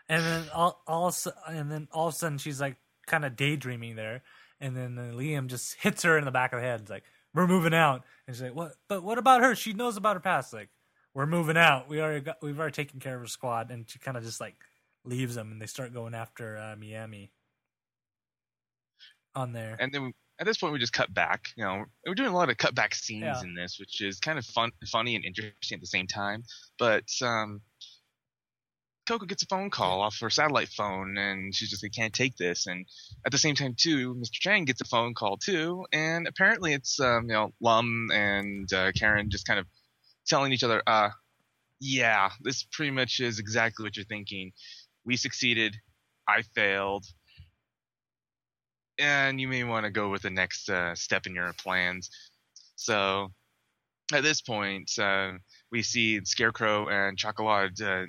And 0.08 0.22
then 0.22 0.44
all, 0.54 0.82
all 0.86 1.08
of 1.08 1.14
a 1.14 1.16
su- 1.16 1.30
and 1.48 1.70
then 1.70 1.88
all 1.90 2.08
of 2.08 2.14
a 2.14 2.16
sudden 2.16 2.38
she's 2.38 2.60
like 2.60 2.76
kind 3.06 3.24
of 3.24 3.36
daydreaming 3.36 3.96
there, 3.96 4.22
and 4.60 4.76
then 4.76 4.98
uh, 4.98 5.12
Liam 5.14 5.46
just 5.46 5.74
hits 5.80 6.02
her 6.02 6.18
in 6.18 6.24
the 6.24 6.30
back 6.30 6.52
of 6.52 6.60
the 6.60 6.66
head. 6.66 6.80
It's 6.82 6.90
like 6.90 7.04
we're 7.34 7.46
moving 7.46 7.74
out, 7.74 8.04
and 8.26 8.34
she's 8.36 8.42
like, 8.42 8.54
"What? 8.54 8.72
But 8.88 9.02
what 9.02 9.18
about 9.18 9.42
her? 9.42 9.54
She 9.54 9.72
knows 9.72 9.96
about 9.96 10.16
her 10.16 10.20
past. 10.20 10.52
Like 10.52 10.70
we're 11.14 11.26
moving 11.26 11.56
out. 11.56 11.88
We 11.88 12.00
already 12.00 12.20
got, 12.20 12.36
we've 12.42 12.58
already 12.58 12.74
taken 12.74 13.00
care 13.00 13.14
of 13.14 13.20
her 13.20 13.26
squad." 13.26 13.70
And 13.70 13.88
she 13.88 13.98
kind 13.98 14.16
of 14.16 14.22
just 14.24 14.40
like 14.40 14.56
leaves 15.04 15.34
them, 15.34 15.52
and 15.52 15.60
they 15.60 15.66
start 15.66 15.92
going 15.94 16.14
after 16.14 16.56
uh, 16.56 16.76
Miami 16.76 17.32
on 19.34 19.52
there. 19.52 19.76
and 19.78 19.92
then 19.92 20.04
we, 20.04 20.12
at 20.40 20.46
this 20.46 20.56
point 20.58 20.72
we 20.72 20.78
just 20.78 20.92
cut 20.92 21.12
back. 21.12 21.48
You 21.56 21.64
know, 21.64 21.84
we're 22.06 22.14
doing 22.14 22.30
a 22.30 22.34
lot 22.34 22.48
of 22.50 22.56
cutback 22.56 22.94
scenes 22.94 23.22
Yeah. 23.22 23.40
in 23.42 23.54
this, 23.54 23.78
which 23.78 24.00
is 24.00 24.18
kind 24.18 24.38
of 24.38 24.46
fun, 24.46 24.70
funny 24.90 25.14
and 25.16 25.24
interesting 25.24 25.76
at 25.76 25.80
the 25.80 25.86
same 25.86 26.06
time. 26.06 26.42
But 26.78 27.04
um, 27.22 27.60
Koko 29.06 29.26
gets 29.26 29.42
a 29.42 29.46
phone 29.46 29.70
call 29.70 30.00
off 30.00 30.18
her 30.20 30.30
satellite 30.30 30.68
phone, 30.68 31.16
and 31.16 31.54
she's 31.54 31.70
just 31.70 31.82
like, 31.82 31.92
"Can't 31.92 32.12
take 32.12 32.36
this." 32.36 32.66
And 32.66 32.86
at 33.24 33.32
the 33.32 33.38
same 33.38 33.54
time, 33.54 33.74
too, 33.78 34.14
Mr. 34.14 34.32
Chang 34.32 34.64
gets 34.64 34.80
a 34.80 34.84
phone 34.84 35.14
call 35.14 35.36
too, 35.36 35.86
and 35.92 36.26
apparently 36.26 36.72
it's 36.72 37.00
um, 37.00 37.24
you 37.28 37.34
know 37.34 37.52
Lum 37.60 38.08
and 38.12 38.72
uh, 38.72 38.92
Karen 38.92 39.30
just 39.30 39.46
kind 39.46 39.60
of 39.60 39.66
telling 40.26 40.52
each 40.52 40.64
other, 40.64 40.82
"Uh, 40.86 41.10
yeah, 41.80 42.30
this 42.40 42.64
pretty 42.64 42.90
much 42.90 43.20
is 43.20 43.38
exactly 43.38 43.84
what 43.84 43.96
you're 43.96 44.04
thinking. 44.04 44.52
We 45.04 45.16
succeeded. 45.16 45.76
I 46.28 46.42
failed." 46.42 47.06
and 48.98 49.40
you 49.40 49.48
may 49.48 49.64
want 49.64 49.84
to 49.84 49.90
go 49.90 50.08
with 50.08 50.22
the 50.22 50.30
next 50.30 50.68
uh, 50.70 50.94
step 50.94 51.26
in 51.26 51.34
your 51.34 51.52
plans. 51.52 52.10
So 52.76 53.32
at 54.12 54.22
this 54.22 54.40
point, 54.40 54.90
uh, 54.98 55.32
we 55.70 55.82
see 55.82 56.24
Scarecrow 56.24 56.88
and 56.88 57.18
Chocolat 57.18 57.80
uh, 57.80 58.04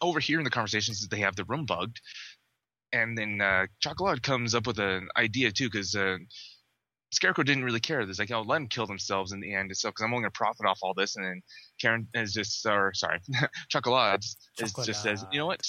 overhearing 0.00 0.44
the 0.44 0.50
conversations 0.50 1.00
that 1.00 1.10
they 1.10 1.20
have 1.20 1.36
the 1.36 1.44
room 1.44 1.66
bugged. 1.66 2.00
And 2.92 3.16
then 3.16 3.40
uh, 3.40 3.66
Chocolat 3.80 4.22
comes 4.22 4.54
up 4.54 4.66
with 4.66 4.78
an 4.78 5.08
idea 5.16 5.50
too, 5.50 5.70
because 5.70 5.94
uh, 5.94 6.18
Scarecrow 7.10 7.44
didn't 7.44 7.64
really 7.64 7.80
care. 7.80 8.04
There's 8.04 8.18
like, 8.18 8.30
oh, 8.30 8.42
let 8.42 8.56
them 8.56 8.68
kill 8.68 8.86
themselves 8.86 9.32
in 9.32 9.40
the 9.40 9.54
end, 9.54 9.74
so 9.76 9.90
because 9.90 10.02
I'm 10.02 10.12
only 10.12 10.22
gonna 10.22 10.30
profit 10.32 10.66
off 10.66 10.78
all 10.82 10.94
this. 10.94 11.16
And 11.16 11.24
then 11.24 11.42
Karen 11.80 12.08
is 12.14 12.32
just, 12.32 12.64
or 12.66 12.92
sorry, 12.94 13.20
Chocolat 13.68 14.24
is 14.58 14.72
just 14.84 15.02
says, 15.02 15.24
you 15.30 15.38
know 15.38 15.46
what? 15.46 15.60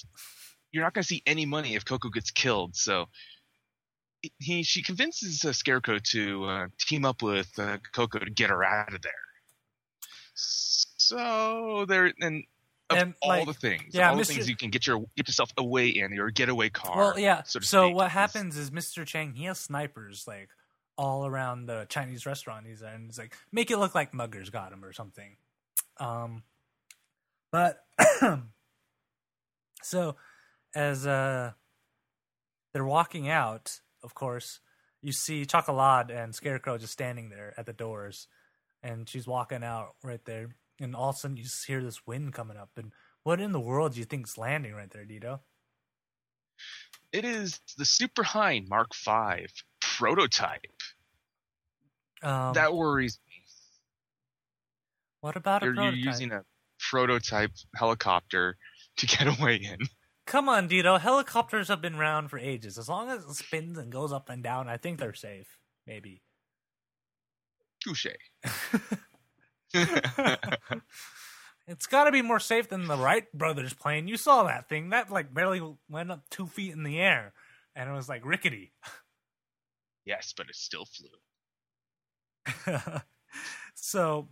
You're 0.71 0.83
not 0.83 0.93
gonna 0.93 1.03
see 1.03 1.21
any 1.25 1.45
money 1.45 1.75
if 1.75 1.85
Koko 1.85 2.09
gets 2.09 2.31
killed. 2.31 2.75
So 2.75 3.05
he 4.39 4.63
she 4.63 4.81
convinces 4.81 5.43
uh, 5.43 5.51
Scarecrow 5.51 5.99
to 6.11 6.45
uh, 6.45 6.67
team 6.79 7.03
up 7.05 7.21
with 7.21 7.51
uh, 7.59 7.77
Koko 7.93 8.19
to 8.19 8.31
get 8.31 8.49
her 8.49 8.63
out 8.63 8.93
of 8.93 9.01
there. 9.01 9.11
So 10.35 11.85
there 11.87 12.11
and 12.21 12.43
of 12.89 12.97
And, 12.97 13.13
all 13.21 13.29
like, 13.29 13.47
the 13.47 13.53
things, 13.53 13.93
yeah, 13.93 14.09
all 14.09 14.17
the 14.17 14.25
things 14.25 14.49
you 14.49 14.55
can 14.55 14.69
get 14.69 14.85
your 14.85 15.05
get 15.15 15.27
yourself 15.27 15.51
away 15.57 15.89
in 15.89 16.13
your 16.13 16.29
getaway 16.31 16.69
car. 16.69 16.97
Well, 16.97 17.19
yeah. 17.19 17.43
So, 17.43 17.59
So 17.61 17.89
what 17.89 18.11
happens 18.11 18.57
is 18.57 18.71
Mr. 18.71 19.05
Chang 19.05 19.33
he 19.33 19.45
has 19.45 19.59
snipers 19.59 20.25
like 20.27 20.49
all 20.97 21.25
around 21.25 21.65
the 21.65 21.85
Chinese 21.89 22.25
restaurant 22.25 22.67
he's 22.67 22.81
and 22.81 23.05
he's 23.07 23.17
like 23.17 23.35
make 23.51 23.71
it 23.71 23.77
look 23.77 23.95
like 23.95 24.13
muggers 24.13 24.51
got 24.51 24.71
him 24.71 24.83
or 24.83 24.93
something. 24.93 25.37
Um, 25.97 26.43
but 27.51 27.79
so 29.81 30.15
as 30.75 31.07
uh 31.07 31.51
they're 32.73 32.83
walking 32.83 33.29
out, 33.29 33.79
of 34.03 34.15
course, 34.15 34.59
you 35.01 35.11
see 35.11 35.45
Chocolat 35.45 36.09
and 36.09 36.33
Scarecrow 36.33 36.77
just 36.77 36.93
standing 36.93 37.29
there 37.29 37.53
at 37.55 37.65
the 37.65 37.73
doors, 37.73 38.27
and 38.81 39.07
she's 39.07 39.27
walking 39.27 39.63
out 39.63 39.95
right 40.03 40.23
there, 40.25 40.55
and 40.83 40.95
all 40.95 41.09
of 41.09 41.15
a 41.15 41.19
sudden 41.19 41.37
you 41.37 41.43
just 41.43 41.65
hear 41.65 41.81
this 41.81 42.05
wind 42.05 42.33
coming 42.33 42.57
up, 42.57 42.71
and 42.77 42.91
what 43.23 43.39
in 43.39 43.51
the 43.51 43.59
world 43.59 43.93
do 43.93 43.99
you 43.99 44.05
think's 44.05 44.37
landing 44.37 44.73
right 44.73 44.91
there, 44.91 45.05
Dito? 45.05 45.39
It 47.11 47.25
is 47.25 47.59
the 47.77 47.85
Super 47.85 48.23
Hind 48.23 48.67
Mark 48.69 48.95
V 48.95 49.47
prototype. 49.79 50.61
Um, 52.21 52.53
that 52.53 52.73
worries 52.73 53.19
me. 53.27 53.43
what 55.21 55.35
about 55.35 55.63
a 55.63 55.67
You're, 55.67 55.75
you're 55.75 55.93
using 55.93 56.31
a 56.31 56.43
prototype 56.79 57.51
helicopter 57.75 58.57
to 58.97 59.05
get 59.05 59.27
away 59.39 59.55
in. 59.55 59.87
Come 60.25 60.47
on, 60.47 60.69
Dito. 60.69 60.99
Helicopters 60.99 61.67
have 61.67 61.81
been 61.81 61.95
around 61.95 62.29
for 62.29 62.39
ages. 62.39 62.77
As 62.77 62.87
long 62.87 63.09
as 63.09 63.23
it 63.23 63.33
spins 63.33 63.77
and 63.77 63.91
goes 63.91 64.11
up 64.13 64.29
and 64.29 64.41
down, 64.41 64.69
I 64.69 64.77
think 64.77 64.99
they're 64.99 65.13
safe. 65.13 65.59
Maybe. 65.85 66.21
Touche. 67.83 68.07
it's 71.67 71.87
got 71.87 72.03
to 72.05 72.11
be 72.11 72.21
more 72.21 72.39
safe 72.39 72.69
than 72.69 72.87
the 72.87 72.95
Wright 72.97 73.31
brothers 73.33 73.73
plane. 73.73 74.07
You 74.07 74.17
saw 74.17 74.43
that 74.43 74.69
thing. 74.69 74.89
That 74.89 75.11
like 75.11 75.33
barely 75.33 75.61
went 75.89 76.11
up 76.11 76.29
two 76.29 76.45
feet 76.47 76.73
in 76.73 76.83
the 76.83 76.99
air, 76.99 77.33
and 77.75 77.89
it 77.89 77.93
was 77.93 78.07
like 78.07 78.25
rickety. 78.25 78.73
yes, 80.05 80.33
but 80.35 80.47
it 80.49 80.55
still 80.55 80.85
flew. 80.85 81.09
so 83.75 84.27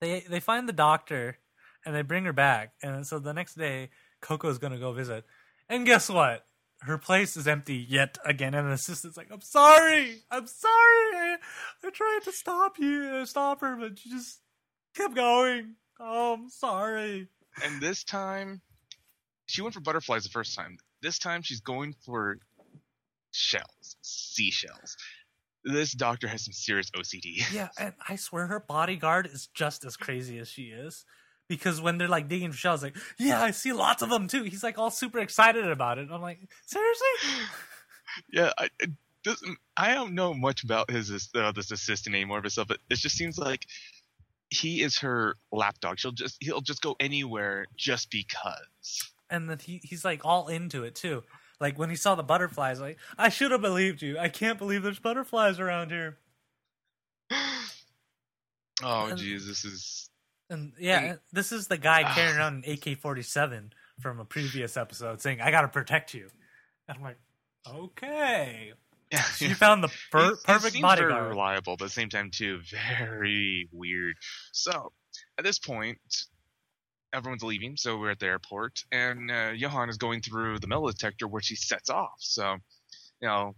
they 0.00 0.20
they 0.28 0.40
find 0.40 0.68
the 0.68 0.72
doctor 0.72 1.38
and 1.84 1.94
they 1.94 2.02
bring 2.02 2.24
her 2.24 2.32
back, 2.32 2.72
and 2.82 3.06
so 3.06 3.18
the 3.18 3.34
next 3.34 3.54
day 3.54 3.90
Koko's 4.22 4.58
gonna 4.58 4.78
go 4.78 4.92
visit, 4.92 5.24
and 5.68 5.84
guess 5.84 6.08
what? 6.08 6.46
Her 6.84 6.98
place 6.98 7.36
is 7.36 7.48
empty 7.48 7.76
yet 7.76 8.18
again, 8.24 8.54
and 8.54 8.68
the 8.68 8.72
assistant's 8.72 9.16
like, 9.16 9.28
"I'm 9.30 9.40
sorry, 9.40 10.22
I'm 10.30 10.46
sorry. 10.46 11.16
I, 11.16 11.36
I 11.82 11.90
tried 11.90 12.20
to 12.24 12.32
stop 12.32 12.78
you, 12.78 13.24
stop 13.24 13.60
her, 13.62 13.76
but 13.76 13.98
she 13.98 14.10
just 14.10 14.40
kept 14.94 15.14
going. 15.14 15.76
Oh, 15.98 16.34
I'm 16.34 16.50
sorry." 16.50 17.28
And 17.62 17.80
this 17.80 18.04
time, 18.04 18.60
she 19.46 19.62
went 19.62 19.74
for 19.74 19.80
butterflies 19.80 20.24
the 20.24 20.30
first 20.30 20.54
time. 20.54 20.76
This 21.00 21.18
time, 21.18 21.42
she's 21.42 21.60
going 21.60 21.94
for 22.04 22.38
shells, 23.30 23.96
seashells. 24.02 24.96
This 25.64 25.92
doctor 25.92 26.28
has 26.28 26.44
some 26.44 26.52
serious 26.52 26.90
OCD. 26.90 27.50
Yeah, 27.52 27.68
and 27.78 27.94
I 28.06 28.16
swear 28.16 28.46
her 28.48 28.60
bodyguard 28.60 29.26
is 29.26 29.48
just 29.54 29.84
as 29.84 29.96
crazy 29.96 30.38
as 30.38 30.48
she 30.48 30.64
is. 30.64 31.06
Because 31.48 31.80
when 31.80 31.98
they're 31.98 32.08
like 32.08 32.28
digging 32.28 32.52
for 32.52 32.56
shells, 32.56 32.82
like, 32.82 32.96
yeah, 33.18 33.42
I 33.42 33.50
see 33.50 33.72
lots 33.72 34.02
of 34.02 34.08
them 34.08 34.28
too. 34.28 34.44
He's 34.44 34.62
like 34.62 34.78
all 34.78 34.90
super 34.90 35.18
excited 35.18 35.68
about 35.70 35.98
it. 35.98 36.08
I'm 36.10 36.22
like, 36.22 36.38
seriously? 36.64 37.06
yeah, 38.32 38.50
I, 38.56 38.68
doesn't, 39.24 39.58
I 39.76 39.94
don't 39.94 40.14
know 40.14 40.32
much 40.32 40.64
about 40.64 40.90
his 40.90 41.30
uh, 41.34 41.52
this 41.52 41.70
assistant 41.70 42.14
anymore, 42.14 42.40
but 42.40 42.52
stuff. 42.52 42.68
But 42.68 42.78
it 42.90 42.96
just 42.96 43.16
seems 43.16 43.38
like 43.38 43.66
he 44.50 44.82
is 44.82 44.98
her 44.98 45.36
lapdog. 45.52 45.98
She'll 45.98 46.12
just 46.12 46.36
he'll 46.40 46.60
just 46.60 46.82
go 46.82 46.96
anywhere 47.00 47.66
just 47.76 48.10
because. 48.10 49.10
and 49.30 49.48
then 49.48 49.58
he 49.58 49.80
he's 49.82 50.04
like 50.04 50.20
all 50.24 50.48
into 50.48 50.84
it 50.84 50.94
too. 50.94 51.24
Like 51.60 51.78
when 51.78 51.90
he 51.90 51.96
saw 51.96 52.14
the 52.14 52.22
butterflies, 52.22 52.80
like 52.80 52.98
I 53.18 53.28
should 53.28 53.50
have 53.50 53.60
believed 53.60 54.02
you. 54.02 54.18
I 54.18 54.28
can't 54.28 54.58
believe 54.58 54.82
there's 54.82 54.98
butterflies 54.98 55.58
around 55.58 55.90
here. 55.90 56.18
Oh 58.82 59.12
jeez, 59.14 59.46
this 59.46 59.64
is 59.64 60.10
And 60.54 60.72
yeah, 60.78 61.00
And- 61.00 61.20
this 61.32 61.52
is 61.52 61.66
the 61.68 61.76
guy 61.76 62.02
Ah. 62.06 62.14
carrying 62.14 62.36
around 62.38 62.64
an 62.64 62.70
AK-47 62.72 63.72
from 64.00 64.18
a 64.20 64.24
previous 64.24 64.76
episode, 64.76 65.20
saying, 65.20 65.40
"I 65.40 65.50
got 65.50 65.62
to 65.62 65.68
protect 65.68 66.14
you." 66.14 66.30
And 66.88 66.96
I'm 66.98 67.02
like, 67.02 67.18
okay. 67.66 68.72
yeah. 69.10 69.22
So 69.22 69.44
you 69.46 69.54
found 69.54 69.82
the 69.84 69.88
per- 70.12 70.30
he 70.36 70.42
perfect 70.44 70.72
Very 70.72 70.82
bodyguard. 70.82 71.28
reliable, 71.28 71.76
but 71.76 71.84
at 71.84 71.88
the 71.88 71.94
same 71.94 72.08
time 72.08 72.30
too 72.30 72.60
very 72.70 73.68
weird. 73.72 74.16
So 74.52 74.92
at 75.38 75.44
this 75.44 75.58
point, 75.58 75.98
everyone's 77.12 77.42
leaving, 77.42 77.76
so 77.76 77.96
we're 77.98 78.10
at 78.10 78.18
the 78.18 78.26
airport, 78.26 78.84
and 78.90 79.30
uh, 79.30 79.52
Johan 79.54 79.88
is 79.88 79.96
going 79.98 80.20
through 80.22 80.58
the 80.58 80.66
metal 80.66 80.86
detector, 80.88 81.28
which 81.28 81.46
he 81.48 81.56
sets 81.56 81.88
off. 81.90 82.16
So 82.18 82.56
you 83.20 83.28
know, 83.28 83.54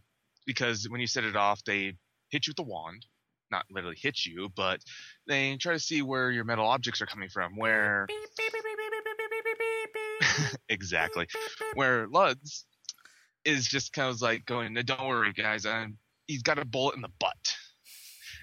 because 0.47 0.89
when 0.89 1.01
you 1.01 1.07
set 1.07 1.25
it 1.25 1.37
off, 1.37 1.65
they 1.65 1.95
hit 2.31 2.47
you 2.47 2.51
with 2.51 2.57
the 2.57 2.63
wand 2.63 3.07
not 3.51 3.65
literally 3.71 3.97
hit 4.01 4.25
you, 4.25 4.51
but 4.55 4.81
they 5.27 5.57
try 5.57 5.73
to 5.73 5.81
see 5.81 6.03
where 6.03 6.31
your 6.31 6.45
metal 6.45 6.67
objects 6.67 7.01
are 7.01 7.07
coming 7.07 7.29
from. 7.29 7.57
Where 7.57 8.07
exactly, 10.69 11.27
where 11.75 12.07
Luds 12.09 12.65
is 13.45 13.67
just 13.67 13.93
kind 13.93 14.11
of 14.11 14.21
like 14.21 14.47
going, 14.47 14.75
no, 14.75 14.83
"Don't 14.83 15.07
worry, 15.07 15.33
guys, 15.33 15.67
I'm." 15.67 15.99
He's 16.27 16.43
got 16.43 16.59
a 16.59 16.65
bullet 16.65 16.97
in 16.97 17.03
the 17.03 17.11
butt, 17.21 17.57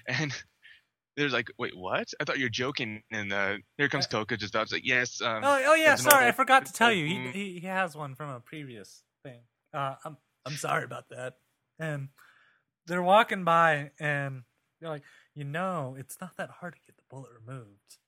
and 0.08 0.32
there's 1.16 1.32
like, 1.32 1.50
wait, 1.58 1.76
what? 1.76 2.08
I 2.20 2.24
thought 2.24 2.38
you 2.38 2.46
were 2.46 2.50
joking. 2.50 3.02
And 3.12 3.32
uh, 3.32 3.56
here 3.78 3.88
comes 3.88 4.06
Koko, 4.06 4.36
just 4.36 4.54
about 4.54 4.72
like, 4.72 4.84
yes. 4.84 5.20
Um, 5.20 5.42
oh, 5.44 5.62
oh 5.66 5.74
yeah, 5.74 5.94
sorry, 5.96 6.26
I 6.26 6.32
forgot 6.32 6.66
to 6.66 6.72
tell 6.72 6.92
you. 6.92 7.06
He, 7.06 7.30
he, 7.30 7.58
he 7.60 7.66
has 7.66 7.96
one 7.96 8.14
from 8.14 8.30
a 8.30 8.40
previous 8.40 9.02
thing. 9.22 9.40
Uh, 9.72 9.94
I'm 10.04 10.16
I'm 10.46 10.56
sorry 10.56 10.84
about 10.84 11.08
that. 11.10 11.34
And 11.78 12.08
they're 12.86 13.02
walking 13.02 13.44
by, 13.44 13.90
and 13.98 14.42
they're 14.84 14.92
like, 14.92 15.02
you 15.34 15.44
know, 15.44 15.96
it's 15.98 16.18
not 16.20 16.36
that 16.36 16.50
hard 16.50 16.74
to 16.74 16.80
get 16.86 16.96
the 16.96 17.02
bullet 17.08 17.30
removed. 17.46 17.98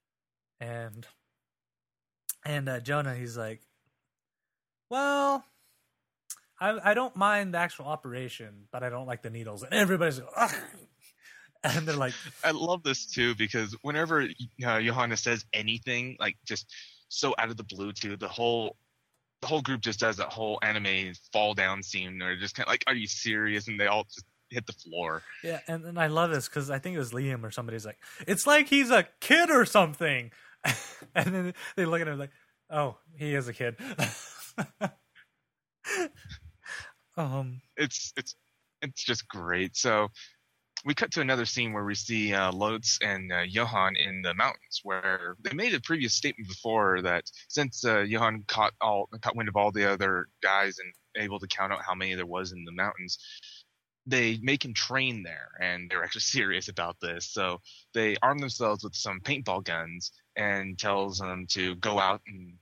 And 0.60 1.06
and 2.44 2.68
uh, 2.68 2.80
Jonah, 2.80 3.14
he's 3.14 3.36
like, 3.36 3.62
well, 4.90 5.44
I 6.60 6.90
I 6.90 6.94
don't 6.94 7.16
mind 7.16 7.54
the 7.54 7.58
actual 7.58 7.86
operation, 7.86 8.64
but 8.70 8.82
I 8.82 8.90
don't 8.90 9.06
like 9.06 9.22
the 9.22 9.30
needles. 9.30 9.62
And 9.62 9.72
everybody's 9.72 10.20
like, 10.20 10.28
Ugh. 10.36 10.54
and 11.64 11.88
they're 11.88 11.96
like, 11.96 12.14
I 12.44 12.50
love 12.52 12.82
this 12.82 13.06
too 13.06 13.34
because 13.34 13.74
whenever 13.82 14.22
uh, 14.64 14.80
Johanna 14.80 15.16
says 15.16 15.44
anything, 15.52 16.16
like 16.20 16.36
just 16.44 16.72
so 17.08 17.34
out 17.38 17.50
of 17.50 17.56
the 17.56 17.64
blue, 17.64 17.92
too, 17.92 18.16
the 18.16 18.28
whole 18.28 18.76
the 19.42 19.46
whole 19.46 19.62
group 19.62 19.80
just 19.80 20.00
does 20.00 20.16
that 20.16 20.32
whole 20.32 20.58
anime 20.62 21.12
fall 21.32 21.54
down 21.54 21.82
scene, 21.82 22.20
or 22.22 22.36
just 22.36 22.54
kind 22.54 22.66
of 22.66 22.70
like, 22.70 22.84
"Are 22.86 22.94
you 22.94 23.06
serious?" 23.06 23.68
And 23.68 23.78
they 23.78 23.86
all 23.86 24.04
just 24.04 24.24
hit 24.50 24.66
the 24.66 24.72
floor. 24.72 25.22
Yeah, 25.42 25.60
and, 25.68 25.84
and 25.84 25.98
I 25.98 26.06
love 26.06 26.30
this 26.30 26.48
because 26.48 26.70
I 26.70 26.78
think 26.78 26.96
it 26.96 26.98
was 26.98 27.12
Liam 27.12 27.42
or 27.44 27.50
somebody's 27.50 27.86
like, 27.86 27.98
it's 28.26 28.46
like 28.46 28.68
he's 28.68 28.90
a 28.90 29.06
kid 29.20 29.50
or 29.50 29.64
something. 29.64 30.30
and 31.14 31.34
then 31.34 31.54
they 31.76 31.84
look 31.84 32.00
at 32.00 32.08
him 32.08 32.18
like, 32.18 32.30
oh, 32.70 32.96
he 33.16 33.34
is 33.34 33.48
a 33.48 33.52
kid. 33.52 33.76
um, 37.16 37.60
it's 37.76 38.12
it's 38.16 38.34
it's 38.82 39.04
just 39.04 39.28
great. 39.28 39.76
So 39.76 40.08
we 40.84 40.94
cut 40.94 41.10
to 41.12 41.20
another 41.20 41.46
scene 41.46 41.72
where 41.72 41.84
we 41.84 41.94
see 41.94 42.32
uh, 42.32 42.52
Lotz 42.52 42.98
and 43.02 43.32
uh, 43.32 43.40
Johan 43.40 43.96
in 43.96 44.22
the 44.22 44.34
mountains, 44.34 44.80
where 44.82 45.36
they 45.42 45.52
made 45.54 45.74
a 45.74 45.80
previous 45.80 46.14
statement 46.14 46.48
before 46.48 47.02
that 47.02 47.24
since 47.48 47.84
uh, 47.84 48.00
Johan 48.00 48.44
caught 48.46 48.72
all 48.80 49.08
caught 49.20 49.36
wind 49.36 49.48
of 49.48 49.56
all 49.56 49.72
the 49.72 49.90
other 49.90 50.28
guys 50.42 50.78
and 50.78 50.92
able 51.22 51.40
to 51.40 51.46
count 51.46 51.72
out 51.72 51.82
how 51.84 51.94
many 51.94 52.14
there 52.14 52.26
was 52.26 52.52
in 52.52 52.64
the 52.64 52.72
mountains, 52.72 53.18
they 54.06 54.38
make 54.42 54.64
him 54.64 54.72
train 54.74 55.22
there, 55.22 55.50
and 55.60 55.90
they're 55.90 56.04
actually 56.04 56.20
serious 56.38 56.68
about 56.68 56.96
this. 57.00 57.26
So 57.26 57.60
they 57.94 58.16
arm 58.22 58.38
themselves 58.38 58.84
with 58.84 58.94
some 58.94 59.20
paintball 59.20 59.64
guns 59.64 60.12
and 60.36 60.78
tells 60.78 61.18
them 61.18 61.46
to 61.50 61.74
go 61.76 61.98
out 61.98 62.20
and 62.26 62.54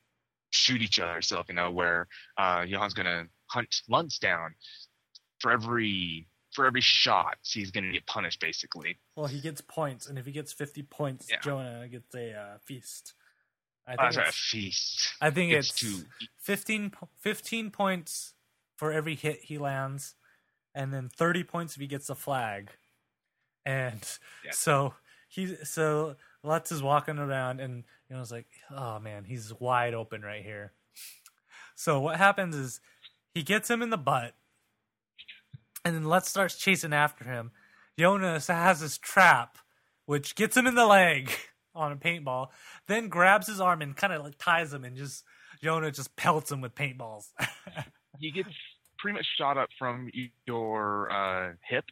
shoot 0.50 0.80
each 0.82 1.00
other. 1.00 1.20
So 1.22 1.42
you 1.48 1.54
know 1.54 1.70
where 1.70 2.06
uh, 2.38 2.64
Johan's 2.66 2.94
gonna 2.94 3.26
hunt 3.46 3.82
Luntz 3.90 4.18
down 4.18 4.54
for 5.40 5.50
every 5.52 6.26
for 6.54 6.66
every 6.66 6.80
shot 6.80 7.36
he's 7.42 7.70
gonna 7.72 7.90
get 7.92 8.06
punished 8.06 8.40
basically. 8.40 8.96
well, 9.16 9.26
he 9.26 9.40
gets 9.40 9.60
points, 9.60 10.06
and 10.06 10.18
if 10.18 10.24
he 10.26 10.32
gets 10.32 10.52
50 10.52 10.82
points, 10.84 11.28
Yeah. 11.30 11.40
Jonah 11.42 11.88
gets 11.88 12.14
a 12.14 12.32
uh, 12.32 12.58
feast. 12.64 13.14
I 13.86 13.94
Oh, 13.94 13.96
think, 14.02 14.12
sorry, 14.14 14.26
a 14.26 14.28
it's, 14.28 14.38
feast. 14.38 15.08
I 15.20 15.30
think 15.30 15.52
It's 15.52 15.82
it's 15.82 16.04
15, 16.38 16.92
15 17.18 17.70
points 17.70 18.34
for 18.76 18.92
every 18.92 19.14
hit 19.14 19.40
he 19.42 19.58
lands, 19.58 20.14
and 20.74 20.92
then 20.92 21.08
30 21.08 21.44
points 21.44 21.74
if 21.74 21.80
he 21.80 21.86
gets 21.86 22.10
a 22.10 22.14
flag. 22.14 22.70
And 23.64 24.02
Yeah. 24.44 24.50
so 24.52 24.94
he 25.28 25.56
so 25.64 26.16
Lutz 26.42 26.70
is 26.72 26.82
walking 26.82 27.18
around 27.18 27.60
and 27.60 27.84
you 28.08 28.16
know 28.16 28.22
it's 28.22 28.30
like, 28.30 28.46
oh 28.70 28.98
man, 28.98 29.24
he's 29.24 29.52
wide 29.58 29.94
open 29.94 30.22
right 30.22 30.42
here. 30.42 30.72
So 31.74 32.00
what 32.00 32.16
happens 32.16 32.54
is 32.54 32.80
he 33.34 33.42
gets 33.42 33.68
him 33.68 33.82
in 33.82 33.90
the 33.90 33.96
butt, 33.98 34.34
and 35.84 35.94
then 35.94 36.04
Lutz 36.04 36.28
starts 36.28 36.56
chasing 36.56 36.92
after 36.92 37.24
him. 37.24 37.52
Jonas 37.98 38.46
has 38.48 38.80
his 38.80 38.98
trap, 38.98 39.58
which 40.06 40.34
gets 40.34 40.56
him 40.56 40.66
in 40.66 40.74
the 40.74 40.86
leg 40.86 41.30
on 41.74 41.92
a 41.92 41.96
paintball, 41.96 42.48
then 42.86 43.08
grabs 43.08 43.46
his 43.46 43.60
arm 43.60 43.82
and 43.82 43.96
kind 43.96 44.12
of 44.12 44.22
like 44.22 44.38
ties 44.38 44.72
him 44.72 44.84
and 44.84 44.96
just 44.96 45.24
Jonah 45.62 45.90
just 45.90 46.16
pelts 46.16 46.50
him 46.52 46.60
with 46.60 46.74
paintballs. 46.74 47.28
he 48.18 48.30
gets 48.30 48.48
pretty 49.04 49.18
much 49.18 49.26
shot 49.36 49.58
up 49.58 49.68
from 49.78 50.10
your 50.46 51.12
uh, 51.12 51.52
hip, 51.68 51.84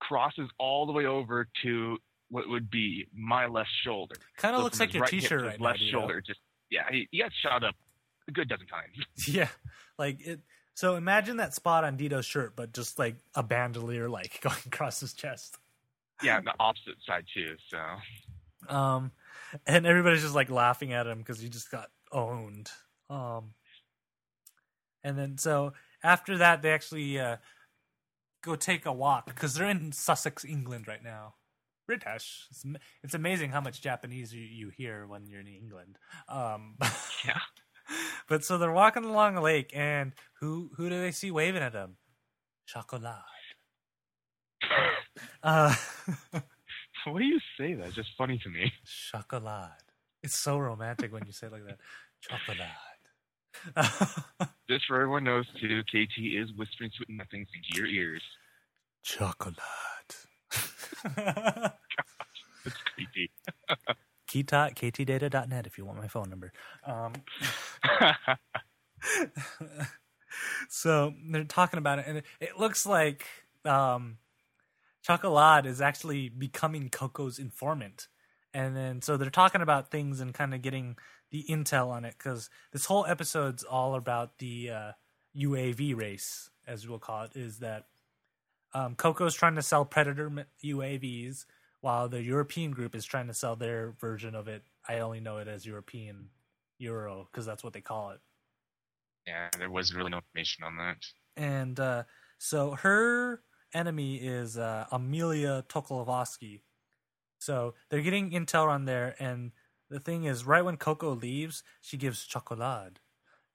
crosses 0.00 0.48
all 0.58 0.86
the 0.86 0.92
way 0.92 1.04
over 1.04 1.46
to 1.62 1.98
what 2.30 2.48
would 2.48 2.70
be 2.70 3.06
my 3.14 3.44
left 3.46 3.68
shoulder. 3.84 4.14
kind 4.38 4.54
of 4.56 4.60
So 4.60 4.64
looks 4.64 4.80
like 4.80 4.94
your 4.94 5.02
right 5.02 5.10
t-shirt 5.10 5.42
right 5.42 5.60
left 5.60 5.80
Dito. 5.80 5.90
shoulder. 5.90 6.22
Just 6.22 6.40
yeah, 6.70 6.84
he, 6.90 7.06
he 7.10 7.18
got 7.18 7.30
shot 7.42 7.62
up 7.62 7.74
a 8.26 8.32
good 8.32 8.48
dozen 8.48 8.66
times. 8.66 8.96
Yeah, 9.28 9.48
like 9.98 10.26
it. 10.26 10.40
So 10.74 10.94
imagine 10.96 11.36
that 11.36 11.52
spot 11.54 11.84
on 11.84 11.98
Dito's 11.98 12.24
shirt, 12.24 12.56
but 12.56 12.72
just 12.72 12.98
like 12.98 13.16
a 13.34 13.42
bandolier, 13.42 14.08
like 14.08 14.40
going 14.42 14.56
across 14.64 15.00
his 15.00 15.12
chest. 15.12 15.58
yeah, 16.22 16.40
the 16.40 16.54
opposite 16.58 16.94
side 17.06 17.26
too. 17.34 17.56
So 17.70 18.74
Um, 18.74 19.10
and 19.66 19.86
everybody's 19.86 20.22
just 20.22 20.34
like 20.34 20.48
laughing 20.48 20.94
at 20.94 21.06
him 21.06 21.18
because 21.18 21.40
he 21.40 21.50
just 21.50 21.70
got 21.70 21.90
owned. 22.10 22.70
Um, 23.10 23.52
and 25.04 25.18
then 25.18 25.36
so 25.36 25.74
after 26.02 26.38
that, 26.38 26.62
they 26.62 26.70
actually 26.70 27.18
uh, 27.18 27.36
go 28.42 28.56
take 28.56 28.86
a 28.86 28.92
walk 28.92 29.26
because 29.26 29.54
they're 29.54 29.68
in 29.68 29.92
Sussex, 29.92 30.44
England 30.44 30.88
right 30.88 31.02
now. 31.02 31.34
British. 31.86 32.46
It's, 32.50 32.64
it's 33.02 33.14
amazing 33.14 33.50
how 33.50 33.60
much 33.60 33.80
Japanese 33.80 34.32
you, 34.32 34.42
you 34.42 34.70
hear 34.70 35.06
when 35.06 35.26
you're 35.26 35.40
in 35.40 35.48
England. 35.48 35.98
Um, 36.28 36.76
yeah, 37.24 37.40
but 38.28 38.44
so 38.44 38.58
they're 38.58 38.72
walking 38.72 39.04
along 39.04 39.36
a 39.36 39.42
lake, 39.42 39.72
and 39.74 40.12
who 40.40 40.70
who 40.76 40.88
do 40.88 41.00
they 41.00 41.10
see 41.10 41.30
waving 41.30 41.62
at 41.62 41.72
them? 41.72 41.96
Chocolat. 42.66 43.16
Uh, 45.42 45.74
why 47.04 47.18
do 47.18 47.24
you 47.24 47.40
say 47.58 47.74
that? 47.74 47.88
It's 47.88 47.96
just 47.96 48.10
funny 48.16 48.38
to 48.38 48.48
me. 48.48 48.72
chocolat. 48.84 49.82
It's 50.22 50.38
so 50.38 50.58
romantic 50.58 51.12
when 51.12 51.26
you 51.26 51.32
say 51.32 51.48
it 51.48 51.52
like 51.52 51.66
that. 51.66 51.78
Chocolat. 52.20 52.68
Just 54.68 54.86
for 54.86 54.96
everyone 54.96 55.24
knows 55.24 55.46
too, 55.60 55.82
KT 55.84 56.18
is 56.18 56.52
whispering 56.56 56.90
sweet 56.96 57.10
nothings 57.10 57.48
into 57.54 57.78
your 57.78 57.86
ears. 57.86 58.22
chocolat. 59.02 59.56
It's 62.64 62.76
creepy. 62.94 63.30
Kita, 64.28 64.72
ktdata.net 64.74 65.66
if 65.66 65.76
you 65.76 65.84
want 65.84 65.98
my 65.98 66.08
phone 66.08 66.30
number. 66.30 66.52
Um, 66.86 67.12
so 70.68 71.12
they're 71.30 71.44
talking 71.44 71.78
about 71.78 71.98
it, 71.98 72.04
and 72.06 72.18
it, 72.18 72.24
it 72.40 72.58
looks 72.58 72.86
like 72.86 73.26
um, 73.64 74.18
Chocolat 75.06 75.66
is 75.66 75.80
actually 75.80 76.28
becoming 76.28 76.88
Koko's 76.88 77.38
informant. 77.38 78.08
And 78.54 78.76
then, 78.76 79.00
so 79.00 79.16
they're 79.16 79.30
talking 79.30 79.62
about 79.62 79.90
things 79.90 80.20
and 80.20 80.34
kind 80.34 80.54
of 80.54 80.60
getting 80.62 80.96
the 81.30 81.44
intel 81.48 81.88
on 81.88 82.04
it 82.04 82.14
because 82.18 82.50
this 82.72 82.84
whole 82.84 83.06
episode's 83.06 83.64
all 83.64 83.94
about 83.94 84.38
the 84.38 84.70
uh, 84.70 84.92
UAV 85.36 85.96
race, 85.96 86.50
as 86.66 86.86
we'll 86.86 86.98
call 86.98 87.24
it. 87.24 87.30
Is 87.34 87.60
that 87.60 87.86
um, 88.74 88.94
Koko's 88.94 89.34
trying 89.34 89.54
to 89.54 89.62
sell 89.62 89.84
Predator 89.84 90.46
UAVs 90.64 91.46
while 91.80 92.08
the 92.08 92.22
European 92.22 92.70
group 92.70 92.94
is 92.94 93.04
trying 93.04 93.26
to 93.26 93.34
sell 93.34 93.56
their 93.56 93.94
version 94.00 94.34
of 94.34 94.48
it. 94.48 94.62
I 94.88 95.00
only 95.00 95.20
know 95.20 95.38
it 95.38 95.48
as 95.48 95.66
European 95.66 96.28
Euro 96.78 97.28
because 97.30 97.46
that's 97.46 97.64
what 97.64 97.72
they 97.72 97.80
call 97.80 98.10
it. 98.10 98.20
yeah, 99.26 99.48
there 99.58 99.70
was 99.70 99.94
really 99.94 100.10
no 100.10 100.18
information 100.18 100.64
on 100.64 100.76
that. 100.76 100.96
And 101.36 101.78
uh, 101.78 102.04
so 102.38 102.72
her 102.72 103.42
enemy 103.74 104.16
is 104.16 104.58
uh, 104.58 104.86
Amelia 104.90 105.64
Tokolovsky. 105.68 106.60
So 107.42 107.74
they're 107.88 108.02
getting 108.02 108.30
intel 108.30 108.68
on 108.68 108.84
there, 108.84 109.16
and 109.18 109.50
the 109.90 109.98
thing 109.98 110.24
is, 110.24 110.46
right 110.46 110.64
when 110.64 110.76
Koko 110.76 111.10
leaves, 111.10 111.64
she 111.80 111.96
gives 111.96 112.24
Chocolade 112.24 113.00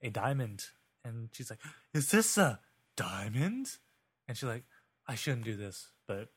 a 0.02 0.10
diamond, 0.10 0.66
and 1.02 1.30
she's 1.32 1.48
like, 1.48 1.60
"Is 1.94 2.10
this 2.10 2.36
a 2.36 2.60
diamond?" 2.96 3.78
And 4.26 4.36
she's 4.36 4.48
like, 4.48 4.64
"I 5.06 5.14
shouldn't 5.14 5.46
do 5.46 5.56
this, 5.56 5.92
but 6.06 6.28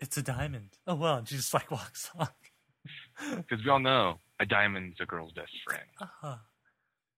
it's 0.00 0.16
a 0.16 0.22
diamond." 0.22 0.78
Oh 0.84 0.96
well, 0.96 1.18
and 1.18 1.28
she 1.28 1.36
just 1.36 1.54
like 1.54 1.70
walks 1.78 2.10
on. 2.18 2.28
Because 3.36 3.64
we 3.64 3.70
all 3.70 3.78
know 3.78 4.18
a 4.40 4.46
diamond's 4.46 5.00
a 5.00 5.06
girl's 5.06 5.32
best 5.32 5.52
friend. 5.64 5.88
Uh-huh. 6.00 6.36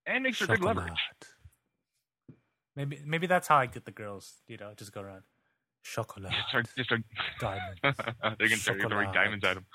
And 0.04 0.22
makes 0.22 0.38
her 0.40 0.46
good 0.48 0.60
leverage. 0.60 0.92
Maybe 2.76 3.00
maybe 3.06 3.26
that's 3.26 3.48
how 3.48 3.56
I 3.56 3.66
get 3.66 3.86
the 3.86 3.90
girls. 3.90 4.42
You 4.46 4.58
know, 4.58 4.74
just 4.76 4.92
go 4.92 5.00
around. 5.00 5.22
Chocolate. 5.84 6.30
Just 6.30 6.48
start, 6.48 6.66
just 6.76 6.88
start, 6.88 7.02
Diamond. 7.40 7.80
they 8.38 8.48
can 8.48 8.58
start 8.58 8.80
throwing 8.80 9.12
diamonds 9.12 9.44
at 9.44 9.56
him. 9.56 9.66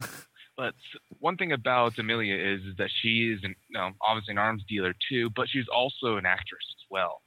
Diamond. 0.00 0.14
But 0.56 0.74
one 1.20 1.36
thing 1.36 1.52
about 1.52 1.98
Amelia 1.98 2.34
is, 2.34 2.60
is 2.60 2.76
that 2.76 2.90
she 3.00 3.32
is 3.32 3.40
an, 3.44 3.54
you 3.68 3.78
know, 3.78 3.92
obviously 4.02 4.32
an 4.32 4.38
arms 4.38 4.62
dealer 4.68 4.94
too, 5.08 5.30
but 5.30 5.48
she's 5.48 5.64
also 5.74 6.16
an 6.16 6.26
actress 6.26 6.64
as 6.76 6.84
well. 6.90 7.22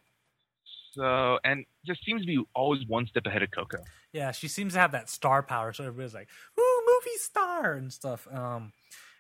So, 0.94 1.40
and 1.44 1.66
just 1.86 2.06
seems 2.06 2.22
to 2.22 2.28
be 2.28 2.44
always 2.54 2.86
one 2.88 3.08
step 3.08 3.26
ahead 3.26 3.42
of 3.42 3.50
Koko. 3.50 3.80
Yeah, 4.12 4.32
she 4.32 4.48
seems 4.48 4.74
to 4.74 4.80
have 4.80 4.92
that 4.92 5.10
star 5.10 5.42
power, 5.42 5.74
so 5.74 5.84
everybody's 5.84 6.14
like, 6.14 6.30
"Ooh, 6.60 6.84
movie 6.86 7.18
star" 7.18 7.74
and 7.74 7.92
stuff. 7.92 8.28
Um, 8.32 8.74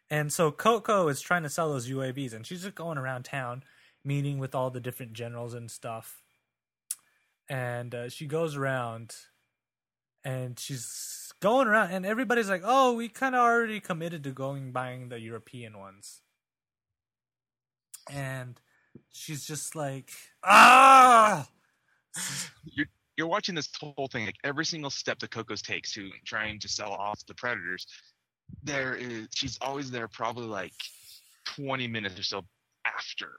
and 0.10 0.32
so 0.32 0.52
Koko 0.52 1.08
is 1.08 1.20
trying 1.20 1.44
to 1.44 1.50
sell 1.50 1.70
those 1.70 1.90
UAVs, 1.90 2.34
and 2.34 2.46
she's 2.46 2.62
just 2.62 2.76
going 2.76 3.00
around 3.00 3.24
town, 3.24 3.64
meeting 4.06 4.38
with 4.38 4.54
all 4.54 4.70
the 4.70 4.80
different 4.80 5.14
generals 5.14 5.56
and 5.56 5.72
stuff. 5.72 6.23
And 7.54 7.94
uh, 7.94 8.10
she 8.10 8.26
goes 8.26 8.56
around, 8.56 9.16
and 10.24 10.58
she's 10.58 11.32
going 11.40 11.68
around, 11.68 11.92
and 11.92 12.04
everybody's 12.04 12.50
like, 12.50 12.64
"Oh, 12.66 12.94
we 12.94 13.10
kind 13.10 13.36
of 13.36 13.42
already 13.42 13.80
committed 13.80 14.24
to 14.24 14.32
going 14.32 14.72
buying 14.72 15.10
the 15.10 15.20
European 15.20 15.78
ones." 15.78 16.22
And 18.10 18.60
she's 19.12 19.46
just 19.46 19.76
like, 19.76 20.10
"Ah!" 20.44 21.48
you're 22.66 22.88
you're 23.18 23.28
watching 23.28 23.54
this 23.54 23.70
whole 23.80 24.08
thing 24.12 24.26
like 24.26 24.40
every 24.44 24.66
single 24.66 24.90
step 24.90 25.20
that 25.20 25.30
Koko's 25.30 25.62
takes 25.62 25.94
to 25.94 26.10
trying 26.26 26.58
to 26.58 26.68
sell 26.68 26.94
off 26.94 27.24
the 27.28 27.36
predators. 27.36 27.86
There 28.64 28.96
is 28.96 29.28
she's 29.32 29.60
always 29.62 29.92
there, 29.92 30.08
probably 30.08 30.48
like 30.48 30.74
twenty 31.46 31.88
minutes 31.88 32.20
or 32.20 32.24
so 32.24 32.46
after 32.84 33.30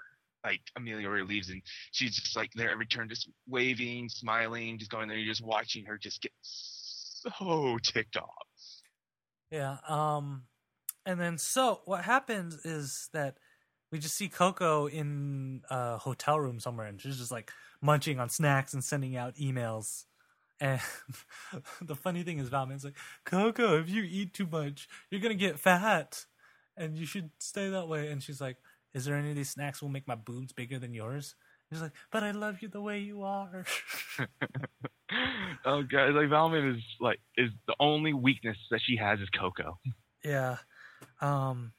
like 0.45 0.61
Amelia 0.77 1.09
leaves, 1.25 1.51
and 1.51 1.63
she's 1.93 2.17
just 2.17 2.37
like 2.37 2.51
there 2.55 2.71
every 2.71 2.87
turn, 2.87 3.09
just 3.09 3.29
waving, 3.49 4.09
smiling, 4.09 4.79
just 4.79 4.91
going 4.91 5.09
there. 5.09 5.17
You're 5.17 5.33
just 5.33 5.45
watching 5.45 5.85
her 5.87 5.99
just 5.99 6.23
get 6.23 6.33
so 6.43 7.79
ticked 7.83 8.17
off. 8.17 8.47
Yeah. 9.51 9.77
Um, 9.89 10.43
and 11.07 11.21
then 11.21 11.39
so 11.39 11.81
what 11.85 12.05
happens 12.05 12.65
is 12.65 13.09
that 13.13 13.37
we 13.93 13.99
just 13.99 14.17
see 14.17 14.29
Koko 14.29 14.87
in 14.87 15.63
a 15.71 15.99
hotel 15.99 16.41
room 16.41 16.61
somewhere, 16.61 16.87
and 16.87 17.01
she's 17.01 17.19
just 17.19 17.31
like 17.31 17.53
munching 17.81 18.19
on 18.19 18.29
snacks 18.29 18.75
and 18.75 18.83
sending 18.83 19.17
out 19.17 19.37
emails. 19.37 20.05
And 20.61 20.81
the 21.83 21.95
funny 21.95 22.23
thing 22.23 22.39
is, 22.39 22.49
Valmet's 22.49 22.85
like, 22.85 22.97
Koko, 23.25 23.79
if 23.79 23.89
you 23.89 24.03
eat 24.03 24.35
too 24.35 24.47
much, 24.51 24.89
you're 25.11 25.21
gonna 25.21 25.35
get 25.35 25.61
fat, 25.61 26.27
and 26.77 26.97
you 26.97 27.07
should 27.07 27.31
stay 27.39 27.71
that 27.71 27.89
way. 27.89 28.09
And 28.09 28.23
she's 28.23 28.41
like, 28.41 28.57
Is 28.95 29.05
there 29.05 29.17
any 29.17 29.31
of 29.31 29.37
these 29.37 29.51
snacks 29.51 29.83
will 29.83 29.89
make 29.89 30.07
my 30.07 30.15
boobs 30.15 30.53
bigger 30.53 30.79
than 30.79 30.95
yours? 30.95 31.35
He's 31.71 31.83
like, 31.83 31.93
But 32.13 32.23
I 32.23 32.31
love 32.31 32.63
you 32.63 32.69
the 32.69 32.81
way 32.81 33.01
you 33.01 33.23
are. 33.23 33.65
oh 35.65 35.83
god, 35.83 36.15
like 36.15 36.29
Valmet 36.29 36.77
is 36.77 36.83
like 37.01 37.21
is 37.37 37.51
the 37.67 37.75
only 37.81 38.13
weakness 38.13 38.57
that 38.71 38.81
she 38.87 38.97
has 38.97 39.19
is 39.21 39.29
Koko. 39.31 39.79
Yeah. 40.25 40.59
Um 41.21 41.73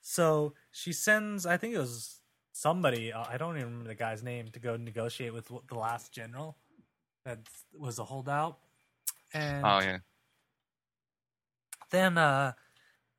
so 0.00 0.54
she 0.72 0.92
sends 0.92 1.46
I 1.46 1.56
think 1.56 1.74
it 1.74 1.78
was 1.78 2.20
somebody 2.52 3.12
uh, 3.12 3.24
I 3.28 3.36
don't 3.36 3.56
even 3.56 3.68
remember 3.68 3.88
the 3.88 3.94
guy's 3.94 4.22
name 4.22 4.48
to 4.52 4.58
go 4.60 4.76
negotiate 4.76 5.32
with 5.32 5.48
the 5.68 5.74
last 5.74 6.12
general 6.12 6.58
that 7.24 7.38
was 7.78 7.98
a 7.98 8.04
holdout. 8.04 8.58
And 9.32 9.64
Oh 9.64 9.78
yeah. 9.80 9.98
then 11.90 12.18
uh 12.18 12.52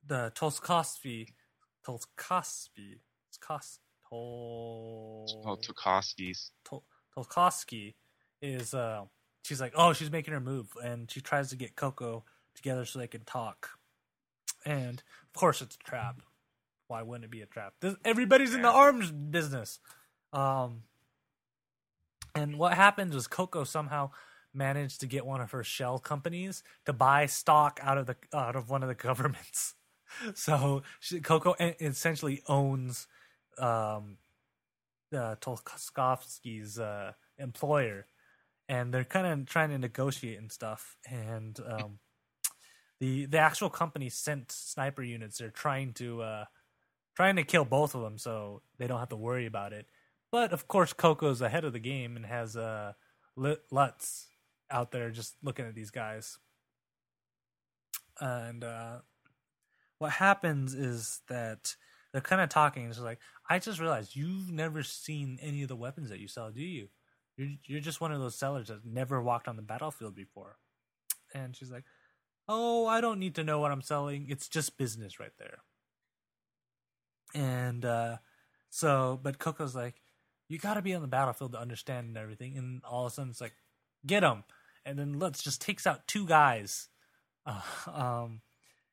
the 0.06 0.32
Tolskosky 0.36 1.30
Tolskosky 1.88 3.00
Tol 4.10 5.28
Oh, 5.46 5.56
Tokoski's. 5.58 6.52
Tol- 6.64 6.84
Tolkowski 7.18 7.96
is 8.42 8.74
uh 8.74 9.04
she's 9.44 9.62
like 9.62 9.74
oh 9.76 9.94
she's 9.94 10.12
making 10.12 10.34
her 10.34 10.40
move 10.40 10.68
and 10.84 11.10
she 11.10 11.22
tries 11.22 11.50
to 11.50 11.56
get 11.56 11.76
Koko 11.76 12.24
together 12.56 12.86
so 12.86 13.00
they 13.00 13.08
can 13.08 13.24
talk. 13.26 13.72
And 14.66 15.02
of 15.24 15.40
course 15.40 15.62
it's 15.62 15.76
a 15.76 15.80
trap. 15.90 16.22
Why 16.88 17.02
wouldn't 17.02 17.26
it 17.26 17.32
be 17.32 17.42
a 17.42 17.46
trap? 17.48 17.74
This, 17.82 17.96
everybody's 18.06 18.54
in 18.54 18.62
the 18.62 18.70
arms 18.70 19.12
business. 19.12 19.80
Um 20.34 20.84
and 22.36 22.58
what 22.60 22.74
happened 22.74 23.14
was 23.14 23.28
Koko 23.28 23.64
somehow 23.64 24.12
managed 24.54 25.00
to 25.02 25.08
get 25.08 25.26
one 25.26 25.42
of 25.42 25.52
her 25.52 25.64
shell 25.64 26.00
companies 26.00 26.64
to 26.86 26.94
buy 26.94 27.26
stock 27.26 27.80
out 27.82 27.98
of 27.98 28.06
the 28.08 28.16
out 28.34 28.56
of 28.56 28.70
one 28.70 28.84
of 28.84 28.90
the 28.90 28.96
governments. 29.08 29.76
So 30.34 30.84
she, 31.00 31.20
Koko 31.20 31.56
essentially 31.60 32.42
owns 32.48 33.08
um 33.60 34.18
uh, 35.14 35.36
Tolkowski's 35.36 36.80
uh, 36.80 37.14
employer, 37.38 38.08
and 38.68 38.94
they're 38.94 39.04
kind 39.04 39.28
of 39.28 39.48
trying 39.48 39.70
to 39.70 39.78
negotiate 39.78 40.40
and 40.40 40.52
stuff. 40.52 40.98
And 41.10 41.60
um, 41.68 42.00
the 43.00 43.26
the 43.26 43.38
actual 43.38 43.70
company 43.70 44.10
sent 44.10 44.52
sniper 44.52 45.04
units. 45.04 45.38
They're 45.38 45.50
trying 45.50 45.94
to 45.94 46.22
uh, 46.22 46.46
trying 47.16 47.36
to 47.38 47.44
kill 47.44 47.66
both 47.66 47.96
of 47.96 48.02
them, 48.02 48.18
so 48.18 48.62
they 48.78 48.88
don't 48.88 49.00
have 49.00 49.10
to 49.10 49.16
worry 49.16 49.46
about 49.46 49.74
it. 49.74 49.88
But 50.32 50.52
of 50.52 50.68
course, 50.68 50.94
Koko's 50.94 51.42
ahead 51.42 51.64
of 51.66 51.74
the 51.74 51.80
game 51.80 52.16
and 52.16 52.26
has 52.26 52.58
uh, 52.58 52.94
Lut- 53.36 53.64
Lutz 53.72 54.28
out 54.70 54.92
there 54.92 55.10
just 55.12 55.36
looking 55.44 55.66
at 55.66 55.76
these 55.76 55.92
guys. 55.92 56.38
And 58.20 58.64
uh, 58.64 58.98
what 60.00 60.12
happens 60.12 60.74
is 60.74 61.22
that 61.28 61.76
they're 62.16 62.22
kind 62.22 62.42
of 62.42 62.48
talking. 62.48 62.88
It's 62.88 62.98
like, 62.98 63.20
I 63.50 63.60
just 63.60 63.78
realized 63.78 64.16
you've 64.16 64.50
never 64.50 64.84
seen 64.84 65.38
any 65.42 65.64
of 65.64 65.68
the 65.68 65.76
weapons 65.76 66.10
that 66.10 66.20
you 66.20 66.30
sell, 66.30 66.50
do 66.50 66.62
you? 66.62 66.88
You're 67.36 67.50
you're 67.66 67.82
just 67.82 68.00
one 68.00 68.14
of 68.14 68.22
those 68.22 68.40
sellers 68.40 68.70
that 68.70 68.86
never 68.86 69.22
walked 69.22 69.50
on 69.50 69.58
the 69.58 69.62
battlefield 69.62 70.16
before. 70.16 70.56
And 71.34 71.54
she's 71.54 71.70
like, 71.70 71.84
Oh, 72.48 72.88
I 72.88 73.02
don't 73.02 73.20
need 73.20 73.36
to 73.36 73.44
know 73.44 73.60
what 73.60 73.74
I'm 73.74 73.82
selling. 73.82 74.28
It's 74.30 74.48
just 74.48 74.78
business 74.78 75.20
right 75.20 75.34
there. 75.38 75.58
And 77.34 77.84
uh, 77.84 78.18
so, 78.70 79.20
but 79.22 79.38
Koko's 79.38 79.76
like, 79.76 79.96
You 80.48 80.58
got 80.58 80.76
to 80.76 80.82
be 80.82 80.94
on 80.94 81.02
the 81.02 81.10
battlefield 81.10 81.52
to 81.52 81.60
understand 81.60 82.08
and 82.08 82.18
everything. 82.18 82.58
And 82.58 82.82
all 82.86 83.06
of 83.06 83.12
a 83.12 83.16
sudden, 83.16 83.32
it's 83.32 83.42
like, 83.42 83.56
Get 84.08 84.22
them. 84.22 84.46
And 84.86 84.98
then 84.98 85.20
Lutz 85.20 85.44
just 85.44 85.60
takes 85.60 85.86
out 85.86 86.08
two 86.08 86.26
guys. 86.26 86.88
Uh, 87.46 87.60
um, 87.94 88.42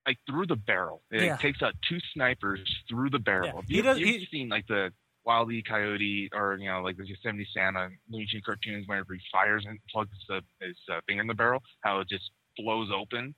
Like 0.06 0.18
through 0.28 0.46
the 0.46 0.56
barrel. 0.56 1.02
It 1.10 1.22
Yeah. 1.22 1.36
takes 1.36 1.62
out 1.62 1.74
two 1.88 1.98
snipers 2.12 2.60
through 2.88 3.10
the 3.10 3.18
barrel. 3.20 3.46
Yeah, 3.54 3.62
he 3.68 3.76
you, 3.76 3.82
does- 3.82 3.98
you've 3.98 4.20
he- 4.22 4.26
seen 4.26 4.48
like 4.48 4.66
the 4.66 4.92
Wile 5.24 5.50
E. 5.52 5.62
Coyote 5.62 6.28
or 6.32 6.56
you 6.58 6.68
know 6.68 6.80
like 6.82 6.96
the 6.96 7.06
Yosemite 7.06 7.46
Santa 7.54 7.88
Looney 8.10 8.26
Tunes 8.30 8.42
cartoons 8.44 8.88
whenever 8.88 9.14
he 9.14 9.20
fires 9.30 9.64
and 9.68 9.78
plugs 9.90 10.10
the, 10.28 10.40
his 10.60 10.76
uh, 10.92 11.00
finger 11.06 11.20
in 11.22 11.28
the 11.28 11.34
barrel, 11.34 11.62
how 11.82 12.00
it 12.00 12.08
just 12.08 12.30
blows 12.56 12.88
open. 12.92 13.34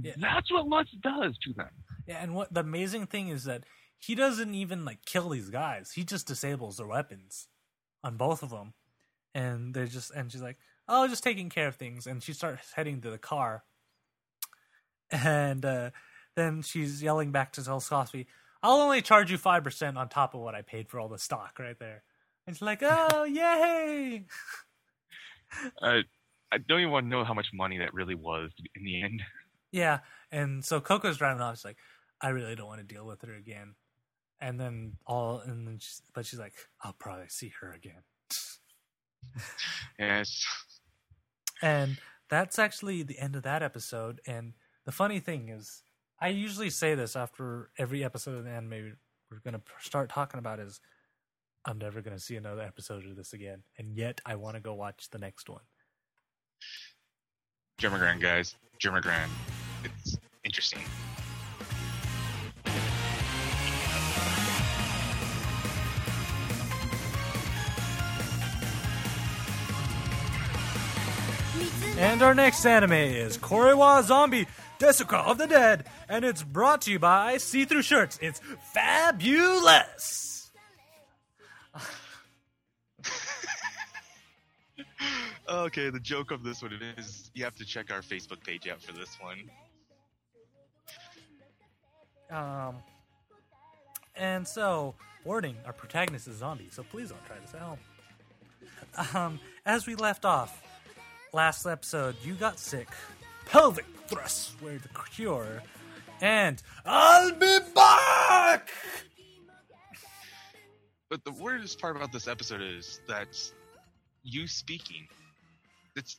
Yeah. 0.00 0.12
That's 0.18 0.52
what 0.52 0.68
Lutz 0.68 0.90
does 1.02 1.36
to 1.38 1.52
them. 1.54 1.70
Yeah, 2.06 2.22
and 2.22 2.34
what 2.34 2.52
the 2.52 2.60
amazing 2.60 3.06
thing 3.06 3.28
is 3.28 3.44
that 3.44 3.64
he 3.98 4.14
doesn't 4.14 4.54
even 4.54 4.84
like 4.84 5.04
kill 5.06 5.30
these 5.30 5.48
guys. 5.48 5.92
He 5.92 6.04
just 6.04 6.26
disables 6.26 6.76
their 6.76 6.86
weapons 6.86 7.48
on 8.04 8.16
both 8.18 8.42
of 8.42 8.50
them, 8.50 8.74
and 9.34 9.72
they're 9.74 9.86
just 9.86 10.10
and 10.10 10.30
she's 10.30 10.42
like, 10.42 10.58
"Oh, 10.86 11.08
just 11.08 11.24
taking 11.24 11.48
care 11.48 11.68
of 11.68 11.76
things," 11.76 12.06
and 12.06 12.22
she 12.22 12.32
starts 12.34 12.72
heading 12.74 13.00
to 13.00 13.10
the 13.10 13.18
car, 13.18 13.64
and 15.10 15.64
uh, 15.64 15.90
then 16.36 16.62
she's 16.62 17.02
yelling 17.02 17.32
back 17.32 17.52
to 17.52 17.60
Tolskosky, 17.60 18.26
"I'll 18.62 18.80
only 18.80 19.02
charge 19.02 19.30
you 19.30 19.38
five 19.38 19.64
percent 19.64 19.98
on 19.98 20.08
top 20.08 20.34
of 20.34 20.40
what 20.40 20.54
I 20.54 20.62
paid 20.62 20.88
for 20.88 21.00
all 21.00 21.08
the 21.08 21.18
stock 21.18 21.58
right 21.58 21.78
there." 21.78 22.02
And 22.46 22.56
she's 22.56 22.62
like, 22.62 22.82
"Oh, 22.82 23.24
yay!" 23.24 24.24
Uh, 25.80 26.02
I 26.52 26.58
don't 26.58 26.80
even 26.80 26.92
want 26.92 27.06
to 27.06 27.10
know 27.10 27.24
how 27.24 27.34
much 27.34 27.48
money 27.52 27.78
that 27.78 27.94
really 27.94 28.14
was 28.14 28.50
in 28.74 28.84
the 28.84 29.02
end. 29.02 29.22
Yeah, 29.70 30.00
and 30.30 30.64
so 30.64 30.80
Koko's 30.80 31.18
driving 31.18 31.42
off. 31.42 31.56
She's 31.56 31.64
like, 31.64 31.78
I 32.20 32.30
really 32.30 32.54
don't 32.54 32.66
want 32.66 32.80
to 32.80 32.94
deal 32.94 33.06
with 33.06 33.22
her 33.22 33.34
again. 33.34 33.74
And 34.40 34.58
then 34.58 34.94
all, 35.06 35.40
and 35.40 35.66
then, 35.66 35.78
she's, 35.78 36.02
but 36.14 36.26
she's 36.26 36.38
like, 36.38 36.54
I'll 36.82 36.92
probably 36.92 37.28
see 37.28 37.52
her 37.60 37.72
again. 37.72 38.02
Yes. 39.98 40.46
And 41.60 41.98
that's 42.30 42.56
actually 42.56 43.02
the 43.02 43.18
end 43.18 43.34
of 43.34 43.42
that 43.42 43.64
episode. 43.64 44.20
And 44.28 44.52
the 44.88 44.92
funny 44.92 45.20
thing 45.20 45.50
is, 45.50 45.82
I 46.18 46.28
usually 46.28 46.70
say 46.70 46.94
this 46.94 47.14
after 47.14 47.68
every 47.76 48.02
episode 48.02 48.38
of 48.38 48.44
the 48.44 48.50
anime 48.50 48.96
we're 49.30 49.40
gonna 49.44 49.60
start 49.80 50.08
talking 50.08 50.38
about 50.38 50.60
is, 50.60 50.80
I'm 51.66 51.76
never 51.76 52.00
gonna 52.00 52.18
see 52.18 52.36
another 52.36 52.62
episode 52.62 53.04
of 53.04 53.14
this 53.14 53.34
again, 53.34 53.64
and 53.76 53.94
yet 53.94 54.22
I 54.24 54.36
want 54.36 54.56
to 54.56 54.60
go 54.60 54.72
watch 54.72 55.10
the 55.10 55.18
next 55.18 55.50
one. 55.50 55.60
Jormungand, 57.78 58.22
guys. 58.22 58.54
Jormungand. 58.82 59.28
It's 59.84 60.16
interesting. 60.42 60.80
And 71.98 72.22
our 72.22 72.34
next 72.34 72.64
anime 72.64 72.92
is 72.92 73.36
Korewa 73.36 74.02
Zombie 74.02 74.46
Desuka 74.78 75.26
of 75.26 75.38
the 75.38 75.46
Dead, 75.46 75.86
and 76.08 76.24
it's 76.24 76.42
brought 76.42 76.82
to 76.82 76.90
you 76.92 76.98
by 76.98 77.36
See 77.38 77.64
Through 77.64 77.82
Shirts. 77.82 78.18
It's 78.22 78.40
fabulous. 78.72 80.50
Okay, 85.48 85.88
the 85.88 86.00
joke 86.00 86.30
of 86.30 86.42
this 86.42 86.60
one 86.60 86.78
is 86.98 87.30
you 87.32 87.42
have 87.44 87.56
to 87.56 87.64
check 87.64 87.90
our 87.90 88.02
Facebook 88.02 88.44
page 88.44 88.68
out 88.68 88.82
for 88.82 88.92
this 88.92 89.16
one. 89.18 89.50
Um, 92.30 92.74
and 94.14 94.46
so, 94.46 94.94
warning: 95.24 95.56
our 95.64 95.72
protagonist 95.72 96.28
is 96.28 96.34
a 96.34 96.38
zombie, 96.38 96.68
so 96.70 96.82
please 96.82 97.08
don't 97.08 97.24
try 97.24 97.36
this 97.38 97.54
at 97.54 97.60
home. 97.60 97.78
Um, 99.14 99.40
as 99.64 99.86
we 99.86 99.94
left 99.94 100.26
off 100.26 100.62
last 101.32 101.64
episode, 101.64 102.16
you 102.22 102.34
got 102.34 102.58
sick. 102.58 102.88
Pelvic 103.48 103.86
thrusts 104.06 104.54
were 104.60 104.78
the 104.78 104.88
cure, 105.10 105.62
and 106.20 106.62
I'll 106.84 107.32
be 107.32 107.58
back. 107.74 108.70
But 111.08 111.24
the 111.24 111.32
weirdest 111.32 111.80
part 111.80 111.96
about 111.96 112.12
this 112.12 112.28
episode 112.28 112.60
is 112.60 113.00
that 113.08 113.28
you 114.22 114.46
speaking. 114.46 115.08
It's 115.96 116.18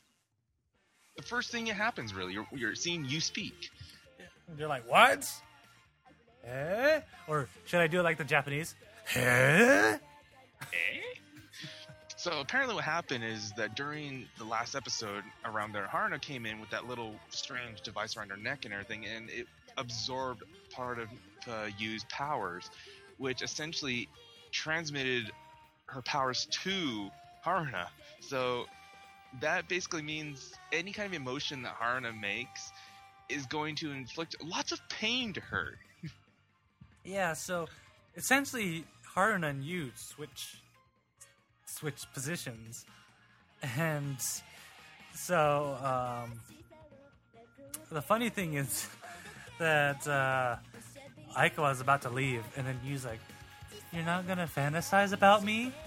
the 1.16 1.22
first 1.22 1.52
thing 1.52 1.66
that 1.66 1.74
happens. 1.74 2.12
Really, 2.12 2.32
you're, 2.32 2.46
you're 2.52 2.74
seeing 2.74 3.04
you 3.04 3.20
speak. 3.20 3.70
And 4.48 4.58
you're 4.58 4.68
like, 4.68 4.88
what? 4.90 5.30
Eh? 6.44 7.00
Or 7.28 7.48
should 7.66 7.80
I 7.80 7.86
do 7.86 8.00
it 8.00 8.02
like 8.02 8.18
the 8.18 8.24
Japanese? 8.24 8.74
Eh? 9.14 9.98
So 12.20 12.38
apparently, 12.38 12.74
what 12.74 12.84
happened 12.84 13.24
is 13.24 13.50
that 13.52 13.74
during 13.74 14.26
the 14.36 14.44
last 14.44 14.74
episode, 14.74 15.24
around 15.46 15.72
there, 15.72 15.88
Haruna 15.90 16.20
came 16.20 16.44
in 16.44 16.60
with 16.60 16.68
that 16.68 16.86
little 16.86 17.14
strange 17.30 17.80
device 17.80 18.14
around 18.14 18.28
her 18.28 18.36
neck 18.36 18.66
and 18.66 18.74
everything, 18.74 19.06
and 19.06 19.30
it 19.30 19.46
absorbed 19.78 20.42
part 20.70 20.98
of 20.98 21.08
uh, 21.48 21.68
Yu's 21.78 22.04
powers, 22.10 22.70
which 23.16 23.40
essentially 23.40 24.06
transmitted 24.52 25.30
her 25.86 26.02
powers 26.02 26.46
to 26.50 27.08
Haruna. 27.42 27.86
So 28.20 28.66
that 29.40 29.66
basically 29.66 30.02
means 30.02 30.52
any 30.74 30.92
kind 30.92 31.06
of 31.06 31.14
emotion 31.14 31.62
that 31.62 31.74
Haruna 31.80 32.12
makes 32.12 32.70
is 33.30 33.46
going 33.46 33.76
to 33.76 33.92
inflict 33.92 34.36
lots 34.44 34.72
of 34.72 34.80
pain 34.90 35.32
to 35.32 35.40
her. 35.40 35.78
Yeah, 37.02 37.32
so 37.32 37.66
essentially, 38.14 38.84
Haruna 39.16 39.48
and 39.48 39.64
you 39.64 39.90
switch 39.94 40.58
switch 41.70 42.06
positions, 42.12 42.84
and 43.62 44.16
so 45.14 45.76
um, 45.82 46.40
the 47.90 48.02
funny 48.02 48.28
thing 48.28 48.54
is 48.54 48.88
that 49.58 50.06
uh, 50.06 50.56
Aiko 51.36 51.58
was 51.58 51.80
about 51.80 52.02
to 52.02 52.10
leave, 52.10 52.44
and 52.56 52.66
then 52.66 52.78
Yu's 52.84 53.04
like, 53.04 53.20
"You're 53.92 54.04
not 54.04 54.26
gonna 54.26 54.48
fantasize 54.48 55.12
about 55.12 55.44
me?" 55.44 55.72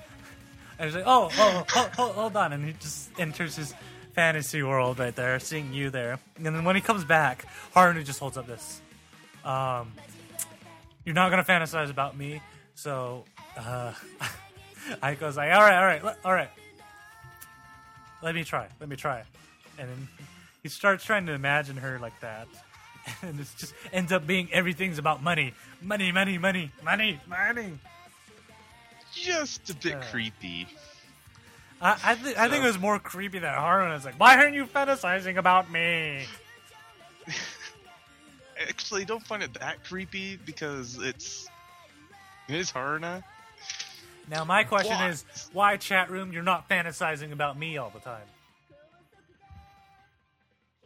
And 0.79 0.87
he's 0.87 0.95
like, 0.95 1.05
"Oh, 1.05 1.29
oh, 1.37 1.63
hold, 1.69 1.89
hold, 1.89 2.11
hold 2.15 2.35
on," 2.35 2.51
and 2.51 2.65
he 2.65 2.73
just 2.73 3.11
enters 3.19 3.55
his 3.55 3.75
fantasy 4.15 4.63
world 4.63 4.97
right 4.97 5.15
there, 5.15 5.39
seeing 5.39 5.71
you 5.71 5.91
there, 5.91 6.19
and 6.35 6.45
then 6.45 6.63
when 6.63 6.75
he 6.75 6.81
comes 6.81 7.03
back, 7.05 7.45
Haruna 7.75 8.03
just 8.03 8.19
holds 8.19 8.37
up 8.37 8.47
this. 8.47 8.81
Um, 9.45 9.91
you're 11.05 11.15
not 11.15 11.29
gonna 11.29 11.43
fantasize 11.43 11.91
about 11.91 12.17
me. 12.17 12.41
So, 12.75 13.25
uh, 13.57 13.93
Aiko's 15.03 15.37
like, 15.37 15.51
all 15.51 15.61
right, 15.61 15.75
all 15.77 15.85
right, 15.85 16.15
all 16.25 16.33
right. 16.33 16.49
Let 18.21 18.35
me 18.35 18.43
try. 18.43 18.67
Let 18.79 18.89
me 18.89 18.95
try. 18.95 19.23
And 19.77 19.89
then 19.89 20.07
he 20.61 20.69
starts 20.69 21.03
trying 21.03 21.25
to 21.25 21.33
imagine 21.33 21.77
her 21.77 21.99
like 21.99 22.17
that, 22.21 22.47
and 23.21 23.39
it 23.39 23.47
just 23.57 23.73
ends 23.91 24.11
up 24.11 24.25
being 24.25 24.47
everything's 24.53 24.97
about 24.97 25.21
money, 25.21 25.53
money, 25.81 26.11
money, 26.11 26.37
money, 26.37 26.71
money, 26.83 27.19
money. 27.27 27.73
Just 29.13 29.69
a 29.69 29.75
bit 29.75 29.95
Uh. 29.95 30.01
creepy. 30.11 30.67
I 31.81 31.97
I, 32.03 32.15
th- 32.15 32.37
I 32.37 32.47
think 32.49 32.63
it 32.63 32.67
was 32.67 32.79
more 32.79 32.97
creepy 32.99 33.39
that 33.39 33.57
Haruna's 33.57 34.05
like, 34.05 34.17
why 34.19 34.37
aren't 34.37 34.55
you 34.55 34.65
fantasizing 34.65 35.37
about 35.37 35.69
me? 35.69 36.23
Actually, 38.69 39.03
don't 39.05 39.25
find 39.25 39.43
it 39.43 39.53
that 39.55 39.83
creepy 39.83 40.37
because 40.37 40.97
it's 41.01 41.49
it 42.47 42.55
is 42.55 42.71
Haruna. 42.71 43.01
Now 43.01 43.23
my 44.45 44.63
question 44.63 44.97
What? 44.97 45.09
is, 45.09 45.25
why 45.53 45.77
chat 45.77 46.09
room? 46.09 46.31
You're 46.31 46.43
not 46.43 46.69
fantasizing 46.69 47.31
about 47.31 47.57
me 47.57 47.77
all 47.77 47.89
the 47.89 47.99
time. 47.99 48.25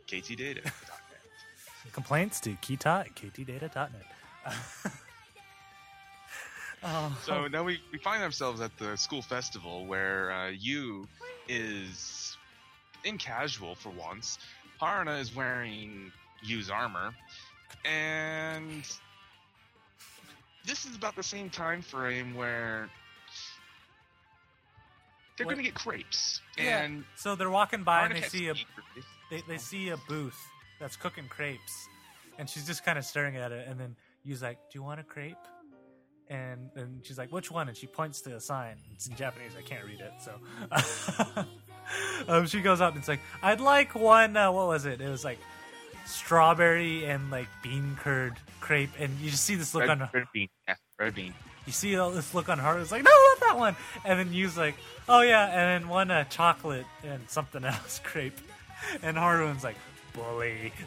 KT 0.07 0.37
Data. 0.37 0.61
Complaints 1.91 2.39
to 2.41 2.51
kita 2.61 3.05
at 3.05 3.15
ktdata.net. 3.15 4.05
oh, 6.83 7.17
So 7.23 7.47
now 7.47 7.63
we, 7.63 7.79
we 7.91 7.97
find 7.97 8.21
ourselves 8.23 8.61
at 8.61 8.77
the 8.77 8.95
school 8.95 9.21
festival 9.21 9.85
where 9.85 10.31
uh, 10.31 10.49
Yu 10.49 11.07
is 11.47 12.37
in 13.03 13.17
casual 13.17 13.75
for 13.75 13.89
once. 13.89 14.37
Haruna 14.81 15.19
is 15.19 15.35
wearing 15.35 16.11
Yu's 16.43 16.69
armor. 16.69 17.13
And 17.83 18.83
this 20.65 20.85
is 20.85 20.95
about 20.95 21.15
the 21.15 21.23
same 21.23 21.49
time 21.49 21.81
frame 21.81 22.35
where 22.35 22.89
they're 25.37 25.45
What- 25.45 25.53
going 25.53 25.65
to 25.65 25.71
get 25.71 25.75
crepes. 25.79 26.41
Yeah. 26.57 26.81
And 26.83 27.05
so 27.15 27.35
they're 27.35 27.49
walking 27.49 27.83
by 27.83 28.01
Haruna 28.01 28.15
and 28.15 28.23
they 28.23 28.27
see 28.27 28.47
a 28.49 28.53
they, 29.29 29.41
they 29.47 29.57
see 29.57 29.89
a 29.89 29.97
booth 30.09 30.39
that's 30.79 30.95
cooking 30.95 31.27
crepes, 31.27 31.87
and 32.37 32.49
she's 32.49 32.65
just 32.65 32.83
kind 32.85 32.97
of 32.97 33.05
staring 33.05 33.35
at 33.37 33.51
it. 33.51 33.67
And 33.67 33.79
then 33.79 33.95
Yu's 34.23 34.41
like, 34.41 34.57
"Do 34.71 34.79
you 34.79 34.83
want 34.83 34.99
a 34.99 35.03
crepe?" 35.03 35.35
And 36.29 36.69
and 36.75 37.05
she's 37.05 37.17
like, 37.17 37.31
"Which 37.31 37.49
one?" 37.51 37.67
And 37.67 37.75
she 37.77 37.87
points 37.87 38.21
to 38.21 38.35
a 38.35 38.39
sign. 38.39 38.77
It's 38.93 39.07
in 39.07 39.15
Japanese. 39.15 39.51
I 39.57 39.61
can't 39.61 39.85
read 39.85 40.01
it, 40.01 40.13
so 40.19 41.45
um, 42.27 42.47
she 42.47 42.61
goes 42.61 42.81
up 42.81 42.93
and 42.93 42.99
it's 42.99 43.07
like, 43.07 43.19
"I'd 43.41 43.61
like 43.61 43.95
one." 43.95 44.35
Uh, 44.35 44.51
what 44.51 44.67
was 44.67 44.85
it? 44.85 45.01
It 45.01 45.09
was 45.09 45.23
like 45.23 45.39
strawberry 46.05 47.05
and 47.05 47.29
like 47.31 47.47
bean 47.63 47.97
curd 48.01 48.33
crepe, 48.59 48.91
and 48.99 49.17
you 49.19 49.29
just 49.31 49.43
see 49.43 49.55
this 49.55 49.73
look 49.73 49.81
Red, 49.87 50.01
on 50.01 50.09
red 50.13 50.25
bean. 50.33 50.49
Yeah, 50.67 50.75
red 50.99 51.15
bean. 51.15 51.33
You 51.67 51.73
see 51.73 51.95
all 51.97 52.09
this 52.09 52.33
look 52.33 52.49
on 52.49 52.57
her. 52.57 52.79
It's 52.79 52.91
like, 52.91 53.03
no, 53.03 53.11
not 53.11 53.39
that 53.41 53.57
one. 53.59 53.75
And 54.05 54.19
then 54.19 54.33
Yu's 54.33 54.57
like, 54.57 54.75
oh 55.07 55.21
yeah. 55.21 55.45
And 55.47 55.83
then 55.83 55.89
one 55.89 56.09
uh, 56.09 56.23
chocolate 56.25 56.85
and 57.03 57.29
something 57.29 57.63
else 57.73 58.01
crepe. 58.03 58.39
And 59.03 59.17
Haru's 59.17 59.63
like, 59.63 59.75
bully. 60.13 60.73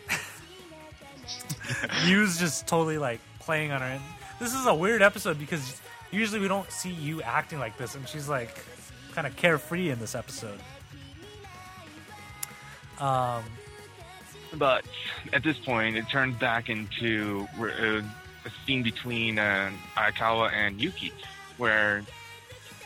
Yu's 2.07 2.39
just 2.39 2.67
totally 2.67 2.99
like 2.99 3.21
playing 3.41 3.73
on 3.73 3.81
her. 3.81 3.87
And 3.87 4.03
this 4.41 4.55
is 4.55 4.67
a 4.67 4.75
weird 4.75 5.03
episode 5.03 5.39
because 5.39 5.81
usually 6.11 6.41
we 6.41 6.49
don't 6.49 6.71
see 6.71 6.91
you 6.91 7.23
acting 7.23 7.59
like 7.59 7.77
this, 7.79 7.95
and 7.95 8.09
she's 8.09 8.29
like 8.29 8.63
kind 9.13 9.27
of 9.27 9.37
carefree 9.37 9.91
in 9.91 9.99
this 10.01 10.15
episode. 10.15 10.59
Um, 12.99 13.45
But 14.55 14.85
at 15.33 15.43
this 15.43 15.59
point, 15.59 15.97
it 15.97 16.09
turns 16.11 16.37
back 16.39 16.69
into 16.69 17.47
uh, 17.61 18.03
a 18.45 18.51
scene 18.65 18.83
between 18.83 19.39
uh, 19.39 19.71
and 19.97 20.81
Yuki, 20.81 21.13
where 21.57 22.03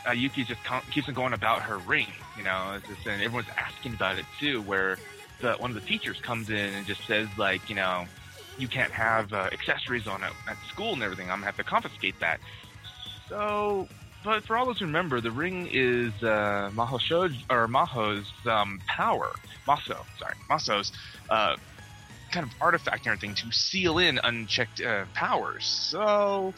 uh, 0.07 0.11
Yuki 0.11 0.43
just 0.43 0.61
keeps 0.91 1.07
on 1.07 1.13
going 1.13 1.33
about 1.33 1.61
her 1.61 1.77
ring. 1.79 2.07
You 2.37 2.43
know, 2.43 2.79
just, 2.87 3.07
and 3.07 3.21
everyone's 3.21 3.47
asking 3.57 3.93
about 3.93 4.17
it 4.17 4.25
too. 4.39 4.61
Where 4.61 4.97
the 5.41 5.53
one 5.53 5.71
of 5.71 5.75
the 5.75 5.87
teachers 5.87 6.19
comes 6.21 6.49
in 6.49 6.73
and 6.73 6.85
just 6.85 7.05
says 7.05 7.27
like, 7.37 7.69
you 7.69 7.75
know, 7.75 8.05
you 8.57 8.67
can't 8.67 8.91
have 8.91 9.33
uh, 9.33 9.49
accessories 9.51 10.07
on 10.07 10.23
it 10.23 10.31
at 10.47 10.57
school 10.69 10.93
and 10.93 11.03
everything. 11.03 11.29
I'm 11.29 11.37
gonna 11.37 11.45
have 11.47 11.57
to 11.57 11.63
confiscate 11.63 12.19
that. 12.19 12.39
So, 13.29 13.87
but 14.23 14.43
for 14.43 14.57
all 14.57 14.65
those 14.65 14.79
who 14.79 14.85
remember, 14.85 15.21
the 15.21 15.31
ring 15.31 15.67
is 15.71 16.11
uh, 16.21 16.71
Maho 16.73 16.99
Shoj 16.99 17.35
or 17.49 17.67
Maho's 17.67 18.31
um, 18.45 18.79
power. 18.87 19.31
Maso, 19.67 20.05
sorry, 20.19 20.35
Maso's 20.49 20.91
uh, 21.29 21.55
kind 22.31 22.45
of 22.45 22.51
artifact 22.61 23.05
and 23.05 23.15
everything 23.15 23.35
to 23.35 23.51
seal 23.51 23.97
in 23.97 24.19
unchecked 24.23 24.81
uh, 24.81 25.05
powers. 25.13 25.65
So, 25.65 26.53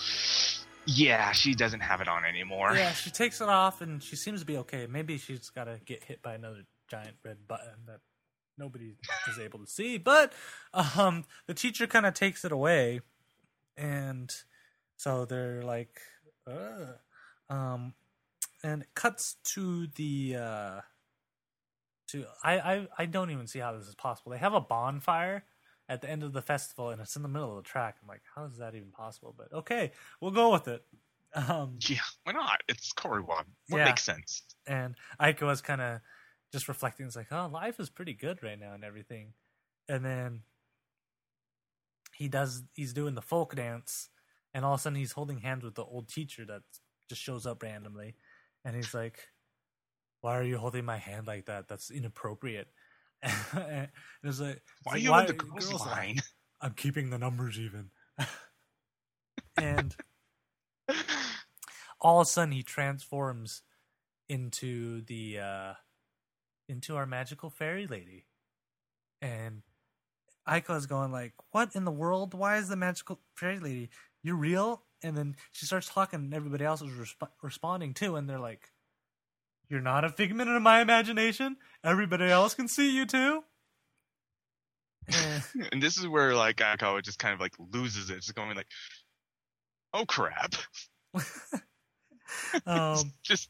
yeah, 0.85 1.31
she 1.31 1.53
doesn't 1.55 1.81
have 1.81 2.01
it 2.01 2.07
on 2.07 2.25
anymore. 2.25 2.73
yeah, 2.75 2.93
she 2.93 3.09
takes 3.09 3.41
it 3.41 3.49
off 3.49 3.81
and 3.81 4.01
she 4.01 4.15
seems 4.15 4.39
to 4.41 4.45
be 4.45 4.57
okay. 4.57 4.87
Maybe 4.89 5.17
she's 5.17 5.49
got 5.49 5.65
to 5.65 5.79
get 5.85 6.03
hit 6.03 6.21
by 6.21 6.33
another 6.35 6.63
giant 6.87 7.15
red 7.23 7.47
button 7.47 7.85
that 7.87 7.99
nobody 8.57 8.93
is 9.29 9.39
able 9.39 9.59
to 9.59 9.67
see. 9.67 9.97
But 9.97 10.33
um, 10.73 11.25
the 11.45 11.53
teacher 11.53 11.87
kind 11.87 12.05
of 12.05 12.13
takes 12.13 12.43
it 12.45 12.51
away, 12.51 13.01
and 13.75 14.33
so 14.95 15.25
they're 15.25 15.61
like, 15.61 15.99
Ugh. 16.47 16.95
um, 17.49 17.93
and 18.63 18.83
it 18.83 18.89
cuts 18.95 19.35
to 19.53 19.87
the 19.95 20.37
uh, 20.39 20.81
to 22.07 22.25
I, 22.43 22.59
I 22.59 22.87
I 22.97 23.05
don't 23.05 23.31
even 23.31 23.47
see 23.47 23.59
how 23.59 23.77
this 23.77 23.87
is 23.87 23.95
possible. 23.95 24.31
They 24.31 24.37
have 24.39 24.53
a 24.53 24.61
bonfire 24.61 25.43
at 25.89 26.01
the 26.01 26.09
end 26.09 26.23
of 26.23 26.33
the 26.33 26.41
festival, 26.41 26.89
and 26.89 27.01
it's 27.01 27.15
in 27.15 27.21
the 27.21 27.29
middle 27.29 27.57
of 27.57 27.63
the 27.63 27.69
track. 27.69 27.97
I'm 28.01 28.07
like, 28.07 28.23
how 28.35 28.45
is 28.45 28.57
that 28.57 28.75
even 28.75 28.91
possible? 28.91 29.33
But 29.37 29.53
okay, 29.53 29.91
we'll 30.21 30.31
go 30.31 30.51
with 30.51 30.67
it. 30.67 30.85
Um, 31.33 31.77
Yeah, 31.87 31.99
why 32.23 32.33
not? 32.33 32.61
It's 32.67 32.91
Korewan. 32.93 33.45
What 33.69 33.77
Yeah. 33.77 33.85
makes 33.85 34.03
sense? 34.03 34.43
and 34.65 34.95
Aiko 35.19 35.43
was 35.47 35.61
kind 35.61 35.81
of 35.81 36.01
just 36.51 36.67
reflecting. 36.67 37.05
It's 37.05 37.15
like, 37.15 37.31
oh, 37.31 37.47
life 37.47 37.79
is 37.79 37.89
pretty 37.89 38.13
good 38.13 38.43
right 38.43 38.59
now 38.59 38.73
and 38.73 38.83
everything. 38.83 39.33
And 39.89 40.03
then 40.03 40.43
he 42.13 42.27
does. 42.27 42.63
He's 42.73 42.93
doing 42.93 43.15
the 43.15 43.21
folk 43.21 43.55
dance, 43.55 44.09
and 44.53 44.65
all 44.65 44.73
of 44.73 44.79
a 44.79 44.83
sudden 44.83 44.97
he's 44.97 45.11
holding 45.13 45.39
hands 45.39 45.63
with 45.63 45.75
the 45.75 45.83
old 45.83 46.09
teacher 46.09 46.45
that 46.45 46.63
just 47.09 47.21
shows 47.21 47.45
up 47.45 47.63
randomly, 47.63 48.15
and 48.65 48.75
he's 48.75 48.93
like, 48.93 49.29
"Why 50.21 50.37
are 50.37 50.43
you 50.43 50.57
holding 50.57 50.85
my 50.85 50.97
hand 50.97 51.27
like 51.27 51.45
that? 51.45 51.67
That's 51.67 51.91
inappropriate." 51.91 52.71
And 53.23 53.89
it's 54.23 54.39
like, 54.39 54.61
Why 54.83 54.93
are 54.93 54.97
you 54.97 55.13
in 55.15 55.27
the 55.27 55.33
girls, 55.33 55.85
line? 55.85 56.19
I'm 56.61 56.73
keeping 56.73 57.09
the 57.09 57.17
numbers 57.17 57.59
even. 57.59 57.91
and 59.57 59.95
all 62.01 62.21
of 62.21 62.27
a 62.27 62.29
sudden 62.29 62.51
he 62.51 62.63
transforms 62.63 63.61
into 64.29 65.01
the 65.01 65.39
uh 65.39 65.73
into 66.67 66.95
our 66.95 67.05
magical 67.05 67.49
fairy 67.49 67.87
lady. 67.87 68.25
And 69.21 69.63
Aiko 70.47 70.75
is 70.77 70.85
going 70.85 71.11
like, 71.11 71.33
"What 71.51 71.75
in 71.75 71.85
the 71.85 71.91
world? 71.91 72.33
Why 72.33 72.57
is 72.57 72.69
the 72.69 72.75
magical 72.75 73.19
fairy 73.35 73.59
lady? 73.59 73.89
You're 74.23 74.35
real?" 74.35 74.83
And 75.03 75.15
then 75.15 75.35
she 75.51 75.65
starts 75.65 75.87
talking, 75.87 76.19
and 76.19 76.33
everybody 76.33 76.65
else 76.65 76.81
is 76.81 76.91
resp- 76.91 77.29
responding 77.41 77.93
too, 77.93 78.15
and 78.15 78.29
they're 78.29 78.39
like, 78.39 78.69
"You're 79.69 79.81
not 79.81 80.03
a 80.03 80.09
figment 80.09 80.49
of 80.49 80.61
my 80.61 80.81
imagination. 80.81 81.57
Everybody 81.83 82.25
else 82.25 82.53
can 82.53 82.67
see 82.67 82.95
you 82.95 83.05
too." 83.05 83.43
And- 85.07 85.43
and 85.71 85.83
this 85.83 85.97
is 85.97 86.07
where 86.07 86.35
like 86.35 86.57
Aikawa 86.57 87.03
just 87.03 87.19
kind 87.19 87.33
of 87.33 87.39
like 87.39 87.53
loses 87.71 88.09
it. 88.09 88.17
It's 88.17 88.31
going 88.31 88.55
like, 88.55 88.67
oh 89.93 90.05
crap. 90.05 90.55
um, 92.65 93.13
just 93.23 93.49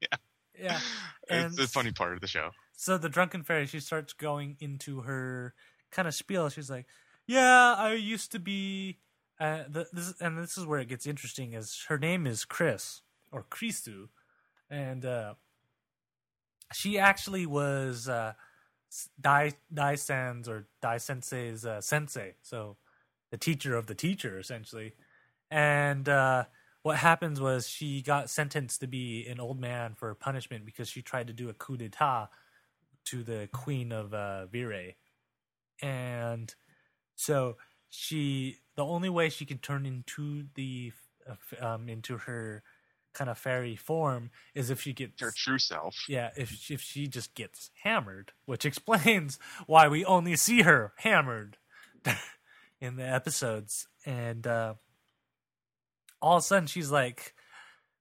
yeah. 0.00 0.78
it's 1.28 1.30
And 1.30 1.56
the 1.56 1.66
funny 1.66 1.92
part 1.92 2.14
of 2.14 2.20
the 2.20 2.26
show. 2.26 2.50
So 2.76 2.98
the 2.98 3.08
drunken 3.08 3.42
fairy, 3.42 3.66
she 3.66 3.80
starts 3.80 4.12
going 4.12 4.56
into 4.60 5.00
her 5.02 5.54
kind 5.90 6.06
of 6.08 6.14
spiel. 6.14 6.48
She's 6.48 6.70
like, 6.70 6.86
"Yeah, 7.26 7.74
I 7.76 7.94
used 7.94 8.32
to 8.32 8.38
be." 8.38 8.98
Uh, 9.40 9.62
the, 9.68 9.86
this 9.92 10.14
and 10.20 10.36
this 10.36 10.58
is 10.58 10.66
where 10.66 10.80
it 10.80 10.88
gets 10.88 11.06
interesting. 11.06 11.54
Is 11.54 11.84
her 11.88 11.98
name 11.98 12.26
is 12.26 12.44
Chris 12.44 13.02
or 13.30 13.44
Christu, 13.50 14.08
and 14.68 15.04
uh, 15.04 15.34
she 16.72 16.98
actually 16.98 17.46
was 17.46 18.08
uh, 18.08 18.34
Dai 19.20 19.52
Dai 19.72 19.94
San's 19.94 20.48
or 20.48 20.66
Dai 20.82 20.98
Sensei's 20.98 21.64
uh, 21.64 21.80
sensei, 21.80 22.34
so 22.42 22.76
the 23.30 23.38
teacher 23.38 23.76
of 23.76 23.86
the 23.86 23.94
teacher 23.94 24.38
essentially. 24.38 24.94
And 25.50 26.08
uh, 26.08 26.44
what 26.82 26.96
happens 26.96 27.40
was 27.40 27.68
she 27.68 28.02
got 28.02 28.30
sentenced 28.30 28.80
to 28.80 28.86
be 28.86 29.26
an 29.26 29.40
old 29.40 29.58
man 29.60 29.94
for 29.94 30.14
punishment 30.14 30.64
because 30.64 30.88
she 30.88 31.02
tried 31.02 31.26
to 31.28 31.32
do 31.32 31.48
a 31.48 31.54
coup 31.54 31.76
d'état 31.76 32.28
to 33.06 33.22
the 33.22 33.48
queen 33.52 33.92
of 33.92 34.12
uh, 34.12 34.46
Vire, 34.46 34.94
and 35.82 36.54
so 37.16 37.56
she 37.90 38.58
the 38.76 38.84
only 38.84 39.08
way 39.08 39.28
she 39.28 39.46
could 39.46 39.62
turn 39.62 39.86
into 39.86 40.44
the 40.54 40.92
uh, 41.28 41.66
um, 41.66 41.88
into 41.88 42.18
her 42.18 42.62
kind 43.18 43.28
of 43.28 43.36
fairy 43.36 43.74
form 43.74 44.30
is 44.54 44.70
if 44.70 44.80
she 44.80 44.92
gets 44.92 45.20
Her 45.20 45.32
true 45.36 45.58
self. 45.58 45.96
yeah, 46.08 46.30
if 46.36 46.50
she- 46.50 46.74
if 46.74 46.80
she 46.80 47.06
just 47.08 47.34
gets 47.34 47.70
hammered, 47.82 48.32
which 48.46 48.64
explains 48.70 49.38
why 49.66 49.88
we 49.88 50.04
only 50.04 50.36
see 50.36 50.62
her 50.62 50.92
hammered 50.98 51.56
in 52.80 52.94
the 52.96 53.02
episodes, 53.08 53.88
and 54.06 54.46
uh, 54.46 54.74
all 56.22 56.36
of 56.36 56.42
a 56.42 56.46
sudden 56.46 56.66
she's 56.68 56.90
like, 56.92 57.34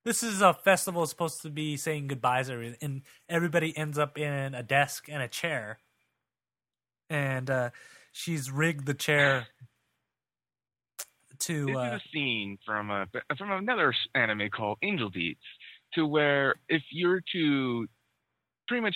"This 0.05 0.21
is 0.21 0.41
a 0.41 0.53
festival 0.53 1.05
supposed 1.07 1.41
to 1.41 1.49
be 1.49 1.77
saying 1.77 2.07
goodbyes," 2.07 2.49
or- 2.49 2.75
and 2.81 3.01
everybody 3.27 3.75
ends 3.75 3.97
up 3.97 4.17
in 4.17 4.53
a 4.53 4.61
desk 4.63 5.07
and 5.09 5.23
a 5.23 5.27
chair, 5.27 5.79
and 7.09 7.49
uh, 7.49 7.69
she's 8.11 8.51
rigged 8.51 8.85
the 8.85 8.93
chair 8.93 9.47
to 11.39 11.65
This 11.65 11.75
uh, 11.75 11.79
is 11.79 11.93
a 11.93 12.09
scene 12.11 12.57
from 12.65 12.91
a 12.91 13.07
from 13.37 13.51
another 13.51 13.93
anime 14.15 14.49
called 14.49 14.77
Angel 14.81 15.09
Beats, 15.09 15.43
to 15.93 16.05
where 16.05 16.55
if 16.69 16.83
you're 16.91 17.21
to 17.33 17.87
pretty 18.67 18.81
much 18.81 18.95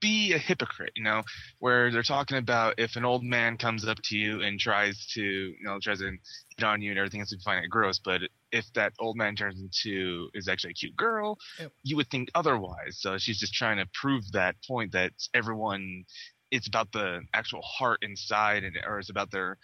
be 0.00 0.32
a 0.32 0.38
hypocrite, 0.38 0.92
you 0.96 1.04
know, 1.04 1.22
where 1.60 1.90
they're 1.92 2.02
talking 2.02 2.38
about 2.38 2.74
if 2.76 2.96
an 2.96 3.04
old 3.04 3.22
man 3.22 3.56
comes 3.56 3.86
up 3.86 3.98
to 4.02 4.16
you 4.16 4.42
and 4.42 4.58
tries 4.58 5.06
to, 5.14 5.22
you 5.22 5.62
know, 5.62 5.78
tries 5.80 6.00
to 6.00 6.10
hit 6.56 6.64
on 6.64 6.82
you 6.82 6.90
and 6.90 6.98
everything 6.98 7.20
else, 7.20 7.30
you 7.30 7.38
find 7.44 7.64
it 7.64 7.68
gross. 7.68 8.00
But 8.00 8.22
if 8.50 8.64
that 8.74 8.92
old 8.98 9.16
man 9.16 9.36
turns 9.36 9.60
into 9.60 10.28
is 10.34 10.48
actually 10.48 10.72
a 10.72 10.74
cute 10.74 10.96
girl, 10.96 11.38
you 11.84 11.96
would 11.96 12.10
think 12.10 12.30
otherwise. 12.34 12.98
So 12.98 13.16
she's 13.16 13.38
just 13.38 13.54
trying 13.54 13.76
to 13.76 13.86
prove 13.94 14.32
that 14.32 14.56
point 14.66 14.92
that 14.92 15.12
everyone, 15.34 16.04
it's 16.50 16.66
about 16.66 16.90
the 16.92 17.20
actual 17.32 17.62
heart 17.62 18.00
inside, 18.02 18.64
and 18.64 18.76
or 18.86 18.98
it's 18.98 19.10
about 19.10 19.30
their 19.30 19.56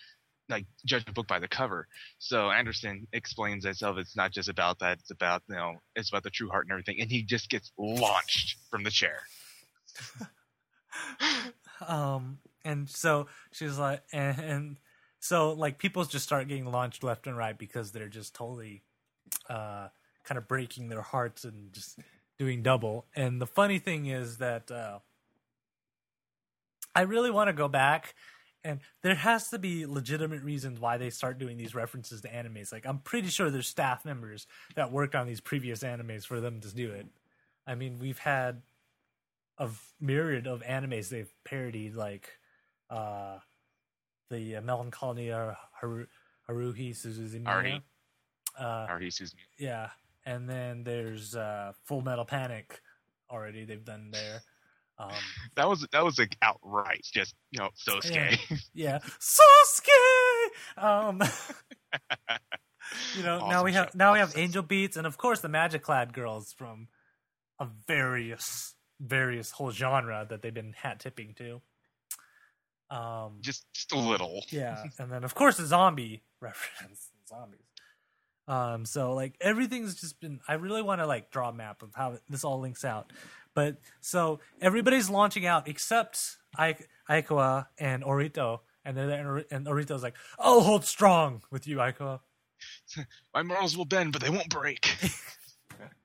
like 0.53 0.67
judge 0.85 1.05
a 1.09 1.13
book 1.13 1.27
by 1.27 1.39
the 1.39 1.49
cover. 1.49 1.89
So 2.19 2.51
Anderson 2.51 3.07
explains 3.13 3.65
himself. 3.65 3.99
It's 3.99 4.17
not 4.17 4.33
just 4.33 4.49
about 4.49 4.79
that. 4.81 4.99
It's 5.01 5.11
about 5.11 5.43
you 5.49 5.57
know, 5.57 5.75
it's 5.97 6.11
about 6.11 6.23
the 6.23 6.31
true 6.31 6.49
heart 6.49 6.67
and 6.67 6.73
everything. 6.73 7.01
And 7.01 7.11
he 7.11 7.23
just 7.23 7.51
gets 7.51 7.73
launched 7.77 8.57
from 8.71 8.85
the 8.85 8.91
chair. 8.91 9.21
um 11.89 12.39
and 12.65 12.89
so 12.89 13.27
she's 13.51 13.79
like 13.79 14.03
and, 14.13 14.39
and 14.39 14.77
so 15.21 15.53
like 15.53 15.79
people 15.79 16.05
just 16.05 16.25
start 16.25 16.49
getting 16.49 16.71
launched 16.71 17.03
left 17.03 17.27
and 17.27 17.37
right 17.37 17.59
because 17.59 17.93
they're 17.93 18.09
just 18.09 18.35
totally 18.35 18.83
uh 19.49 19.89
kind 20.25 20.39
of 20.39 20.47
breaking 20.47 20.89
their 20.89 21.03
hearts 21.03 21.45
and 21.45 21.73
just 21.73 21.99
doing 22.39 22.63
double 22.63 23.07
and 23.15 23.41
the 23.41 23.47
funny 23.47 23.79
thing 23.79 24.07
is 24.07 24.39
that 24.39 24.71
uh 24.71 24.99
i 26.95 27.03
really 27.03 27.31
want 27.31 27.49
to 27.49 27.53
go 27.53 27.69
back 27.69 28.15
and 28.65 28.81
there 29.03 29.15
has 29.15 29.49
to 29.49 29.59
be 29.59 29.87
legitimate 29.87 30.43
reasons 30.43 30.79
why 30.79 30.97
they 30.99 31.11
start 31.11 31.39
doing 31.39 31.57
these 31.57 31.75
references 31.75 32.21
to 32.21 32.29
animes 32.29 32.73
like 32.73 32.87
i'm 32.87 32.99
pretty 32.99 33.29
sure 33.29 33.51
there's 33.51 33.69
staff 33.69 34.05
members 34.05 34.47
that 34.77 34.93
worked 34.93 35.15
on 35.15 35.27
these 35.27 35.41
previous 35.41 35.83
animes 35.83 36.25
for 36.25 36.41
them 36.41 36.61
to 36.61 36.75
do 36.75 36.91
it 36.93 37.07
i 37.67 37.75
mean 37.75 37.99
we've 38.01 38.19
had 38.19 38.63
a 39.59 39.69
myriad 40.01 40.47
of 40.47 40.63
animes 40.63 41.09
they've 41.11 41.33
parodied, 41.45 41.95
like 41.95 42.29
uh, 42.91 43.37
the 44.31 44.57
uh, 44.57 44.61
Melancholia 44.63 45.57
Haru- 45.79 46.07
Haruhi 46.49 46.91
Suzumiya. 46.97 47.45
Haruhi. 47.45 47.83
Uh, 48.59 48.87
Or 48.91 48.99
he 48.99 49.11
sees 49.11 49.35
me. 49.35 49.41
yeah, 49.59 49.91
and 50.25 50.49
then 50.49 50.85
there's 50.85 51.37
uh, 51.37 51.73
Full 51.85 52.01
Metal 52.01 52.25
Panic. 52.25 52.81
Already, 53.31 53.65
they've 53.67 53.85
done 53.85 54.11
there. 54.11 54.43
Um, 54.99 55.11
That 55.57 55.69
was 55.69 55.87
that 55.93 56.05
was 56.05 56.19
like 56.19 56.37
outright 56.43 57.05
just 57.13 57.35
you 57.51 57.59
know 57.61 57.71
so 57.75 58.01
scary. 58.01 58.39
yeah, 58.75 58.99
Sasuke. 59.21 60.83
Um, 60.83 61.21
you 63.17 63.23
know, 63.23 63.49
now 63.49 63.65
we 63.65 63.73
have 63.73 63.87
show. 63.93 63.99
now 63.99 64.13
we 64.13 64.19
have 64.19 64.29
Awesome. 64.31 64.41
Angel 64.41 64.63
Beats, 64.63 64.97
and 64.97 65.07
of 65.07 65.19
course 65.19 65.41
the 65.41 65.49
Magic 65.49 65.83
Clad 65.83 66.13
girls 66.13 66.53
from 66.57 66.89
a 67.59 67.67
various 67.87 68.75
various 69.01 69.51
whole 69.51 69.71
genre 69.71 70.27
that 70.29 70.43
they've 70.43 70.55
been 70.55 70.75
hat 70.75 71.01
tipping 71.01 71.35
to. 71.35 71.61
Um, 72.91 73.39
just 73.41 73.65
just 73.75 73.93
a 73.93 73.99
little. 73.99 74.45
yeah, 74.51 74.83
and 74.99 75.11
then 75.11 75.25
of 75.25 75.35
course 75.35 75.57
the 75.57 75.67
zombie 75.67 76.23
reference, 76.41 77.09
zombies. 77.29 77.61
Um, 78.49 78.85
so 78.85 79.15
like 79.15 79.35
everything's 79.41 80.01
just 80.01 80.21
been. 80.21 80.41
I 80.49 80.55
really 80.55 80.83
want 80.83 81.01
to 81.01 81.07
like 81.07 81.31
draw 81.31 81.49
a 81.49 81.53
map 81.53 81.83
of 81.83 81.91
how 81.95 82.19
this 82.29 82.45
all 82.45 82.61
links 82.61 82.85
out, 82.85 83.13
but 83.55 83.79
so 84.01 84.41
everybody's 84.61 85.11
launching 85.11 85.47
out 85.47 85.69
except 85.69 86.37
I- 86.57 86.77
Aikawa 87.09 87.67
and 87.79 88.03
Orito, 88.03 88.61
and 88.85 88.97
then 88.97 89.11
and 89.51 89.67
Orito's 89.67 90.03
like, 90.03 90.17
"I'll 90.39 90.61
hold 90.61 90.85
strong 90.85 91.43
with 91.51 91.67
you, 91.67 91.79
Aikawa." 91.79 92.21
My 93.35 93.43
morals 93.43 93.77
will 93.77 93.85
bend, 93.85 94.13
but 94.13 94.23
they 94.23 94.31
won't 94.31 94.49
break. 94.49 94.89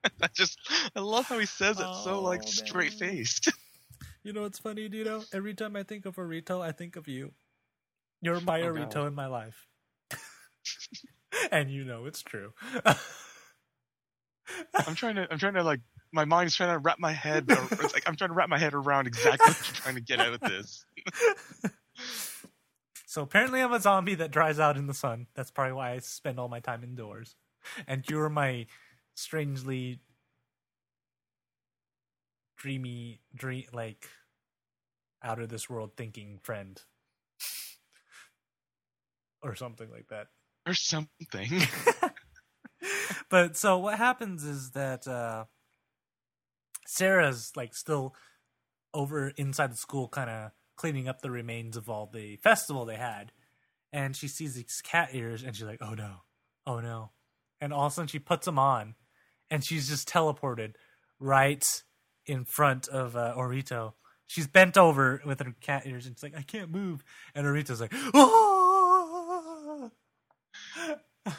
I 0.22 0.28
just 0.34 0.58
I 0.96 1.00
love 1.00 1.26
how 1.26 1.38
he 1.38 1.46
says 1.46 1.80
it 1.80 1.94
so 1.94 2.18
Oh, 2.18 2.22
like 2.22 2.42
straight 2.44 2.92
faced. 2.92 3.50
You 4.22 4.32
know 4.32 4.42
what's 4.42 4.58
funny, 4.58 4.88
Dito? 4.88 5.26
Every 5.32 5.54
time 5.54 5.76
I 5.76 5.82
think 5.82 6.04
of 6.06 6.16
Orito, 6.16 6.60
I 6.60 6.72
think 6.72 6.96
of 6.96 7.08
you. 7.08 7.32
You're 8.20 8.40
my 8.40 8.62
Oh, 8.62 8.66
Orito 8.66 9.06
in 9.06 9.14
my 9.14 9.26
life, 9.26 9.66
and 11.50 11.70
you 11.70 11.84
know 11.84 12.06
it's 12.06 12.22
true. 12.22 12.52
I'm 14.86 14.94
trying 14.94 15.16
to 15.16 15.26
I'm 15.30 15.38
trying 15.38 15.54
to 15.54 15.62
like 15.62 15.80
my 16.12 16.24
mind's 16.24 16.56
trying 16.56 16.72
to 16.72 16.78
wrap 16.78 16.98
my 16.98 17.12
head 17.12 17.46
it's 17.48 17.94
like 17.94 18.04
I'm 18.06 18.16
trying 18.16 18.30
to 18.30 18.34
wrap 18.34 18.48
my 18.48 18.58
head 18.58 18.74
around 18.74 19.06
exactly 19.06 19.46
what 19.46 19.66
you're 19.66 19.74
trying 19.74 19.94
to 19.94 20.00
get 20.00 20.20
out 20.20 20.34
of 20.34 20.40
this. 20.40 20.84
So 23.08 23.22
apparently, 23.22 23.62
I'm 23.62 23.72
a 23.72 23.80
zombie 23.80 24.16
that 24.16 24.30
dries 24.30 24.60
out 24.60 24.76
in 24.76 24.86
the 24.86 24.92
sun. 24.92 25.28
That's 25.34 25.50
probably 25.50 25.72
why 25.72 25.92
I 25.92 25.98
spend 26.00 26.38
all 26.38 26.48
my 26.48 26.60
time 26.60 26.84
indoors. 26.84 27.36
And 27.86 28.04
you're 28.08 28.28
my 28.28 28.66
strangely 29.14 30.00
dreamy, 32.58 33.22
dream 33.34 33.64
like 33.72 34.10
out 35.22 35.40
of 35.40 35.48
this 35.48 35.70
world 35.70 35.92
thinking 35.96 36.38
friend. 36.42 36.80
or 39.42 39.54
something 39.54 39.90
like 39.90 40.08
that. 40.08 40.26
or 40.66 40.74
something. 40.74 41.62
but 43.30 43.56
so 43.56 43.78
what 43.78 43.96
happens 43.96 44.44
is 44.44 44.72
that 44.72 45.08
uh 45.08 45.46
Sarah's 46.88 47.52
like 47.54 47.74
still 47.74 48.14
over 48.94 49.28
inside 49.36 49.70
the 49.70 49.76
school 49.76 50.08
kind 50.08 50.30
of 50.30 50.52
cleaning 50.74 51.06
up 51.06 51.20
the 51.20 51.30
remains 51.30 51.76
of 51.76 51.90
all 51.90 52.06
the 52.12 52.36
festival 52.36 52.86
they 52.86 52.96
had. 52.96 53.30
And 53.92 54.16
she 54.16 54.26
sees 54.26 54.54
these 54.54 54.80
cat 54.82 55.10
ears 55.12 55.42
and 55.42 55.54
she's 55.54 55.66
like 55.66 55.82
oh 55.82 55.92
no. 55.94 56.22
Oh 56.66 56.80
no. 56.80 57.10
And 57.60 57.74
all 57.74 57.86
of 57.86 57.92
a 57.92 57.94
sudden 57.94 58.08
she 58.08 58.18
puts 58.18 58.46
them 58.46 58.58
on 58.58 58.94
and 59.50 59.62
she's 59.62 59.88
just 59.88 60.08
teleported 60.08 60.74
right 61.20 61.64
in 62.24 62.44
front 62.46 62.88
of 62.88 63.16
uh, 63.16 63.34
Orito. 63.36 63.92
She's 64.26 64.46
bent 64.46 64.78
over 64.78 65.20
with 65.26 65.40
her 65.40 65.54
cat 65.60 65.86
ears 65.86 66.06
and 66.06 66.16
she's 66.16 66.22
like 66.22 66.36
I 66.36 66.42
can't 66.42 66.70
move. 66.70 67.04
And 67.34 67.46
Orito's 67.46 67.82
like 67.82 67.92
oh 68.14 69.92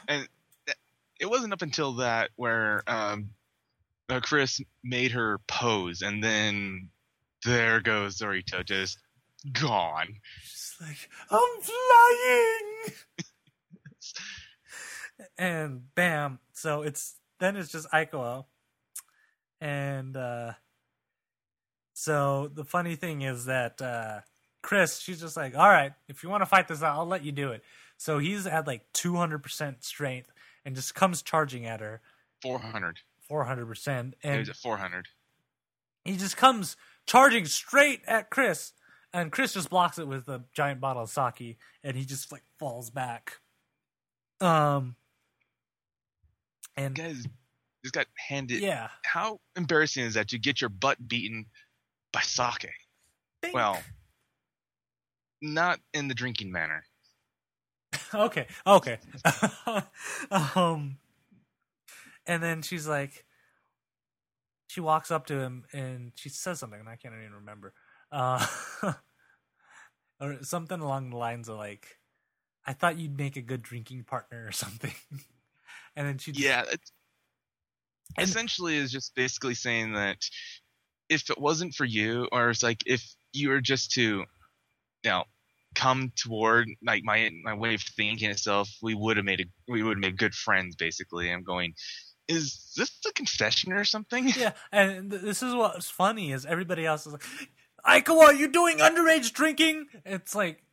and 0.08 0.28
it 1.20 1.28
wasn't 1.28 1.54
up 1.54 1.64
until 1.64 1.93
that 1.93 2.30
where 2.36 2.84
um, 2.86 3.32
uh, 4.10 4.20
Chris 4.22 4.62
made 4.84 5.12
her 5.12 5.39
pose, 5.47 6.01
and 6.01 6.24
then 6.24 6.89
there 7.45 7.80
goes 7.80 8.20
Zorito, 8.20 8.66
just 8.66 8.97
gone. 9.53 10.07
She's 10.43 10.76
like, 10.82 11.10
I'm 11.30 11.62
flying. 11.62 12.95
and 15.38 15.82
bam. 15.95 16.39
So 16.53 16.82
it's 16.82 17.16
then 17.39 17.55
it's 17.55 17.72
just 17.72 17.89
Aikawa. 17.91 18.45
And 19.62 20.16
uh 20.16 20.53
so 21.93 22.49
the 22.53 22.64
funny 22.64 22.95
thing 22.95 23.22
is 23.22 23.45
that 23.45 23.82
uh 23.82 24.22
Chris, 24.62 24.99
she's 24.99 25.22
just 25.22 25.38
like, 25.38 25.55
All 25.55 25.70
right, 25.70 25.93
if 26.07 26.24
you 26.24 26.30
want 26.30 26.41
to 26.41 26.45
fight 26.45 26.68
this 26.68 26.84
out, 26.84 26.97
I'll 26.97 27.05
let 27.05 27.24
you 27.24 27.32
do 27.32 27.51
it. 27.51 27.64
So 27.97 28.20
he's 28.20 28.47
at 28.47 28.68
like 28.68 28.82
two 28.93 29.16
hundred 29.16 29.43
percent 29.43 29.84
strength 29.84 30.32
and 30.66 30.76
just 30.76 30.95
comes 30.95 31.22
charging 31.22 31.66
at 31.66 31.80
her 31.80 32.01
400. 32.41 32.99
Four 33.30 33.46
hundred 33.46 33.68
percent. 33.68 34.16
It 34.24 34.28
And 34.28 34.40
was 34.40 34.50
at 34.50 34.58
400. 34.58 35.08
he 36.04 36.18
just 36.18 36.36
comes 36.36 36.76
charging 37.06 37.46
straight 37.46 38.02
at 38.08 38.30
Chris, 38.30 38.74
and 39.14 39.32
Chris 39.32 39.54
just 39.54 39.70
blocks 39.70 39.98
it 40.00 40.08
with 40.08 40.28
a 40.28 40.44
giant 40.54 40.82
bottle 40.82 41.04
of 41.04 41.10
sake, 41.10 41.58
and 41.84 41.96
he 41.96 42.04
just 42.06 42.32
like 42.32 42.44
falls 42.58 42.90
back. 42.90 43.38
Um, 44.42 44.96
and 46.76 46.96
Guys 46.96 47.26
just 47.84 47.94
got 47.94 48.08
handed. 48.28 48.62
yeah, 48.62 48.90
How 49.06 49.40
embarrassing 49.56 50.04
is 50.06 50.16
that 50.16 50.28
to 50.30 50.40
get 50.40 50.60
your 50.62 50.70
butt 50.70 51.08
beaten 51.08 51.46
by 52.12 52.22
sake? 52.22 52.70
Bink. 53.42 53.54
Well, 53.54 53.82
not 55.42 55.80
in 55.94 56.08
the 56.08 56.14
drinking 56.14 56.52
manner. 56.52 56.84
okay, 58.14 58.48
okay. 58.68 59.00
um, 60.32 60.98
and 62.30 62.44
then 62.44 62.62
she's 62.62 62.88
like, 62.88 63.26
she 64.68 64.82
walks 64.82 65.10
up 65.10 65.26
to 65.26 65.40
him 65.40 65.66
and 65.74 66.12
she 66.16 66.30
says 66.30 66.60
something, 66.60 66.80
and 66.80 66.88
I 66.88 66.96
can't 66.96 67.16
even 67.16 67.34
remember. 67.34 67.74
Uh, 68.12 68.46
or 70.22 70.44
something 70.44 70.80
along 70.80 71.10
the 71.10 71.18
lines 71.18 71.50
of 71.50 71.58
like, 71.58 71.98
"I 72.68 72.74
thought 72.74 72.98
you'd 72.98 73.18
make 73.18 73.36
a 73.36 73.42
good 73.42 73.64
drinking 73.64 74.04
partner" 74.04 74.46
or 74.48 74.52
something. 74.66 74.94
and 75.96 76.08
then 76.08 76.18
she, 76.20 76.32
Yeah, 76.34 76.66
And- 78.18 78.30
essentially 78.30 78.76
is 78.78 78.92
just 78.92 79.16
basically 79.16 79.56
saying 79.56 79.94
that 79.94 80.18
if 81.10 81.30
it 81.32 81.40
wasn't 81.40 81.74
for 81.74 81.86
you, 81.86 82.28
or 82.32 82.52
it's 82.52 82.62
like 82.64 82.84
if 82.86 83.04
you 83.34 83.50
were 83.50 83.62
just 83.62 83.92
to, 83.94 84.02
you 85.04 85.10
know, 85.10 85.24
come 85.76 86.12
toward 86.16 86.68
like 86.86 87.04
my 87.04 87.32
my 87.44 87.54
way 87.56 87.74
of 87.74 87.82
thinking 87.82 88.30
itself, 88.30 88.70
we 88.84 88.94
would 88.94 89.18
have 89.18 89.26
made 89.26 89.42
a 89.42 89.46
we 89.68 89.82
would 89.82 89.98
have 89.98 90.02
made 90.02 90.18
good 90.18 90.36
friends. 90.36 90.76
Basically, 90.76 91.32
I'm 91.32 91.44
going. 91.44 91.74
Is 92.30 92.74
this 92.78 92.92
a 93.08 93.12
confession 93.12 93.74
or 93.74 93.84
something? 93.84 94.30
yeah. 94.38 94.54
And 94.72 95.10
th- 95.10 95.24
this 95.24 95.42
is 95.42 95.54
what's 95.56 95.90
funny 95.90 96.32
is 96.32 96.46
everybody 96.46 96.86
else 96.86 97.08
is 97.08 97.14
like, 97.14 97.24
"Aikawa, 97.86 98.28
you're 98.28 98.34
you 98.34 98.48
doing 98.48 98.78
underage 98.78 99.34
drinking." 99.34 99.88
It's 100.06 100.36
like 100.36 100.64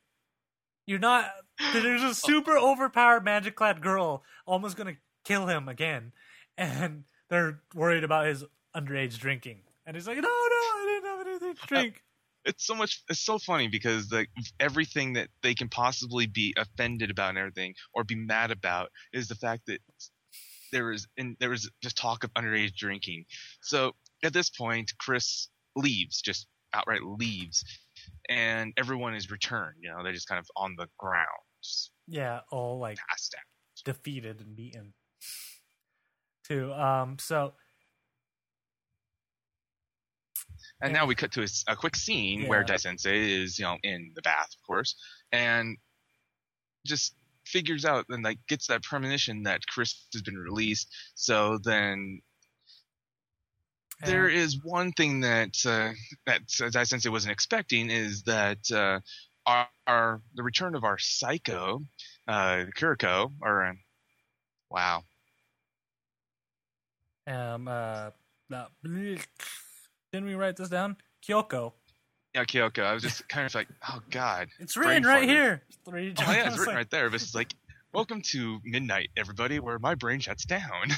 you're 0.86 0.98
not. 0.98 1.30
There's 1.72 2.02
a 2.02 2.14
super 2.14 2.58
overpowered 2.58 3.24
magic 3.24 3.56
clad 3.56 3.80
girl 3.80 4.22
almost 4.46 4.76
gonna 4.76 4.96
kill 5.24 5.46
him 5.46 5.66
again, 5.66 6.12
and 6.58 7.04
they're 7.30 7.62
worried 7.74 8.04
about 8.04 8.26
his 8.26 8.44
underage 8.76 9.18
drinking. 9.18 9.62
And 9.86 9.96
he's 9.96 10.06
like, 10.06 10.18
"No, 10.18 10.22
no, 10.22 10.28
I 10.28 11.00
didn't 11.00 11.16
have 11.16 11.26
anything 11.26 11.54
to 11.54 11.66
drink." 11.66 12.02
it's 12.46 12.64
so 12.64 12.74
much 12.74 13.02
it's 13.08 13.20
so 13.20 13.38
funny 13.38 13.66
because 13.66 14.12
like 14.12 14.28
everything 14.60 15.14
that 15.14 15.28
they 15.42 15.54
can 15.54 15.68
possibly 15.68 16.26
be 16.26 16.54
offended 16.56 17.10
about 17.10 17.30
and 17.30 17.38
everything 17.38 17.74
or 17.92 18.04
be 18.04 18.14
mad 18.14 18.50
about 18.50 18.90
is 19.12 19.26
the 19.26 19.34
fact 19.34 19.66
that 19.66 19.80
there 20.72 20.86
was 20.86 21.06
and 21.16 21.36
there 21.40 21.50
was 21.50 21.70
just 21.82 21.96
talk 21.96 22.24
of 22.24 22.32
underage 22.34 22.74
drinking 22.74 23.24
so 23.60 23.92
at 24.22 24.32
this 24.32 24.50
point 24.50 24.92
chris 24.98 25.48
leaves 25.76 26.20
just 26.20 26.46
outright 26.74 27.02
leaves 27.02 27.64
and 28.28 28.72
everyone 28.76 29.14
is 29.14 29.30
returned 29.30 29.76
you 29.80 29.88
know 29.90 30.02
they're 30.02 30.12
just 30.12 30.28
kind 30.28 30.38
of 30.38 30.46
on 30.56 30.74
the 30.76 30.86
ground 30.98 31.26
Yeah, 32.06 32.40
all 32.50 32.78
like 32.78 32.98
passed 33.08 33.34
out 33.36 33.44
defeated 33.84 34.40
and 34.40 34.56
beaten. 34.56 34.94
Too. 36.44 36.72
Um. 36.72 37.18
So 37.18 37.54
And 40.80 40.92
Yeah. 40.92 41.00
now 41.00 41.06
we 41.06 41.14
cut 41.14 41.32
to 41.32 41.46
a 41.68 41.76
quick 41.76 41.96
scene 41.96 42.46
where 42.46 42.60
Yeah. 42.60 42.66
Dai 42.66 42.76
Sensei 42.76 43.42
is, 43.42 43.58
you 43.58 43.64
know, 43.64 43.78
in 43.82 44.12
the 44.14 44.22
bath, 44.22 44.48
of 44.54 44.66
course, 44.66 44.94
and 45.32 45.76
just 46.86 47.14
figures 47.46 47.84
out 47.84 48.04
and 48.08 48.24
like 48.24 48.38
gets 48.48 48.66
that 48.66 48.82
premonition 48.82 49.42
that 49.44 49.66
Chris 49.66 50.06
has 50.12 50.22
been 50.22 50.36
released. 50.38 50.88
So 51.14 51.58
then 51.62 52.20
there 54.04 54.26
and- 54.26 54.36
is 54.36 54.62
one 54.62 54.92
thing 54.92 55.20
that 55.20 55.54
uh, 55.64 55.92
that 56.26 56.42
uh, 56.62 56.68
Dai 56.70 56.84
Sensei 56.84 57.08
wasn't 57.08 57.32
expecting 57.32 57.90
is 57.90 58.22
that 58.24 58.58
uh, 58.70 59.00
our, 59.46 59.68
our 59.86 60.20
the 60.34 60.42
return 60.42 60.74
of 60.74 60.84
our 60.84 60.98
psycho, 60.98 61.80
uh, 62.28 62.64
Kuriko, 62.76 63.32
or 63.40 63.64
uh, 63.64 63.72
wow, 64.70 65.02
um. 67.26 67.68
Uh. 67.68 68.10
uh, 68.52 68.66
Didn't 68.82 70.28
we 70.28 70.34
write 70.34 70.56
this 70.56 70.68
down? 70.68 70.96
Kyoko. 71.26 71.72
Yeah, 72.36 72.44
Kyoko. 72.44 72.84
I 72.84 72.92
was 72.94 73.02
just 73.02 73.26
kind 73.28 73.46
of 73.46 73.54
like, 73.54 73.68
oh 73.88 74.00
god, 74.10 74.48
It's 74.60 74.76
written 74.76 75.02
right 75.04 75.24
farted. 75.24 75.28
here. 75.28 75.62
Oh 75.88 75.96
yeah, 75.96 76.48
it's 76.48 76.58
written 76.58 76.74
right 76.74 76.90
there. 76.90 77.08
This 77.08 77.22
is 77.22 77.34
like, 77.34 77.54
welcome 77.94 78.20
to 78.22 78.60
midnight, 78.62 79.08
everybody, 79.16 79.58
where 79.58 79.78
my 79.78 79.94
brain 79.94 80.20
shuts 80.20 80.44
down. 80.44 80.90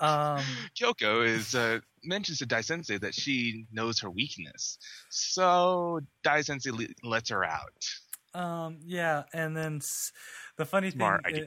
Um. 0.00 0.42
Kyoko 0.80 1.24
is 1.26 1.54
uh, 1.54 1.80
mentions 2.02 2.38
to 2.38 2.46
Dai 2.46 2.62
Sensei 2.62 2.98
that 2.98 3.14
she 3.14 3.66
knows 3.70 4.00
her 4.00 4.10
weakness, 4.10 4.78
so 5.10 6.00
Dai 6.22 6.40
Sensei 6.40 6.70
le- 6.70 6.86
lets 7.02 7.30
her 7.30 7.44
out. 7.44 7.86
Um. 8.34 8.78
Yeah. 8.84 9.24
And 9.32 9.56
then 9.56 9.76
s- 9.76 10.10
the 10.56 10.64
funny 10.64 10.90
thing. 10.90 10.98
Smart 10.98 11.20
i- 11.26 11.28
idea. 11.28 11.46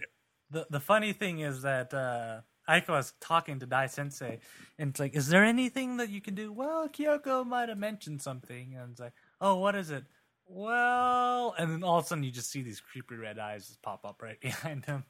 the 0.51 0.67
the 0.69 0.79
funny 0.79 1.13
thing 1.13 1.39
is 1.39 1.63
that 1.63 1.93
uh, 1.93 2.41
Aiko 2.67 2.89
was 2.89 3.13
talking 3.19 3.59
to 3.59 3.65
Dai 3.65 3.87
Sensei, 3.87 4.39
and 4.77 4.89
it's 4.89 4.99
like, 4.99 5.15
"Is 5.15 5.29
there 5.29 5.43
anything 5.43 5.97
that 5.97 6.09
you 6.09 6.21
can 6.21 6.35
do?" 6.35 6.51
Well, 6.51 6.89
Kyoko 6.89 7.45
might 7.45 7.69
have 7.69 7.77
mentioned 7.77 8.21
something, 8.21 8.75
and 8.75 8.91
it's 8.91 8.99
like, 8.99 9.13
"Oh, 9.39 9.55
what 9.55 9.75
is 9.75 9.89
it?" 9.89 10.05
Well, 10.45 11.53
and 11.57 11.71
then 11.71 11.83
all 11.83 11.99
of 11.99 12.05
a 12.05 12.07
sudden 12.07 12.23
you 12.23 12.31
just 12.31 12.49
see 12.49 12.61
these 12.61 12.79
creepy 12.79 13.15
red 13.15 13.39
eyes 13.39 13.67
just 13.67 13.81
pop 13.81 14.05
up 14.05 14.21
right 14.21 14.39
behind 14.41 14.85
him, 14.85 15.05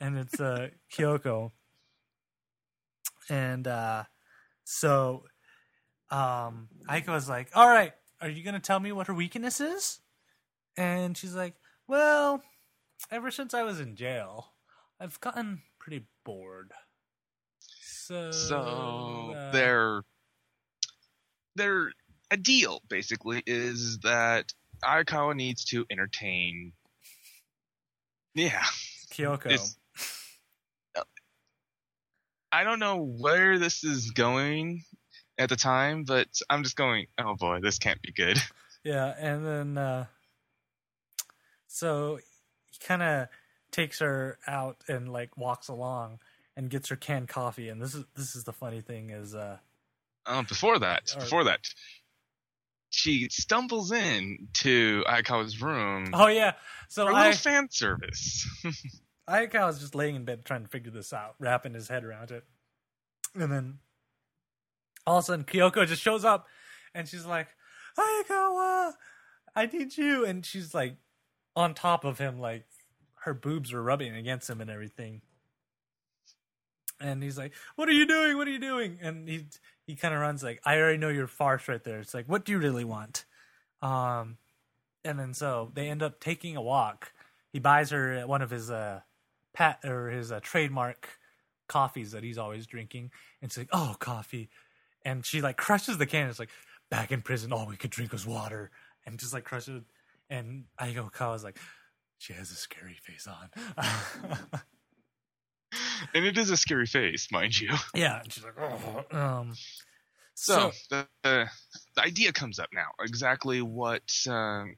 and 0.00 0.16
it's 0.16 0.40
uh, 0.40 0.68
Kyoko. 0.92 1.50
And 3.28 3.66
uh, 3.66 4.04
so, 4.64 5.24
um, 6.10 6.68
Aiko 6.88 7.08
was 7.08 7.28
like, 7.28 7.50
"All 7.54 7.68
right, 7.68 7.92
are 8.20 8.28
you 8.28 8.44
gonna 8.44 8.60
tell 8.60 8.80
me 8.80 8.92
what 8.92 9.08
her 9.08 9.14
weakness 9.14 9.60
is?" 9.60 10.00
And 10.76 11.16
she's 11.16 11.34
like, 11.34 11.54
"Well, 11.88 12.42
ever 13.10 13.30
since 13.30 13.54
I 13.54 13.62
was 13.62 13.80
in 13.80 13.96
jail, 13.96 14.52
I've 15.00 15.20
gotten 15.20 15.62
pretty 15.78 16.06
bored. 16.24 16.72
So, 18.06 18.30
So 18.32 19.34
uh, 19.34 19.50
their 19.52 20.02
their 21.56 21.90
a 22.30 22.36
deal 22.36 22.82
basically 22.90 23.42
is 23.46 23.98
that 24.00 24.52
Aikawa 24.84 25.34
needs 25.34 25.64
to 25.66 25.86
entertain. 25.90 26.72
Yeah, 28.34 28.62
Kyoko. 29.10 29.46
it's- 29.46 29.78
I 32.52 32.62
don't 32.62 32.78
know 32.78 32.98
where 32.98 33.58
this 33.58 33.82
is 33.82 34.10
going 34.10 34.84
at 35.38 35.48
the 35.48 35.56
time, 35.56 36.04
but 36.04 36.28
I'm 36.50 36.62
just 36.62 36.76
going. 36.76 37.06
Oh 37.18 37.34
boy, 37.36 37.60
this 37.62 37.78
can't 37.78 38.02
be 38.02 38.12
good. 38.12 38.38
Yeah, 38.84 39.14
and 39.18 39.46
then 39.46 39.78
uh 39.78 40.04
so 41.66 42.18
he 42.70 42.86
kind 42.86 43.02
of 43.02 43.28
takes 43.70 44.00
her 44.00 44.38
out 44.46 44.76
and 44.88 45.10
like 45.10 45.38
walks 45.38 45.68
along 45.68 46.18
and 46.56 46.70
gets 46.70 46.88
her 46.88 46.96
canned 46.96 47.28
coffee. 47.28 47.68
And 47.68 47.80
this 47.80 47.94
is 47.94 48.04
this 48.14 48.36
is 48.36 48.44
the 48.44 48.52
funny 48.52 48.80
thing 48.80 49.10
is 49.10 49.34
uh 49.34 49.58
Um, 50.26 50.44
before 50.46 50.78
that, 50.78 51.12
Or- 51.16 51.20
before 51.20 51.44
that, 51.44 51.60
she 52.90 53.28
stumbles 53.28 53.90
in 53.92 54.48
to 54.54 55.04
Aikawa's 55.08 55.60
room. 55.60 56.10
Oh 56.12 56.28
yeah. 56.28 56.52
So 56.88 57.06
for 57.06 57.12
I 57.12 57.26
little 57.28 57.38
fan 57.38 57.68
service. 57.70 58.46
Aikawa 59.28 59.66
was 59.68 59.80
just 59.80 59.94
laying 59.94 60.16
in 60.16 60.24
bed 60.24 60.44
trying 60.44 60.62
to 60.62 60.68
figure 60.68 60.90
this 60.92 61.12
out, 61.12 61.34
wrapping 61.38 61.74
his 61.74 61.88
head 61.88 62.04
around 62.04 62.30
it. 62.30 62.44
And 63.34 63.50
then 63.50 63.78
all 65.06 65.18
of 65.18 65.24
a 65.24 65.26
sudden 65.26 65.44
Kyoko 65.44 65.86
just 65.86 66.02
shows 66.02 66.24
up 66.24 66.46
and 66.94 67.08
she's 67.08 67.24
like, 67.26 67.48
Aikawa, 67.98 68.92
I 69.56 69.66
need 69.66 69.96
you. 69.96 70.24
And 70.24 70.44
she's 70.44 70.74
like 70.74 70.96
on 71.56 71.74
top 71.74 72.04
of 72.04 72.18
him, 72.18 72.38
like 72.38 72.66
her 73.24 73.34
boobs 73.34 73.72
were 73.72 73.82
rubbing 73.82 74.14
against 74.14 74.48
him 74.48 74.60
and 74.60 74.70
everything. 74.70 75.22
And 77.04 77.22
he's 77.22 77.36
like, 77.36 77.52
What 77.76 77.88
are 77.88 77.92
you 77.92 78.06
doing? 78.06 78.36
What 78.36 78.48
are 78.48 78.50
you 78.50 78.58
doing? 78.58 78.98
And 79.02 79.28
he 79.28 79.46
he 79.86 79.94
kind 79.94 80.14
of 80.14 80.20
runs 80.20 80.42
like, 80.42 80.60
I 80.64 80.78
already 80.78 80.98
know 80.98 81.10
your 81.10 81.26
farce 81.26 81.68
right 81.68 81.84
there. 81.84 81.98
It's 81.98 82.14
like, 82.14 82.26
What 82.26 82.44
do 82.44 82.52
you 82.52 82.58
really 82.58 82.84
want? 82.84 83.26
Um, 83.82 84.38
and 85.04 85.18
then 85.18 85.34
so 85.34 85.70
they 85.74 85.88
end 85.88 86.02
up 86.02 86.18
taking 86.18 86.56
a 86.56 86.62
walk. 86.62 87.12
He 87.52 87.58
buys 87.58 87.90
her 87.90 88.26
one 88.26 88.42
of 88.42 88.50
his 88.50 88.70
uh 88.70 89.00
pat 89.52 89.80
or 89.84 90.08
his 90.08 90.32
uh, 90.32 90.40
trademark 90.42 91.18
coffees 91.68 92.12
that 92.12 92.24
he's 92.24 92.38
always 92.38 92.66
drinking, 92.66 93.10
and 93.42 93.52
she's 93.52 93.58
like, 93.58 93.68
"Oh, 93.72 93.96
coffee," 93.98 94.48
and 95.04 95.24
she 95.24 95.40
like 95.42 95.56
crushes 95.56 95.98
the 95.98 96.06
can. 96.06 96.28
It's 96.28 96.38
like, 96.38 96.50
"Back 96.90 97.12
in 97.12 97.22
prison, 97.22 97.52
all 97.52 97.66
we 97.66 97.76
could 97.76 97.90
drink 97.90 98.12
was 98.12 98.26
water," 98.26 98.70
and 99.06 99.18
just 99.18 99.34
like 99.34 99.44
crushes 99.44 99.76
it. 99.76 99.84
And 100.30 100.64
Aikawa's 100.80 101.44
like, 101.44 101.58
"She 102.18 102.32
has 102.32 102.50
a 102.50 102.54
scary 102.56 102.98
face 103.02 103.28
on." 103.28 104.60
and 106.14 106.24
it 106.24 106.36
is 106.38 106.50
a 106.50 106.56
scary 106.56 106.86
face, 106.86 107.28
mind 107.30 107.58
you. 107.58 107.70
yeah, 107.94 108.20
and 108.20 108.32
she's 108.32 108.44
like, 108.44 108.54
"Oh." 108.58 109.16
Um, 109.16 109.54
So, 110.34 110.72
the, 110.90 111.06
the 111.22 111.48
the 111.94 112.02
idea 112.02 112.32
comes 112.32 112.58
up 112.58 112.68
now. 112.72 112.88
Exactly 113.00 113.62
what 113.62 114.02
um, 114.28 114.76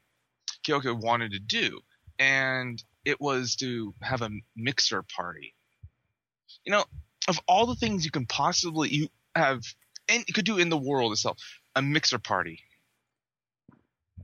Kyoko 0.65 0.99
wanted 0.99 1.31
to 1.31 1.39
do, 1.39 1.79
and 2.19 2.81
it 3.05 3.19
was 3.19 3.55
to 3.57 3.93
have 4.01 4.21
a 4.21 4.29
mixer 4.55 5.03
party. 5.03 5.53
You 6.63 6.71
know, 6.73 6.85
of 7.27 7.39
all 7.47 7.65
the 7.65 7.75
things 7.75 8.05
you 8.05 8.11
can 8.11 8.25
possibly 8.25 8.89
you 8.89 9.07
have 9.35 9.61
and 10.09 10.23
you 10.27 10.33
could 10.33 10.45
do 10.45 10.57
in 10.57 10.69
the 10.69 10.77
world 10.77 11.11
itself, 11.11 11.37
a 11.75 11.81
mixer 11.81 12.19
party. 12.19 12.61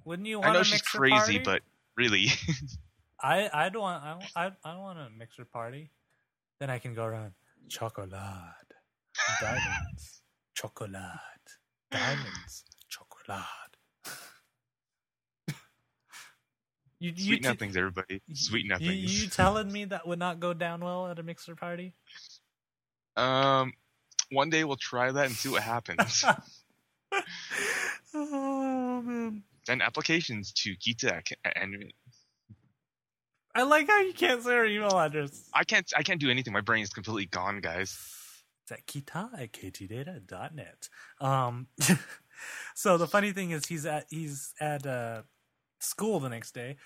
wouldn't 0.06 0.28
you 0.28 0.39
want 0.39 0.51
I 0.51 0.54
know 0.54 0.60
a 0.60 0.64
she's 0.64 0.82
crazy, 0.82 1.16
party? 1.16 1.39
but 1.39 1.62
really, 1.97 2.28
I 3.22 3.49
I 3.54 3.70
don't 3.70 3.82
want 3.82 4.04
I 4.04 4.45
I, 4.45 4.51
I 4.64 4.72
don't 4.74 4.82
want 4.82 4.99
a 4.99 5.10
mixer 5.10 5.45
party. 5.45 5.89
Then 6.64 6.70
I 6.70 6.80
can 6.80 6.93
go 6.93 7.03
around 7.03 7.34
chocolate, 7.68 8.09
diamonds, 9.41 10.22
chocolate, 10.55 10.93
diamonds, 11.91 12.64
chocolate. 12.88 13.41
you, 16.99 17.11
you, 17.18 17.26
sweet 17.26 17.43
t- 17.43 17.49
nothings, 17.49 17.76
everybody. 17.76 18.22
Sweet 18.32 18.64
you, 18.64 18.70
nothings. 18.70 19.24
you 19.24 19.28
telling 19.28 19.70
me 19.70 19.84
that 19.84 20.07
would 20.07 20.20
not 20.20 20.39
go 20.39 20.53
down 20.53 20.80
well 20.80 21.07
at 21.07 21.20
a 21.20 21.24
mixer 21.24 21.53
party? 21.53 21.95
Um, 23.18 23.74
one 24.32 24.49
day 24.49 24.64
we'll 24.64 24.78
try 24.78 25.11
that 25.11 25.26
and 25.26 25.36
see 25.36 25.49
what 25.49 25.64
happens. 25.64 26.24
oh 28.14 29.01
man. 29.01 29.43
Send 29.66 29.82
applications 29.82 30.53
to 30.53 30.78
Kita 30.78 31.22
and 31.57 31.91
I 33.56 33.64
like 33.64 33.88
how 33.88 33.99
you 34.01 34.14
can't 34.14 34.41
say 34.41 34.54
our 34.54 34.66
email 34.66 34.97
address. 34.97 35.49
I 35.54 35.64
can't 35.64 35.91
I 35.95 36.04
can't 36.04 36.20
do 36.20 36.30
anything. 36.30 36.54
My 36.54 36.62
brain 36.62 36.84
is 36.84 36.89
completely 36.89 37.26
gone, 37.26 37.62
guys. 37.62 37.97
It's 38.64 38.72
at 38.72 38.88
kita 38.88 39.30
at 39.39 39.51
ktdata.net. 39.51 40.89
Um, 41.20 41.68
so 42.76 42.97
the 42.97 43.08
funny 43.08 43.32
thing 43.32 43.51
is 43.51 43.68
he's 43.68 43.86
at 43.86 44.06
he's 44.10 44.54
at 44.60 44.88
uh, 44.88 45.24
school 45.80 46.20
the 46.20 46.30
next 46.30 46.54
day, 46.54 46.78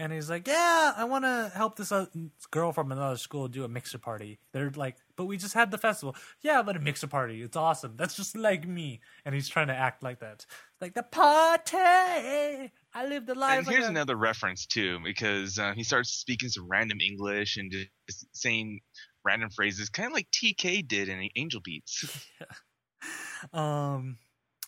and 0.00 0.12
he's 0.14 0.30
like, 0.30 0.48
"Yeah, 0.48 0.94
I 0.96 1.04
want 1.04 1.24
to 1.24 1.52
help 1.54 1.76
this 1.76 1.92
uh, 1.92 2.06
girl 2.50 2.72
from 2.72 2.90
another 2.90 3.18
school 3.18 3.48
do 3.48 3.64
a 3.64 3.68
mixer 3.68 3.98
party." 3.98 4.38
They're 4.52 4.70
like, 4.70 4.96
"But 5.14 5.26
we 5.26 5.36
just 5.36 5.52
had 5.52 5.70
the 5.70 5.76
festival." 5.76 6.16
Yeah, 6.40 6.62
but 6.62 6.76
a 6.76 6.80
mixer 6.80 7.06
party, 7.06 7.42
it's 7.42 7.56
awesome. 7.56 7.94
That's 7.96 8.16
just 8.16 8.34
like 8.34 8.66
me, 8.66 9.00
and 9.26 9.34
he's 9.34 9.48
trying 9.48 9.66
to 9.66 9.74
act 9.74 10.02
like 10.02 10.20
that, 10.20 10.46
like 10.80 10.94
the 10.94 11.02
party. 11.02 11.76
I 11.76 13.06
live 13.06 13.26
the 13.26 13.34
life. 13.34 13.58
And 13.58 13.68
here's 13.68 13.86
a-" 13.86 13.90
another 13.90 14.16
reference 14.16 14.64
too, 14.64 14.98
because 15.04 15.58
uh, 15.58 15.74
he 15.74 15.84
starts 15.84 16.10
speaking 16.10 16.48
some 16.48 16.66
random 16.66 16.98
English 17.00 17.58
and 17.58 17.70
just 17.70 18.26
saying 18.32 18.80
random 19.22 19.50
phrases, 19.50 19.90
kind 19.90 20.06
of 20.06 20.14
like 20.14 20.28
TK 20.30 20.88
did 20.88 21.10
in 21.10 21.28
Angel 21.36 21.60
Beats. 21.62 22.26
um 23.52 24.18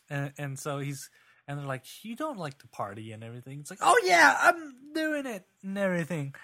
and, 0.09 0.33
and 0.39 0.59
so 0.59 0.78
he's 0.78 1.11
and 1.47 1.59
they're 1.59 1.66
like 1.66 1.84
you 2.03 2.16
don't 2.16 2.38
like 2.38 2.59
to 2.59 2.68
party 2.68 3.12
and 3.12 3.22
everything. 3.24 3.61
It's 3.61 3.70
like 3.70 3.80
oh 3.82 4.01
yeah 4.05 4.36
i'm 4.40 4.74
doing 4.95 5.26
it 5.26 5.45
and 5.62 5.78
everything. 5.78 6.34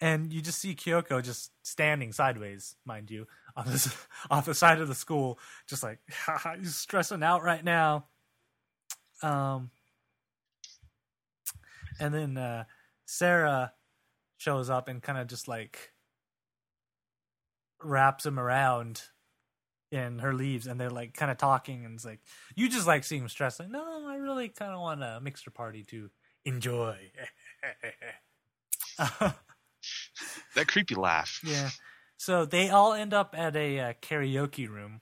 And 0.00 0.32
you 0.32 0.40
just 0.40 0.60
see 0.60 0.74
kyoko 0.74 1.22
just 1.22 1.50
standing 1.62 2.12
sideways 2.12 2.76
mind 2.84 3.10
you 3.10 3.26
on 3.56 3.66
this 3.66 3.94
off 4.30 4.46
the 4.46 4.54
side 4.54 4.80
of 4.80 4.88
the 4.88 4.94
school 4.94 5.38
just 5.66 5.82
like 5.82 5.98
haha 6.10 6.56
he's 6.56 6.76
stressing 6.76 7.22
out 7.22 7.42
right 7.42 7.64
now. 7.64 8.06
Um 9.22 9.70
and 12.00 12.14
then 12.14 12.36
uh 12.36 12.64
Sera 13.06 13.72
shows 14.36 14.70
up 14.70 14.88
and 14.88 15.02
kind 15.02 15.18
of 15.18 15.26
just 15.26 15.48
like 15.48 15.92
wraps 17.82 18.26
him 18.26 18.38
around 18.38 19.02
in 19.90 20.18
her 20.18 20.34
leaves 20.34 20.66
and 20.66 20.78
they're 20.80 20.90
like 20.90 21.14
kind 21.14 21.30
of 21.30 21.38
talking 21.38 21.84
and 21.84 21.94
it's 21.94 22.04
like 22.04 22.20
you 22.54 22.68
just 22.68 22.86
like 22.86 23.04
seeing 23.04 23.22
him 23.22 23.28
stressed 23.28 23.58
like 23.58 23.70
no 23.70 24.06
i 24.06 24.16
really 24.16 24.48
kind 24.48 24.72
of 24.72 24.80
want 24.80 25.02
a 25.02 25.18
mixer 25.22 25.50
party 25.50 25.82
to 25.82 26.10
enjoy 26.44 26.96
That 30.54 30.66
creepy 30.66 30.94
laugh. 30.94 31.40
yeah 31.44 31.70
so 32.18 32.44
they 32.44 32.68
all 32.68 32.92
end 32.92 33.14
up 33.14 33.34
at 33.38 33.56
a 33.56 33.80
uh, 33.80 33.92
karaoke 34.02 34.68
room 34.68 35.00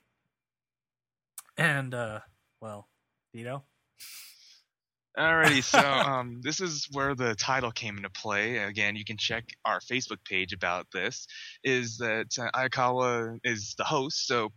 and 1.56 1.92
uh 1.94 2.20
well 2.60 2.88
you 3.32 3.44
know 3.44 3.62
Alrighty, 5.18 5.62
so 5.62 5.78
um, 6.10 6.40
this 6.42 6.60
is 6.60 6.88
where 6.92 7.14
the 7.14 7.34
title 7.34 7.70
came 7.70 7.96
into 7.96 8.10
play. 8.10 8.58
Again, 8.58 8.96
you 8.96 9.04
can 9.04 9.16
check 9.16 9.44
our 9.64 9.80
Facebook 9.80 10.22
page 10.24 10.52
about 10.52 10.86
this. 10.92 11.26
Is 11.64 11.96
that 11.98 12.26
uh, 12.38 12.50
Aikawa 12.54 13.38
is 13.42 13.74
the 13.78 13.84
host, 13.84 14.26
so 14.26 14.50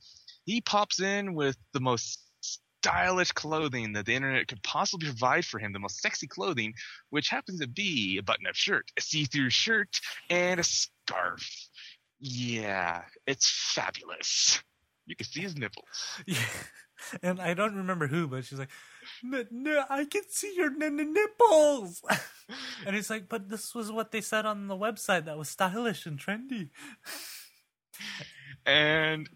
he 0.49 0.61
pops 0.61 0.99
in 0.99 1.35
with 1.35 1.57
the 1.73 1.79
most 1.79 2.19
stylish 2.41 3.31
clothing 3.33 3.93
that 3.93 4.07
the 4.07 4.15
internet 4.15 4.47
could 4.47 4.63
possibly 4.63 5.07
provide 5.07 5.45
for 5.45 5.59
him, 5.59 5.71
the 5.71 5.79
most 5.79 6.01
sexy 6.01 6.25
clothing, 6.25 6.73
which 7.11 7.29
happens 7.29 7.59
to 7.59 7.67
be 7.67 8.17
a 8.17 8.23
button-up 8.23 8.55
shirt, 8.55 8.91
a 8.97 9.01
see-through 9.01 9.51
shirt, 9.51 9.99
and 10.31 10.59
a 10.59 10.63
scarf. 10.63 11.47
Yeah, 12.19 13.03
it's 13.27 13.47
fabulous. 13.75 14.63
You 15.05 15.15
can 15.15 15.27
see 15.27 15.41
his 15.41 15.55
nipples. 15.55 15.85
yeah 16.25 16.37
and 17.23 17.39
i 17.39 17.53
don't 17.53 17.77
remember 17.77 18.07
who 18.07 18.27
but 18.27 18.43
she's 18.43 18.59
like 18.59 18.67
no, 19.23 19.45
no 19.51 19.85
i 19.89 20.03
can 20.03 20.21
see 20.27 20.53
your 20.57 20.69
n- 20.69 20.99
n- 20.99 21.13
nipples 21.13 22.01
and 22.85 22.93
he's 22.93 23.09
like 23.09 23.29
but 23.29 23.47
this 23.47 23.73
was 23.73 23.89
what 23.89 24.11
they 24.11 24.19
said 24.19 24.45
on 24.45 24.67
the 24.67 24.75
website 24.75 25.23
that 25.23 25.37
was 25.37 25.47
stylish 25.47 26.05
and 26.05 26.19
trendy 26.19 26.71
And 28.65 29.29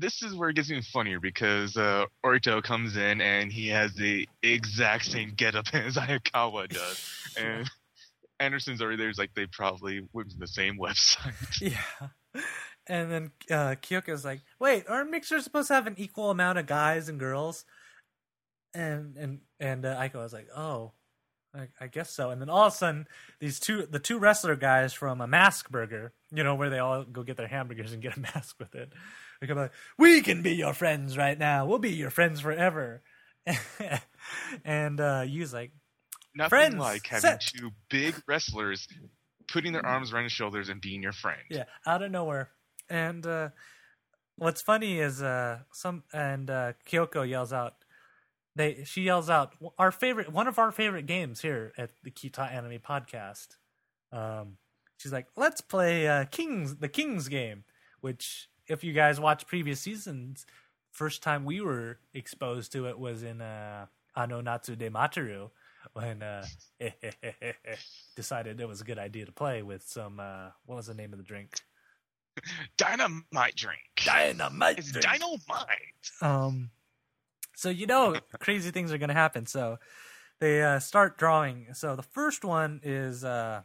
this 0.00 0.22
is 0.22 0.34
where 0.34 0.48
it 0.48 0.54
gets 0.54 0.70
even 0.70 0.82
funnier 0.82 1.20
because 1.20 1.76
uh, 1.76 2.06
Orito 2.24 2.62
comes 2.62 2.96
in 2.96 3.20
and 3.20 3.52
he 3.52 3.68
has 3.68 3.94
the 3.94 4.28
exact 4.42 5.06
same 5.06 5.32
getup 5.36 5.66
as 5.74 5.96
Aikawa 5.96 6.68
does. 6.68 7.10
And 7.38 7.70
Anderson's 8.40 8.80
already 8.80 8.96
there. 8.96 9.08
He's 9.08 9.18
like, 9.18 9.34
they 9.34 9.46
probably 9.46 10.06
went 10.12 10.30
to 10.30 10.38
the 10.38 10.46
same 10.46 10.78
website. 10.80 11.60
Yeah. 11.60 12.42
And 12.86 13.10
then 13.10 13.30
uh, 13.50 13.74
Kyoko's 13.82 14.24
like, 14.24 14.40
"Wait, 14.58 14.84
aren't 14.88 15.10
mixers 15.10 15.44
supposed 15.44 15.68
to 15.68 15.74
have 15.74 15.86
an 15.86 15.96
equal 15.98 16.30
amount 16.30 16.58
of 16.58 16.64
guys 16.66 17.10
and 17.10 17.20
girls?" 17.20 17.66
And 18.72 19.14
and 19.16 19.40
and 19.60 19.84
uh, 19.84 19.94
Aiko 19.98 20.14
was 20.14 20.32
like, 20.32 20.48
"Oh, 20.56 20.92
I, 21.54 21.68
I 21.78 21.88
guess 21.88 22.10
so." 22.10 22.30
And 22.30 22.40
then 22.40 22.48
all 22.48 22.66
of 22.66 22.72
a 22.72 22.76
sudden, 22.76 23.06
these 23.40 23.60
two, 23.60 23.84
the 23.84 23.98
two 23.98 24.18
wrestler 24.18 24.56
guys 24.56 24.94
from 24.94 25.20
a 25.20 25.26
Mask 25.26 25.68
Burger, 25.68 26.14
you 26.32 26.42
know, 26.42 26.54
where 26.54 26.70
they 26.70 26.78
all 26.78 27.04
go 27.04 27.22
get 27.22 27.36
their 27.36 27.48
hamburgers 27.48 27.92
and 27.92 28.00
get 28.00 28.16
a 28.16 28.20
mask 28.20 28.56
with 28.58 28.74
it, 28.74 28.90
they 29.40 29.52
like, 29.52 29.72
"We 29.98 30.20
can 30.20 30.42
be 30.42 30.54
your 30.54 30.74
friends 30.74 31.16
right 31.16 31.38
now. 31.38 31.66
We'll 31.66 31.78
be 31.78 31.92
your 31.92 32.10
friends 32.10 32.40
forever." 32.40 33.02
and 34.64 35.00
uh, 35.00 35.24
Yu's 35.26 35.54
like, 35.54 35.72
Nothing 36.34 36.48
Friends, 36.50 36.76
like 36.76 37.06
having 37.06 37.22
set. 37.22 37.40
two 37.40 37.70
big 37.90 38.14
wrestlers 38.26 38.86
putting 39.48 39.72
their 39.72 39.84
arms 39.84 40.12
around 40.12 40.24
his 40.24 40.32
shoulders 40.32 40.68
and 40.68 40.80
being 40.80 41.02
your 41.02 41.12
friend. 41.12 41.40
Yeah, 41.50 41.64
out 41.86 42.02
of 42.02 42.10
nowhere. 42.10 42.50
And 42.88 43.26
uh, 43.26 43.48
what's 44.36 44.62
funny 44.62 45.00
is 45.00 45.22
uh, 45.22 45.60
some 45.72 46.04
and 46.12 46.48
uh, 46.48 46.72
Kyoko 46.86 47.28
yells 47.28 47.52
out. 47.52 47.74
They 48.54 48.84
she 48.84 49.02
yells 49.02 49.28
out 49.28 49.54
our 49.78 49.90
favorite 49.90 50.32
one 50.32 50.46
of 50.46 50.58
our 50.58 50.70
favorite 50.70 51.06
games 51.06 51.40
here 51.40 51.72
at 51.76 51.90
the 52.04 52.10
Kita 52.10 52.52
Anime 52.52 52.78
Podcast. 52.78 53.56
Um, 54.12 54.58
she's 54.96 55.12
like, 55.12 55.26
"Let's 55.36 55.60
play 55.60 56.06
uh, 56.06 56.26
Kings 56.26 56.76
the 56.76 56.88
Kings 56.88 57.28
game," 57.28 57.64
which 58.00 58.48
if 58.68 58.84
you 58.84 58.92
guys 58.92 59.18
watch 59.18 59.46
previous 59.46 59.80
seasons, 59.80 60.46
first 60.90 61.22
time 61.22 61.44
we 61.44 61.60
were 61.60 61.98
exposed 62.14 62.72
to 62.72 62.86
it 62.86 62.98
was 62.98 63.22
in 63.22 63.40
uh, 63.40 63.86
Ano 64.16 64.40
Natsu 64.40 64.76
de 64.76 64.90
Matteru 64.90 65.50
when 65.92 66.22
uh, 66.22 66.44
decided 68.16 68.60
it 68.60 68.68
was 68.68 68.80
a 68.80 68.84
good 68.84 68.98
idea 68.98 69.26
to 69.26 69.32
play 69.32 69.62
with 69.62 69.82
some. 69.82 70.20
Uh, 70.20 70.50
what 70.66 70.76
was 70.76 70.86
the 70.86 70.94
name 70.94 71.12
of 71.12 71.18
the 71.18 71.24
drink? 71.24 71.54
Dynamite 72.76 73.56
drink. 73.56 73.80
Dynamite. 74.04 74.78
It's 74.78 74.92
dynamite. 74.92 76.10
Um, 76.20 76.70
so 77.54 77.68
you 77.68 77.86
know, 77.86 78.16
crazy 78.38 78.70
things 78.70 78.92
are 78.92 78.98
going 78.98 79.08
to 79.08 79.14
happen. 79.14 79.46
So 79.46 79.78
they 80.40 80.62
uh, 80.62 80.78
start 80.78 81.18
drawing. 81.18 81.68
So 81.72 81.96
the 81.96 82.02
first 82.02 82.44
one 82.44 82.80
is 82.82 83.24
uh, 83.24 83.62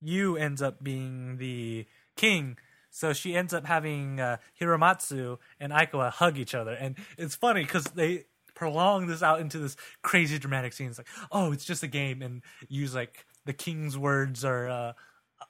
Yu 0.00 0.36
ends 0.36 0.62
up 0.62 0.82
being 0.82 1.38
the 1.38 1.86
king. 2.16 2.56
So 2.90 3.12
she 3.12 3.34
ends 3.34 3.52
up 3.52 3.66
having 3.66 4.20
uh, 4.20 4.38
Hiramatsu 4.60 5.38
and 5.60 5.72
Aikawa 5.72 6.10
hug 6.10 6.38
each 6.38 6.54
other, 6.54 6.72
and 6.72 6.96
it's 7.16 7.34
funny 7.34 7.62
because 7.62 7.84
they 7.84 8.24
prolong 8.54 9.06
this 9.06 9.22
out 9.22 9.40
into 9.40 9.58
this 9.58 9.76
crazy 10.02 10.38
dramatic 10.38 10.72
scene. 10.72 10.88
It's 10.88 10.98
like, 10.98 11.06
oh, 11.30 11.52
it's 11.52 11.64
just 11.64 11.82
a 11.82 11.86
game, 11.86 12.22
and 12.22 12.42
use 12.68 12.94
like 12.94 13.24
the 13.44 13.52
king's 13.52 13.96
words 13.96 14.44
are 14.44 14.68
uh, 14.68 14.92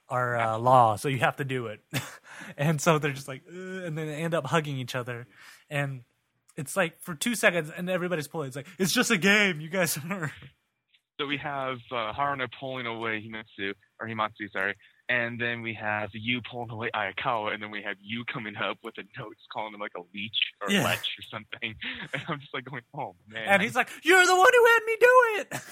are 0.09 0.37
uh, 0.37 0.59
law, 0.59 0.97
so 0.97 1.09
you 1.09 1.19
have 1.19 1.37
to 1.37 1.45
do 1.45 1.67
it. 1.67 1.81
and 2.57 2.81
so 2.81 2.99
they're 2.99 3.13
just 3.13 3.29
like, 3.29 3.43
and 3.49 3.97
then 3.97 4.07
they 4.07 4.15
end 4.15 4.35
up 4.35 4.47
hugging 4.47 4.77
each 4.77 4.95
other, 4.95 5.27
and 5.71 6.03
it's 6.57 6.77
like 6.77 7.01
for 7.01 7.15
two 7.15 7.35
seconds, 7.35 7.71
and 7.75 7.89
everybody's 7.89 8.29
pulling. 8.29 8.49
It's 8.49 8.57
like 8.57 8.69
it's 8.79 8.93
just 8.93 9.11
a 9.11 9.19
game. 9.19 9.61
You 9.61 9.69
guys 9.69 9.99
are. 10.11 10.33
So 11.21 11.27
we 11.27 11.37
have 11.39 11.79
uh, 11.91 12.13
Haruna 12.13 12.49
pulling 12.61 12.87
away 12.87 13.25
Himatsu, 13.27 13.73
or 14.01 14.07
Himatsu, 14.07 14.53
sorry, 14.53 14.77
and 15.09 15.41
then 15.41 15.63
we 15.63 15.75
have 15.75 16.11
you 16.13 16.41
pulling 16.51 16.71
away 16.71 16.91
Aikawa, 16.95 17.55
and 17.55 17.63
then 17.63 17.71
we 17.71 17.83
have 17.83 17.97
you 18.01 18.25
coming 18.33 18.57
up 18.57 18.79
with 18.83 18.95
a 18.99 19.05
note 19.19 19.37
calling 19.53 19.75
him 19.75 19.81
like 19.81 19.93
a 19.97 20.03
leech 20.15 20.37
or 20.61 20.71
Yeah. 20.71 20.85
lech 20.85 20.99
or 21.01 21.23
something. 21.31 21.75
And 22.13 22.23
I'm 22.29 22.41
just 22.41 22.53
like 22.55 22.65
going, 22.65 22.83
oh 22.95 23.15
man. 23.29 23.49
And 23.49 23.63
he's 23.63 23.75
like, 23.75 23.89
"You're 24.03 24.27
the 24.27 24.37
one 24.37 24.51
who 24.53 24.67
had 24.67 24.81
me 24.87 24.97
do 25.01 25.23
it." 25.41 25.53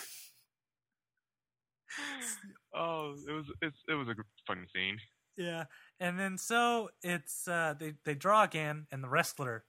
oh, 2.74 3.14
it 3.28 3.32
was 3.32 3.45
it's, 3.62 3.76
it 3.89 3.95
was 3.95 4.09
a 4.09 4.14
fun 4.47 4.66
scene. 4.74 4.99
Yeah, 5.37 5.64
and 6.01 6.18
then 6.18 6.39
so 6.39 6.91
it's 7.03 7.47
uh 7.47 7.74
they 7.78 7.95
they 8.05 8.14
draw 8.14 8.43
again, 8.45 8.87
and 8.91 9.03
the 9.03 9.09
wrestler 9.09 9.64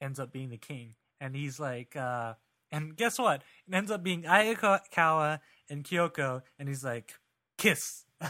ends 0.00 0.18
up 0.18 0.32
being 0.32 0.50
the 0.50 0.56
king, 0.58 0.94
and 1.20 1.34
he's 1.36 1.60
like, 1.60 1.94
uh 1.96 2.34
and 2.70 2.96
guess 2.96 3.18
what? 3.18 3.42
It 3.66 3.74
ends 3.74 3.90
up 3.90 4.02
being 4.02 4.24
Aikawa 4.24 5.40
and 5.70 5.84
Kyoko, 5.84 6.42
and 6.58 6.68
he's 6.68 6.84
like, 6.84 7.14
kiss. 7.56 8.04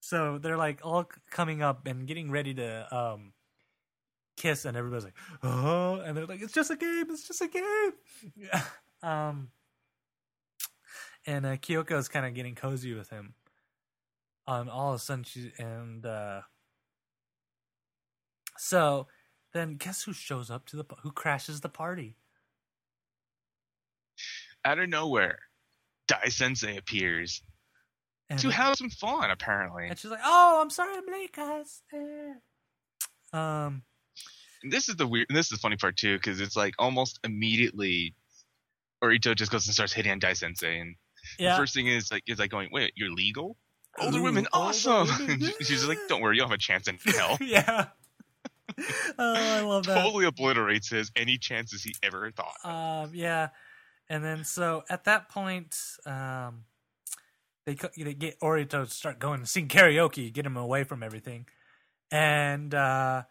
so 0.00 0.38
they're 0.38 0.56
like 0.56 0.80
all 0.82 1.08
coming 1.30 1.62
up 1.62 1.86
and 1.86 2.06
getting 2.06 2.30
ready 2.30 2.54
to 2.54 2.94
um 2.94 3.32
kiss, 4.36 4.64
and 4.64 4.76
everybody's 4.76 5.04
like, 5.04 5.16
oh, 5.42 6.00
and 6.00 6.16
they're 6.16 6.26
like, 6.26 6.40
it's 6.40 6.54
just 6.54 6.70
a 6.70 6.76
game, 6.76 7.06
it's 7.10 7.28
just 7.28 7.42
a 7.42 7.48
game. 7.48 8.52
um, 9.02 9.48
and 11.26 11.44
uh, 11.44 11.56
Kyoko's 11.56 12.08
kind 12.08 12.24
of 12.24 12.34
getting 12.34 12.54
cozy 12.54 12.94
with 12.94 13.10
him. 13.10 13.34
Um 14.46 14.68
all 14.68 14.90
of 14.90 14.96
a 14.96 14.98
sudden 14.98 15.24
she 15.24 15.52
and 15.58 16.04
uh 16.04 16.40
so 18.56 19.06
then 19.52 19.76
guess 19.76 20.02
who 20.02 20.12
shows 20.12 20.50
up 20.50 20.66
to 20.66 20.76
the 20.76 20.84
who 21.02 21.12
crashes 21.12 21.60
the 21.60 21.68
party? 21.68 22.16
Out 24.64 24.78
of 24.78 24.88
nowhere, 24.88 25.38
Dai 26.08 26.28
Sensei 26.28 26.76
appears 26.76 27.42
and, 28.30 28.38
to 28.40 28.48
have 28.50 28.76
some 28.76 28.90
fun. 28.90 29.30
Apparently, 29.30 29.88
and 29.88 29.98
she's 29.98 30.10
like 30.10 30.20
oh 30.24 30.60
i'm 30.62 30.70
sorry 30.70 30.96
i'm 30.96 31.06
late 31.12 31.34
guys 31.34 31.82
Eh. 31.92 32.32
um 33.32 33.82
And 34.62 34.72
this 34.72 34.88
is 34.88 34.96
the 34.96 35.06
weird. 35.06 35.26
This 35.30 35.46
is 35.46 35.50
the 35.50 35.58
funny 35.58 35.76
part 35.76 35.96
too, 35.96 36.16
because 36.16 36.40
it's 36.40 36.56
like 36.56 36.74
almost 36.78 37.18
immediately, 37.24 38.14
Orito 39.02 39.34
just 39.34 39.50
goes 39.50 39.66
and 39.66 39.74
starts 39.74 39.92
hitting 39.92 40.12
on 40.12 40.18
Dai 40.18 40.34
Sensei, 40.34 40.78
and 40.80 40.96
yeah 41.38 41.52
the 41.54 41.58
first 41.62 41.74
thing 41.74 41.86
is 41.86 42.10
like, 42.10 42.22
is 42.26 42.38
like 42.38 42.50
going, 42.50 42.68
"Wait, 42.72 42.92
you're 42.96 43.10
legal? 43.10 43.56
Older 43.98 44.18
Ooh, 44.18 44.22
women, 44.22 44.46
awesome!" 44.52 45.08
women, 45.18 45.40
She's 45.62 45.84
like, 45.86 45.98
"Don't 46.08 46.20
worry, 46.22 46.36
you'll 46.36 46.46
have 46.46 46.54
a 46.54 46.58
chance 46.58 46.88
in 46.88 46.98
hell." 47.06 47.38
yeah 47.40 47.86
oh 49.18 49.34
i 49.34 49.60
love 49.62 49.84
that 49.86 50.00
totally 50.02 50.24
obliterates 50.26 50.88
his 50.90 51.10
any 51.16 51.36
chances 51.38 51.82
he 51.82 51.94
ever 52.02 52.30
thought. 52.30 52.54
Um, 52.64 53.10
yeah, 53.14 53.48
and 54.08 54.22
then 54.22 54.44
so 54.44 54.84
at 54.88 55.04
that 55.04 55.28
point, 55.28 55.74
um, 56.06 56.64
they 57.66 57.76
they 57.96 58.14
get 58.14 58.40
Orito 58.40 58.84
to 58.84 58.86
start 58.86 59.18
going 59.18 59.44
sing 59.44 59.68
karaoke, 59.68 60.32
get 60.32 60.46
him 60.46 60.56
away 60.56 60.84
from 60.84 61.02
everything, 61.02 61.46
and 62.10 62.74
uh, 62.74 63.22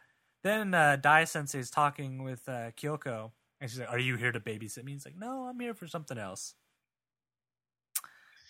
then 0.44 0.74
uh, 0.74 0.98
Dai 0.98 1.26
Sensei 1.26 1.60
is 1.60 1.70
talking 1.70 2.24
with 2.24 2.48
uh, 2.48 2.72
Kyoko, 2.72 3.32
and 3.60 3.70
she's 3.70 3.80
like, 3.80 3.90
"Are 3.90 4.00
you 4.00 4.16
here 4.16 4.32
to 4.32 4.40
babysit 4.40 4.84
me?" 4.84 4.94
He's 4.94 5.06
like, 5.06 5.18
"No, 5.18 5.46
I'm 5.46 5.60
here 5.60 5.74
for 5.74 5.88
something 5.88 6.18
else." 6.18 6.54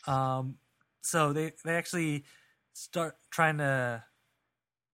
Um, 0.06 0.58
so 1.02 1.34
they 1.34 1.54
they 1.64 1.76
actually 1.76 2.26
start 2.74 3.16
trying 3.32 3.58
to. 3.60 4.04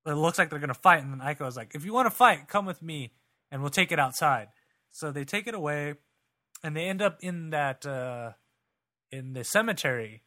It 0.06 0.14
looks 0.14 0.38
like 0.38 0.52
they're 0.52 0.60
gonna 0.60 0.76
fight, 0.76 1.04
and 1.04 1.12
then 1.12 1.20
Aiko 1.20 1.48
is 1.48 1.58
like, 1.58 1.74
"If 1.74 1.84
you 1.84 1.94
want 1.94 2.06
to 2.06 2.12
fight, 2.12 2.48
come 2.48 2.66
with 2.66 2.82
me, 2.82 3.14
and 3.52 3.62
we'll 3.62 3.72
take 3.72 3.92
it 3.92 4.00
outside." 4.00 4.50
So 4.92 5.12
they 5.12 5.26
take 5.26 5.48
it 5.48 5.56
away, 5.56 5.96
and 6.64 6.76
they 6.76 6.86
end 6.86 7.02
up 7.02 7.18
in 7.22 7.50
that 7.50 7.86
uh, 7.86 8.34
in 9.12 9.34
the 9.34 9.44
cemetery 9.44 10.22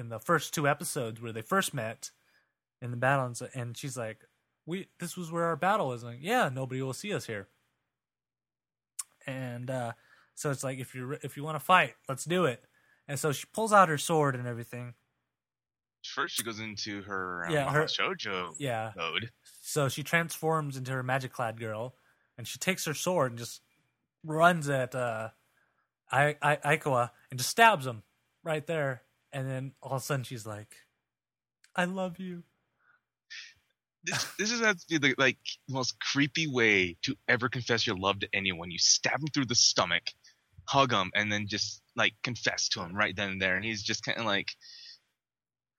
in 0.00 0.08
the 0.08 0.18
first 0.18 0.52
two 0.54 0.66
episodes 0.66 1.20
where 1.20 1.32
they 1.32 1.42
first 1.42 1.72
met 1.74 2.10
in 2.82 2.90
the 2.90 2.96
battle, 2.96 3.32
and, 3.54 3.76
she's 3.76 3.96
like, 3.96 4.24
"We 4.66 4.88
this 4.98 5.16
was 5.16 5.30
where 5.30 5.44
our 5.44 5.56
battle 5.56 5.92
is." 5.92 6.02
Like, 6.02 6.18
yeah, 6.20 6.48
nobody 6.52 6.80
will 6.82 6.94
see 6.94 7.12
us 7.12 7.26
here, 7.26 7.46
and 9.26 9.70
uh, 9.70 9.92
so 10.34 10.50
it's 10.50 10.64
like 10.64 10.78
if 10.78 10.94
you 10.94 11.16
if 11.22 11.36
you 11.36 11.44
want 11.44 11.56
to 11.56 11.64
fight, 11.64 11.94
let's 12.08 12.24
do 12.24 12.46
it. 12.46 12.64
And 13.06 13.18
so 13.18 13.32
she 13.32 13.44
pulls 13.52 13.72
out 13.72 13.88
her 13.88 13.98
sword 13.98 14.34
and 14.36 14.46
everything. 14.46 14.94
First, 16.04 16.36
she 16.36 16.42
goes 16.42 16.60
into 16.60 17.02
her 17.02 17.44
um, 17.46 17.52
Yeah, 17.52 17.70
her- 17.70 17.84
shoujo 17.84 18.54
Yeah, 18.58 18.92
mode. 18.96 19.30
So 19.62 19.88
she 19.88 20.02
transforms 20.02 20.76
into 20.76 20.92
her 20.92 21.02
magic 21.02 21.32
clad 21.32 21.60
girl, 21.60 21.94
and 22.38 22.46
she 22.48 22.58
takes 22.58 22.86
her 22.86 22.94
sword 22.94 23.32
and 23.32 23.38
just 23.38 23.60
runs 24.24 24.68
at 24.68 24.94
uh, 24.94 25.28
I- 26.10 26.36
I- 26.40 26.76
Aikawa 26.76 27.10
and 27.30 27.38
just 27.38 27.50
stabs 27.50 27.86
him 27.86 28.02
right 28.42 28.66
there. 28.66 29.02
And 29.32 29.48
then 29.48 29.72
all 29.82 29.92
of 29.92 30.02
a 30.02 30.04
sudden 30.04 30.24
she's 30.24 30.46
like, 30.46 30.74
"I 31.74 31.84
love 31.84 32.18
you." 32.18 32.44
This, 34.02 34.34
this 34.38 34.50
is 34.50 34.84
be 34.86 34.98
the 34.98 35.14
like 35.18 35.38
most 35.68 36.00
creepy 36.00 36.46
way 36.46 36.96
to 37.02 37.14
ever 37.28 37.48
confess 37.48 37.86
your 37.86 37.96
love 37.96 38.20
to 38.20 38.28
anyone. 38.32 38.70
You 38.70 38.78
stab 38.78 39.20
him 39.20 39.28
through 39.28 39.46
the 39.46 39.54
stomach, 39.54 40.04
hug 40.64 40.92
him, 40.92 41.10
and 41.14 41.30
then 41.30 41.46
just 41.46 41.82
like 41.96 42.14
confess 42.22 42.68
to 42.70 42.80
him 42.80 42.94
right 42.94 43.14
then 43.14 43.32
and 43.32 43.42
there. 43.42 43.56
And 43.56 43.64
he's 43.64 43.82
just 43.82 44.02
kind 44.02 44.18
of 44.18 44.24
like, 44.24 44.48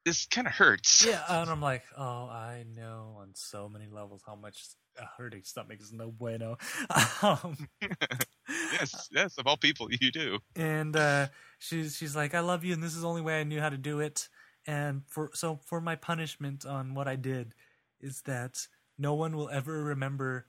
this 0.05 0.27
kind 0.27 0.47
of 0.47 0.53
hurts. 0.53 1.03
Yeah, 1.05 1.23
and 1.27 1.49
I'm 1.49 1.61
like, 1.61 1.83
"Oh, 1.97 2.27
I 2.29 2.63
know 2.75 3.17
on 3.19 3.31
so 3.33 3.67
many 3.67 3.87
levels 3.87 4.21
how 4.25 4.35
much 4.35 4.65
a 5.01 5.05
hurting 5.17 5.43
stomach 5.43 5.81
is 5.81 5.91
no 5.91 6.11
bueno." 6.11 6.57
um, 7.21 7.57
yes, 8.73 9.09
yes. 9.11 9.37
Of 9.37 9.47
all 9.47 9.57
people, 9.57 9.87
you 9.91 10.11
do. 10.11 10.39
and 10.55 10.95
uh, 10.95 11.27
she's 11.59 11.97
she's 11.97 12.15
like, 12.15 12.33
"I 12.35 12.39
love 12.39 12.63
you, 12.63 12.73
and 12.73 12.83
this 12.83 12.95
is 12.95 13.01
the 13.01 13.09
only 13.09 13.21
way 13.21 13.39
I 13.39 13.43
knew 13.43 13.59
how 13.59 13.69
to 13.69 13.77
do 13.77 13.99
it." 13.99 14.29
And 14.65 15.03
for 15.07 15.31
so 15.33 15.59
for 15.65 15.81
my 15.81 15.95
punishment 15.95 16.65
on 16.65 16.93
what 16.93 17.07
I 17.07 17.15
did 17.15 17.55
is 17.99 18.21
that 18.23 18.67
no 18.97 19.13
one 19.13 19.35
will 19.35 19.49
ever 19.49 19.83
remember 19.83 20.47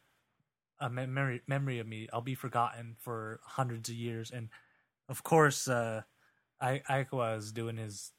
a 0.78 0.90
memory 0.90 1.42
memory 1.46 1.78
of 1.78 1.86
me. 1.86 2.08
I'll 2.12 2.20
be 2.20 2.34
forgotten 2.34 2.96
for 3.00 3.40
hundreds 3.44 3.88
of 3.88 3.94
years. 3.94 4.30
And 4.30 4.48
of 5.08 5.22
course, 5.22 5.68
uh, 5.68 6.02
I 6.60 6.82
Aikawa 6.90 7.38
is 7.38 7.52
doing 7.52 7.76
his 7.76 8.12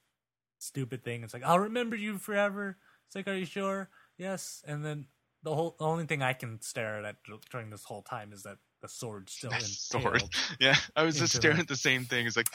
stupid 0.59 1.03
thing. 1.03 1.23
It's 1.23 1.33
like, 1.33 1.43
"I'll 1.43 1.59
remember 1.59 1.95
you 1.95 2.17
forever." 2.17 2.77
It's 3.05 3.15
like, 3.15 3.27
"Are 3.27 3.37
you 3.37 3.45
sure?" 3.45 3.89
Yes. 4.17 4.63
And 4.65 4.85
then 4.85 5.07
the 5.43 5.53
whole 5.53 5.75
the 5.77 5.85
only 5.85 6.05
thing 6.05 6.21
I 6.21 6.33
can 6.33 6.61
stare 6.61 7.05
at 7.05 7.15
during 7.51 7.69
this 7.69 7.83
whole 7.83 8.01
time 8.01 8.31
is 8.33 8.43
that 8.43 8.57
the 8.81 8.87
sword's 8.89 9.33
still 9.33 9.49
That 9.51 9.61
sword. 9.61 10.23
Yeah, 10.59 10.75
I 10.95 11.03
was 11.03 11.17
just 11.17 11.35
staring 11.35 11.57
her. 11.57 11.61
at 11.61 11.67
the 11.67 11.75
same 11.75 12.05
thing. 12.05 12.25
It's 12.27 12.35
like, 12.35 12.49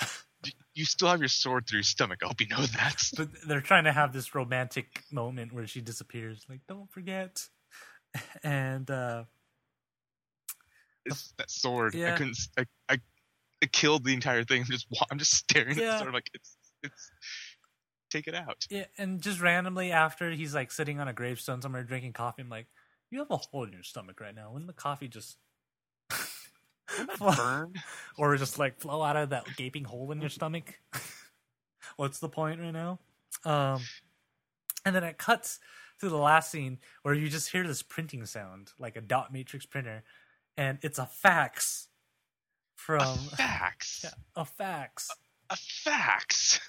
you 0.75 0.85
still 0.85 1.09
have 1.09 1.21
your 1.21 1.29
sword 1.29 1.67
through 1.67 1.79
your 1.79 1.83
stomach. 1.85 2.19
I 2.23 2.27
hope 2.27 2.41
you 2.41 2.49
know 2.49 2.65
that. 2.65 3.03
but 3.17 3.29
they're 3.47 3.61
trying 3.63 3.85
to 3.85 3.93
have 3.93 4.13
this 4.13 4.35
romantic 4.35 5.03
moment 5.11 5.53
where 5.53 5.67
she 5.67 5.81
disappears 5.81 6.45
like 6.49 6.61
don't 6.69 6.91
forget 6.91 7.47
and 8.43 8.91
uh 8.91 9.25
It's 11.05 11.33
that 11.39 11.51
sword. 11.51 11.95
Yeah. 11.95 12.15
I 12.15 12.17
couldn't. 12.17 12.37
I 12.89 12.99
it 13.61 13.73
killed 13.73 14.05
the 14.05 14.15
entire 14.15 14.45
thing. 14.45 14.61
I'm 14.63 14.69
just, 14.69 14.87
I'm 15.11 15.19
just 15.19 15.33
staring 15.35 15.71
at 15.73 15.77
Yeah. 15.79 15.93
the 15.93 15.99
sword. 16.01 16.15
Like 16.15 16.31
it's, 16.35 16.57
it's. 16.83 17.11
Take 18.11 18.27
it 18.27 18.35
out. 18.35 18.65
yeah 18.71 18.87
and 18.97 19.21
just 19.21 19.39
randomly 19.39 19.93
after 19.93 20.31
he's 20.31 20.55
like 20.55 20.73
sitting 20.73 20.99
on 20.99 21.09
a 21.09 21.13
gravestone 21.13 21.61
somewhere 21.61 21.83
drinking 21.83 22.15
coffee 22.15 22.41
i'm 22.41 22.49
like 22.49 22.67
you 23.11 23.19
have 23.19 23.31
a 23.31 23.37
hole 23.37 23.65
in 23.65 23.73
your 23.73 23.83
stomach 23.83 24.21
right 24.21 24.35
now 24.35 24.51
wouldn't 24.53 24.67
the 24.67 24.73
coffee 24.73 25.09
just 25.09 25.37
Burn. 27.19 27.75
or 28.17 28.37
just 28.37 28.59
like 28.59 28.81
flow 28.81 29.03
out 29.03 29.17
of 29.17 29.31
that 29.31 29.47
gaping 29.57 29.85
hole 29.85 30.11
in 30.11 30.21
your 30.21 30.31
stomach 30.31 30.81
what's 31.97 32.19
the 32.19 32.29
point 32.29 32.61
right 32.61 32.73
now 32.73 32.99
um 33.45 33.83
and 34.85 34.95
then 34.95 35.05
it 35.05 35.19
cuts 35.19 35.61
to 36.01 36.09
the 36.09 36.17
last 36.17 36.51
scene 36.51 36.79
where 37.03 37.15
you 37.15 37.29
just 37.29 37.51
hear 37.51 37.67
this 37.67 37.83
printing 37.83 38.25
sound 38.25 38.73
like 38.79 38.97
a 38.97 39.01
dot 39.01 39.33
matrix 39.33 39.67
printer 39.67 40.03
and 40.57 40.79
it's 40.83 40.99
a 40.99 41.07
fax 41.07 41.89
from 42.79 43.01
A 43.01 43.37
fax. 43.37 44.01
yeah, 44.05 44.11
a 44.35 44.45
fax. 44.45 45.11
A 45.51 45.57
fax. 45.57 46.61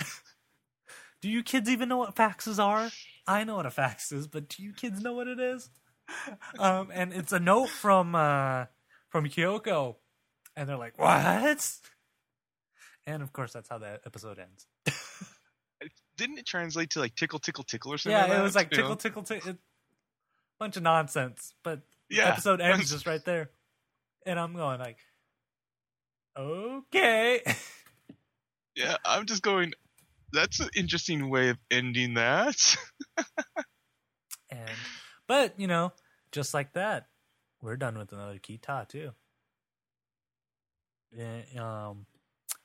Do 1.22 1.30
you 1.30 1.44
kids 1.44 1.70
even 1.70 1.88
know 1.90 1.98
what 1.98 2.16
faxes 2.16 2.64
are? 2.64 2.90
I 3.28 3.44
know 3.44 3.56
what 3.56 3.66
a 3.66 3.72
fax 3.72 4.12
is, 4.12 4.28
but 4.28 4.50
do 4.50 4.64
you 4.64 4.74
kids 4.74 5.02
know 5.02 5.14
what 5.14 5.28
it 5.28 5.40
is? 5.40 5.70
Um, 6.60 6.90
and 6.94 7.14
it's 7.14 7.32
a 7.32 7.40
note 7.40 7.70
from 7.70 8.16
uh, 8.16 8.66
from 9.10 9.26
Kyoko, 9.26 9.96
and 10.56 10.68
they're 10.68 10.78
like, 10.78 10.98
"What?" 10.98 11.72
And 13.06 13.24
of 13.24 13.32
course, 13.34 13.54
that's 13.54 13.70
how 13.70 13.78
that 13.80 14.02
episode 14.06 14.40
ends. 14.40 14.68
Didn't 16.18 16.38
it 16.38 16.46
translate 16.46 16.90
to 16.92 17.00
like 17.00 17.16
tickle, 17.16 17.40
tickle, 17.40 17.64
tickle 17.64 17.94
or 17.94 17.98
something? 17.98 18.18
yeah, 18.18 18.26
like 18.26 18.40
it 18.40 18.42
was 18.42 18.56
like 18.56 18.70
tickle, 18.72 18.96
tickle, 18.96 19.24
tickle. 19.24 19.56
Bunch 20.60 20.76
of 20.76 20.84
nonsense, 20.84 21.54
but 21.64 21.82
the 22.10 22.18
Yeah. 22.18 22.28
episode 22.30 22.60
ends 22.60 22.90
just 22.92 23.06
right 23.08 23.24
there, 23.24 23.52
and 24.26 24.38
I'm 24.40 24.54
going 24.54 24.80
like, 24.80 24.98
"Okay." 26.38 27.42
Yeah, 28.76 28.98
I'm 29.06 29.26
just 29.26 29.42
going. 29.42 29.74
That's 30.34 30.60
an 30.60 30.70
interesting 30.76 31.30
way 31.30 31.50
of 31.50 31.58
ending 31.72 32.14
that. 32.16 32.78
And 34.52 34.70
but 35.30 35.54
you 35.60 35.68
know, 35.68 35.94
just 36.34 36.54
like 36.54 36.74
that, 36.74 37.08
we're 37.62 37.78
done 37.78 37.98
with 37.98 38.12
another 38.12 38.40
Kita 38.40 38.90
too. 38.90 39.12
Eh, 41.18 41.58
um, 41.58 42.06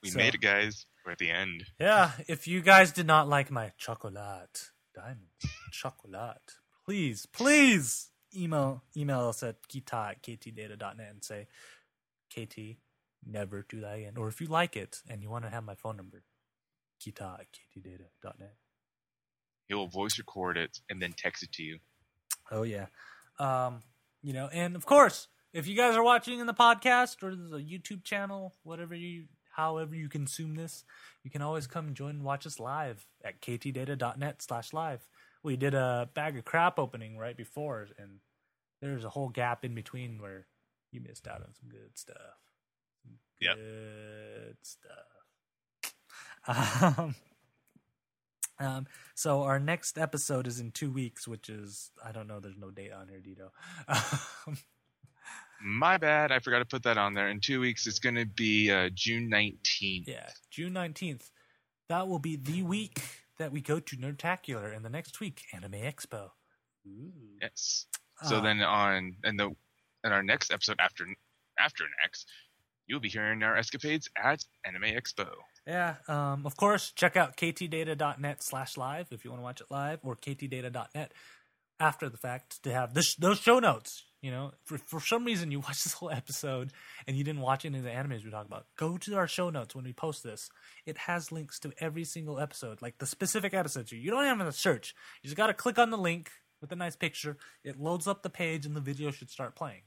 we 0.03 0.11
So- 0.11 0.19
made 0.19 0.35
it, 0.35 0.41
guys. 0.41 0.87
We're 1.05 1.13
at 1.13 1.19
the 1.19 1.31
end. 1.31 1.67
yeah. 1.79 2.13
If 2.29 2.47
you 2.49 2.63
guys 2.63 2.91
did 2.91 3.07
not 3.07 3.29
like 3.29 3.51
my 3.51 3.73
chocolate 3.77 4.71
diamond 4.95 5.29
chocolate, 5.71 6.55
please, 6.87 7.27
please 7.27 8.11
email 8.35 8.83
email 8.97 9.29
us 9.29 9.43
at 9.43 9.63
kita 9.69 10.11
at 10.11 10.23
ktdata.net 10.23 11.11
and 11.11 11.23
say, 11.23 11.47
KT, 12.35 12.79
never 13.27 13.63
do 13.69 13.81
that 13.81 13.99
again. 13.99 14.17
Or 14.17 14.29
if 14.29 14.41
you 14.41 14.47
like 14.47 14.77
it 14.77 15.03
and 15.09 15.23
you 15.23 15.29
want 15.31 15.45
to 15.45 15.51
have 15.51 15.65
my 15.65 15.75
phone 15.75 15.97
number, 15.97 16.25
kita 17.01 17.39
at 17.41 17.47
ktdata.net. 17.53 18.57
He 19.69 19.75
will 19.75 19.89
voice 19.89 20.19
record 20.19 20.57
it 20.57 20.81
and 20.89 21.01
then 21.03 21.13
text 21.13 21.43
it 21.43 21.53
to 21.53 21.63
you. 21.63 21.81
Oh 22.51 22.63
yeah. 22.63 22.87
Um, 23.39 23.81
you 24.23 24.33
know, 24.33 24.49
and 24.53 24.77
of 24.77 24.87
course, 24.87 25.29
if 25.53 25.67
you 25.67 25.77
guys 25.77 25.97
are 25.97 26.03
watching 26.03 26.41
in 26.41 26.47
the 26.47 26.55
podcast 26.55 27.23
or 27.23 27.35
the 27.35 27.59
YouTube 27.59 28.05
channel, 28.05 28.55
whatever 28.63 28.95
you 28.95 29.25
however 29.55 29.95
you 29.95 30.09
consume 30.09 30.57
this, 30.57 30.85
you 31.23 31.31
can 31.31 31.43
always 31.43 31.67
come 31.67 31.95
join 31.95 32.11
and 32.11 32.25
watch 32.25 32.47
us 32.47 32.59
live 32.59 33.07
at 33.25 33.41
ktdata.net 33.41 34.43
slash 34.43 34.73
live. 34.73 35.07
We 35.43 35.57
did 35.57 35.75
a 35.75 36.09
bag 36.15 36.37
of 36.37 36.45
crap 36.45 36.79
opening 36.79 37.19
right 37.19 37.37
before 37.37 37.89
and 37.99 38.19
there's 38.81 39.05
a 39.05 39.11
whole 39.11 39.29
gap 39.29 39.65
in 39.65 39.75
between 39.75 40.21
where 40.21 40.47
you 40.91 41.01
missed 41.01 41.29
out 41.29 41.43
on 41.43 41.55
some 41.55 41.69
good 41.69 41.97
stuff. 41.97 42.17
Some 43.03 43.19
Yep. 43.41 43.57
Good 43.57 44.57
stuff. 44.63 44.95
Um, 46.99 47.15
um, 48.59 48.87
so 49.15 49.43
our 49.43 49.59
next 49.59 49.99
episode 49.99 50.47
is 50.47 50.61
in 50.61 50.71
two 50.71 50.91
weeks, 50.91 51.27
which 51.29 51.49
is 51.49 51.91
I 52.05 52.13
don't 52.13 52.27
know. 52.27 52.41
There's 52.41 52.57
no 52.59 52.71
date 52.71 52.93
on 52.93 53.09
here, 53.09 53.21
Dito. 53.21 53.51
Um, 54.47 54.59
My 55.63 55.97
bad. 55.97 56.31
I 56.31 56.41
forgot 56.41 56.59
to 56.59 56.65
put 56.67 56.83
that 56.83 56.99
on 56.99 57.15
there. 57.15 57.29
In 57.29 57.41
two 57.41 57.61
weeks, 57.61 57.87
it's 57.87 57.99
going 57.99 58.17
to 58.17 58.27
be 58.27 58.71
uh, 58.71 58.91
June 58.93 59.31
19th. 59.31 60.07
yeah, 60.07 60.29
June 60.51 60.73
nineteenth. 60.75 61.31
That 61.89 62.07
will 62.09 62.19
be 62.19 62.37
the 62.37 62.63
week 62.63 63.03
that 63.39 63.51
we 63.53 63.61
go 63.61 63.81
to 63.81 63.97
Nerdtacular, 63.97 64.75
and 64.75 64.85
the 64.85 64.91
next 64.91 65.21
week 65.21 65.43
Anime 65.53 65.73
Expo. 65.73 66.31
Ooh. 66.87 67.13
Yes. 67.41 67.87
So 68.25 68.37
Uh, 68.37 68.41
then 68.41 68.61
on 68.61 69.17
and 69.25 69.39
the 69.39 69.51
in 70.05 70.13
our 70.13 70.23
next 70.23 70.53
episode 70.53 70.77
after 70.81 71.07
after 71.59 71.85
next, 72.03 72.29
you'll 72.87 73.01
be 73.01 73.09
hearing 73.09 73.43
our 73.43 73.57
escapades 73.57 74.09
at 74.17 74.45
Anime 74.65 74.83
Expo. 74.83 75.29
Yeah, 75.67 75.97
um, 76.09 76.45
of 76.45 76.57
course, 76.57 76.93
check 76.93 77.17
out 77.17 77.37
ktdata.net 77.37 78.43
slash 78.43 78.77
live 78.77 79.09
if 79.11 79.25
you 79.25 79.31
want 79.31 79.41
to 79.41 79.45
watch 79.45 79.61
it 79.61 79.67
live, 79.71 80.01
or 80.03 80.15
ktdata.net 80.15 81.13
after 81.81 82.09
the 82.09 82.17
fact 82.17 82.63
to 82.63 82.73
have 82.73 82.95
this, 82.95 83.15
those 83.17 83.39
show 83.39 83.59
notes. 83.59 84.05
You 84.21 84.31
know, 84.31 84.53
for, 84.65 84.79
for 84.79 85.01
some 85.01 85.25
reason 85.25 85.51
you 85.51 85.61
watched 85.67 85.85
this 85.85 85.95
whole 85.95 86.11
episode 86.11 86.73
and 87.07 87.17
you 87.17 87.25
didn't 87.25 87.43
watch 87.43 87.65
any 87.65 87.79
of 87.79 87.85
the 87.85 87.91
animes 87.91 88.25
we 88.25 88.31
talk 88.31 88.47
about, 88.47 88.67
go 88.77 88.97
to 88.99 89.17
our 89.17 89.29
show 89.29 89.51
notes 89.51 89.75
when 89.75 89.85
we 89.85 89.93
post 89.93 90.23
this. 90.23 90.49
It 90.87 90.97
has 90.99 91.31
links 91.31 91.59
to 91.61 91.73
every 91.79 92.05
single 92.05 92.41
episode, 92.41 92.81
like 92.81 92.99
the 92.99 93.07
specific 93.07 93.53
episodes. 93.53 93.93
You 93.93 94.11
don't 94.11 94.25
have 94.25 94.39
to 94.39 94.53
search. 94.53 94.95
You 95.23 95.29
just 95.29 95.37
got 95.37 95.49
to 95.49 95.55
click 95.55 95.79
on 95.79 95.91
the 95.91 95.99
link 95.99 96.31
with 96.61 96.73
a 96.73 96.77
nice 96.77 96.97
picture. 96.97 97.37
It 97.65 97.79
loads 97.79 98.07
up 98.07 98.23
the 98.23 98.31
page 98.31 98.65
and 98.65 98.75
the 98.75 98.81
video 98.81 99.11
should 99.11 99.31
start 99.31 99.55
playing 99.55 99.83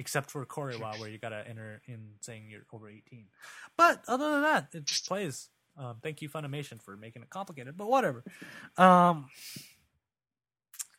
except 0.00 0.30
for 0.30 0.44
Korewa, 0.46 0.94
where 0.96 1.10
you 1.10 1.18
gotta 1.18 1.44
enter 1.46 1.82
in 1.86 2.14
saying 2.22 2.48
you're 2.48 2.62
over 2.72 2.88
18. 2.88 3.26
But 3.76 4.02
other 4.08 4.30
than 4.32 4.42
that, 4.42 4.68
it 4.72 4.86
just 4.86 5.06
plays. 5.06 5.50
Um, 5.76 5.98
thank 6.02 6.22
you, 6.22 6.28
Funimation, 6.28 6.82
for 6.82 6.96
making 6.96 7.22
it 7.22 7.28
complicated, 7.30 7.76
but 7.76 7.86
whatever. 7.88 8.24
Um, 8.78 9.26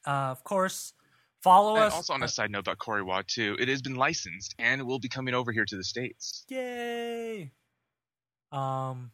uh, 0.06 0.30
of 0.32 0.44
course, 0.44 0.94
follow 1.42 1.76
And 1.76 1.86
us. 1.86 1.94
also 1.94 2.14
on 2.14 2.22
a 2.22 2.28
side 2.28 2.52
note 2.52 2.60
about 2.60 2.78
Kore 2.78 3.04
wa 3.04 3.24
too, 3.26 3.58
it 3.60 3.68
has 3.68 3.82
been 3.82 3.96
licensed 3.96 4.54
and 4.60 4.84
will 4.84 5.00
be 5.00 5.10
coming 5.10 5.34
over 5.34 5.52
here 5.52 5.66
to 5.66 5.76
the 5.76 5.84
states. 5.84 6.46
Yay! 6.48 7.52
Um, 8.52 9.12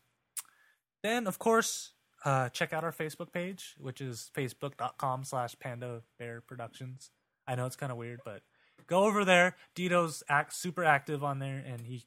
then 1.01 1.27
of 1.27 1.39
course, 1.39 1.93
uh, 2.25 2.49
check 2.49 2.73
out 2.73 2.83
our 2.83 2.91
Facebook 2.91 3.31
page, 3.31 3.75
which 3.77 4.01
is 4.01 4.31
facebook.com 4.35 5.23
slash 5.23 5.55
Panda 5.59 6.01
Bear 6.19 6.41
Productions. 6.41 7.09
I 7.47 7.55
know 7.55 7.65
it's 7.65 7.77
kind 7.77 7.91
of 7.91 7.97
weird, 7.97 8.19
but 8.25 8.41
go 8.87 9.03
over 9.05 9.23
there. 9.25 9.55
Dito's 9.75 10.23
act 10.29 10.53
super 10.53 10.83
active 10.83 11.23
on 11.23 11.39
there, 11.39 11.63
and 11.65 11.81
he 11.85 12.05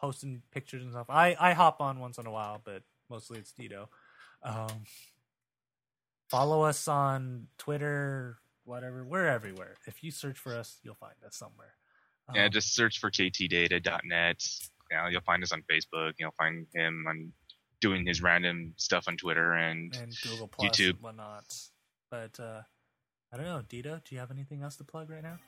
posting 0.00 0.42
pictures 0.52 0.82
and 0.82 0.92
stuff. 0.92 1.06
I 1.08 1.36
I 1.38 1.52
hop 1.54 1.80
on 1.80 1.98
once 2.00 2.18
in 2.18 2.26
a 2.26 2.30
while, 2.30 2.60
but 2.64 2.82
mostly 3.10 3.38
it's 3.38 3.52
Dito. 3.52 3.86
Um, 4.42 4.84
follow 6.30 6.62
us 6.62 6.86
on 6.88 7.48
Twitter, 7.58 8.38
whatever. 8.64 9.04
We're 9.04 9.26
everywhere. 9.26 9.74
If 9.86 10.02
you 10.04 10.10
search 10.10 10.38
for 10.38 10.56
us, 10.56 10.78
you'll 10.82 10.94
find 10.94 11.14
us 11.26 11.36
somewhere. 11.36 11.74
yeah, 12.34 12.44
Um, 12.46 12.50
just 12.52 12.74
search 12.74 12.98
for 13.00 13.10
ktdata.net. 13.10 14.44
Know, 14.90 15.06
you'll 15.10 15.20
find 15.20 15.42
us 15.42 15.52
on 15.52 15.62
Facebook. 15.70 16.12
You'll 16.18 16.30
find 16.38 16.66
him 16.74 17.04
on 17.08 17.32
doing 17.80 18.06
his 18.06 18.22
random 18.22 18.72
stuff 18.76 19.04
on 19.06 19.16
Twitter 19.16 19.52
and 19.54 19.94
and 19.96 20.14
Google 20.22 20.48
Plus 20.48 20.70
YouTube. 20.70 20.90
and 20.94 21.00
whatnot. 21.00 21.44
But 22.10 22.38
uh, 22.40 22.62
I 23.32 23.36
don't 23.36 23.44
know, 23.46 23.62
Dito. 23.68 24.02
Do 24.04 24.14
you 24.14 24.18
have 24.20 24.30
anything 24.30 24.62
else 24.62 24.76
to 24.76 24.84
plug 24.84 25.10
right 25.10 25.22
now? 25.22 25.38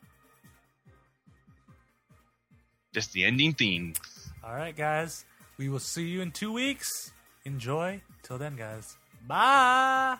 Just 2.93 3.13
the 3.13 3.25
ending 3.25 3.53
theme. 3.55 3.95
All 4.45 4.55
right, 4.55 4.77
guys. 4.77 5.25
We 5.59 5.69
will 5.69 5.79
see 5.79 6.07
you 6.09 6.23
in 6.23 6.31
two 6.31 6.53
weeks. 6.53 7.13
Enjoy. 7.45 8.01
Till 8.23 8.39
then, 8.39 8.57
guys. 8.57 8.97
Bye. 9.27 10.17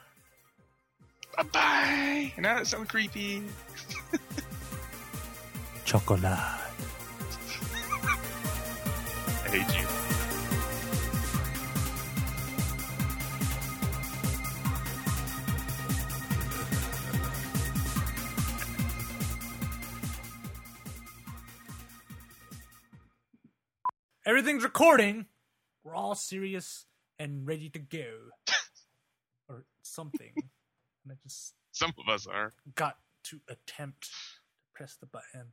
Bye 1.37 1.43
bye. 1.45 2.33
Now 2.39 2.57
that 2.57 2.67
sounds 2.67 2.89
creepy. 2.91 3.43
Chocolate. 5.85 6.25
I 6.25 6.59
hate 9.49 9.79
you. 9.79 10.10
Everything's 24.31 24.63
recording. 24.63 25.27
We're 25.83 25.97
all 25.97 26.15
serious 26.15 26.87
and 27.19 27.45
ready 27.49 27.69
to 27.71 27.81
go, 27.81 28.07
or 29.49 29.65
something. 29.83 30.31
and 30.37 31.11
I 31.11 31.15
just 31.21 31.55
Some 31.73 31.93
of 31.99 32.09
us 32.09 32.29
are. 32.29 32.53
got 32.77 32.99
to 33.25 33.41
attempt 33.49 34.03
to 34.05 34.11
press 34.73 34.95
the 35.01 35.07
button. 35.07 35.47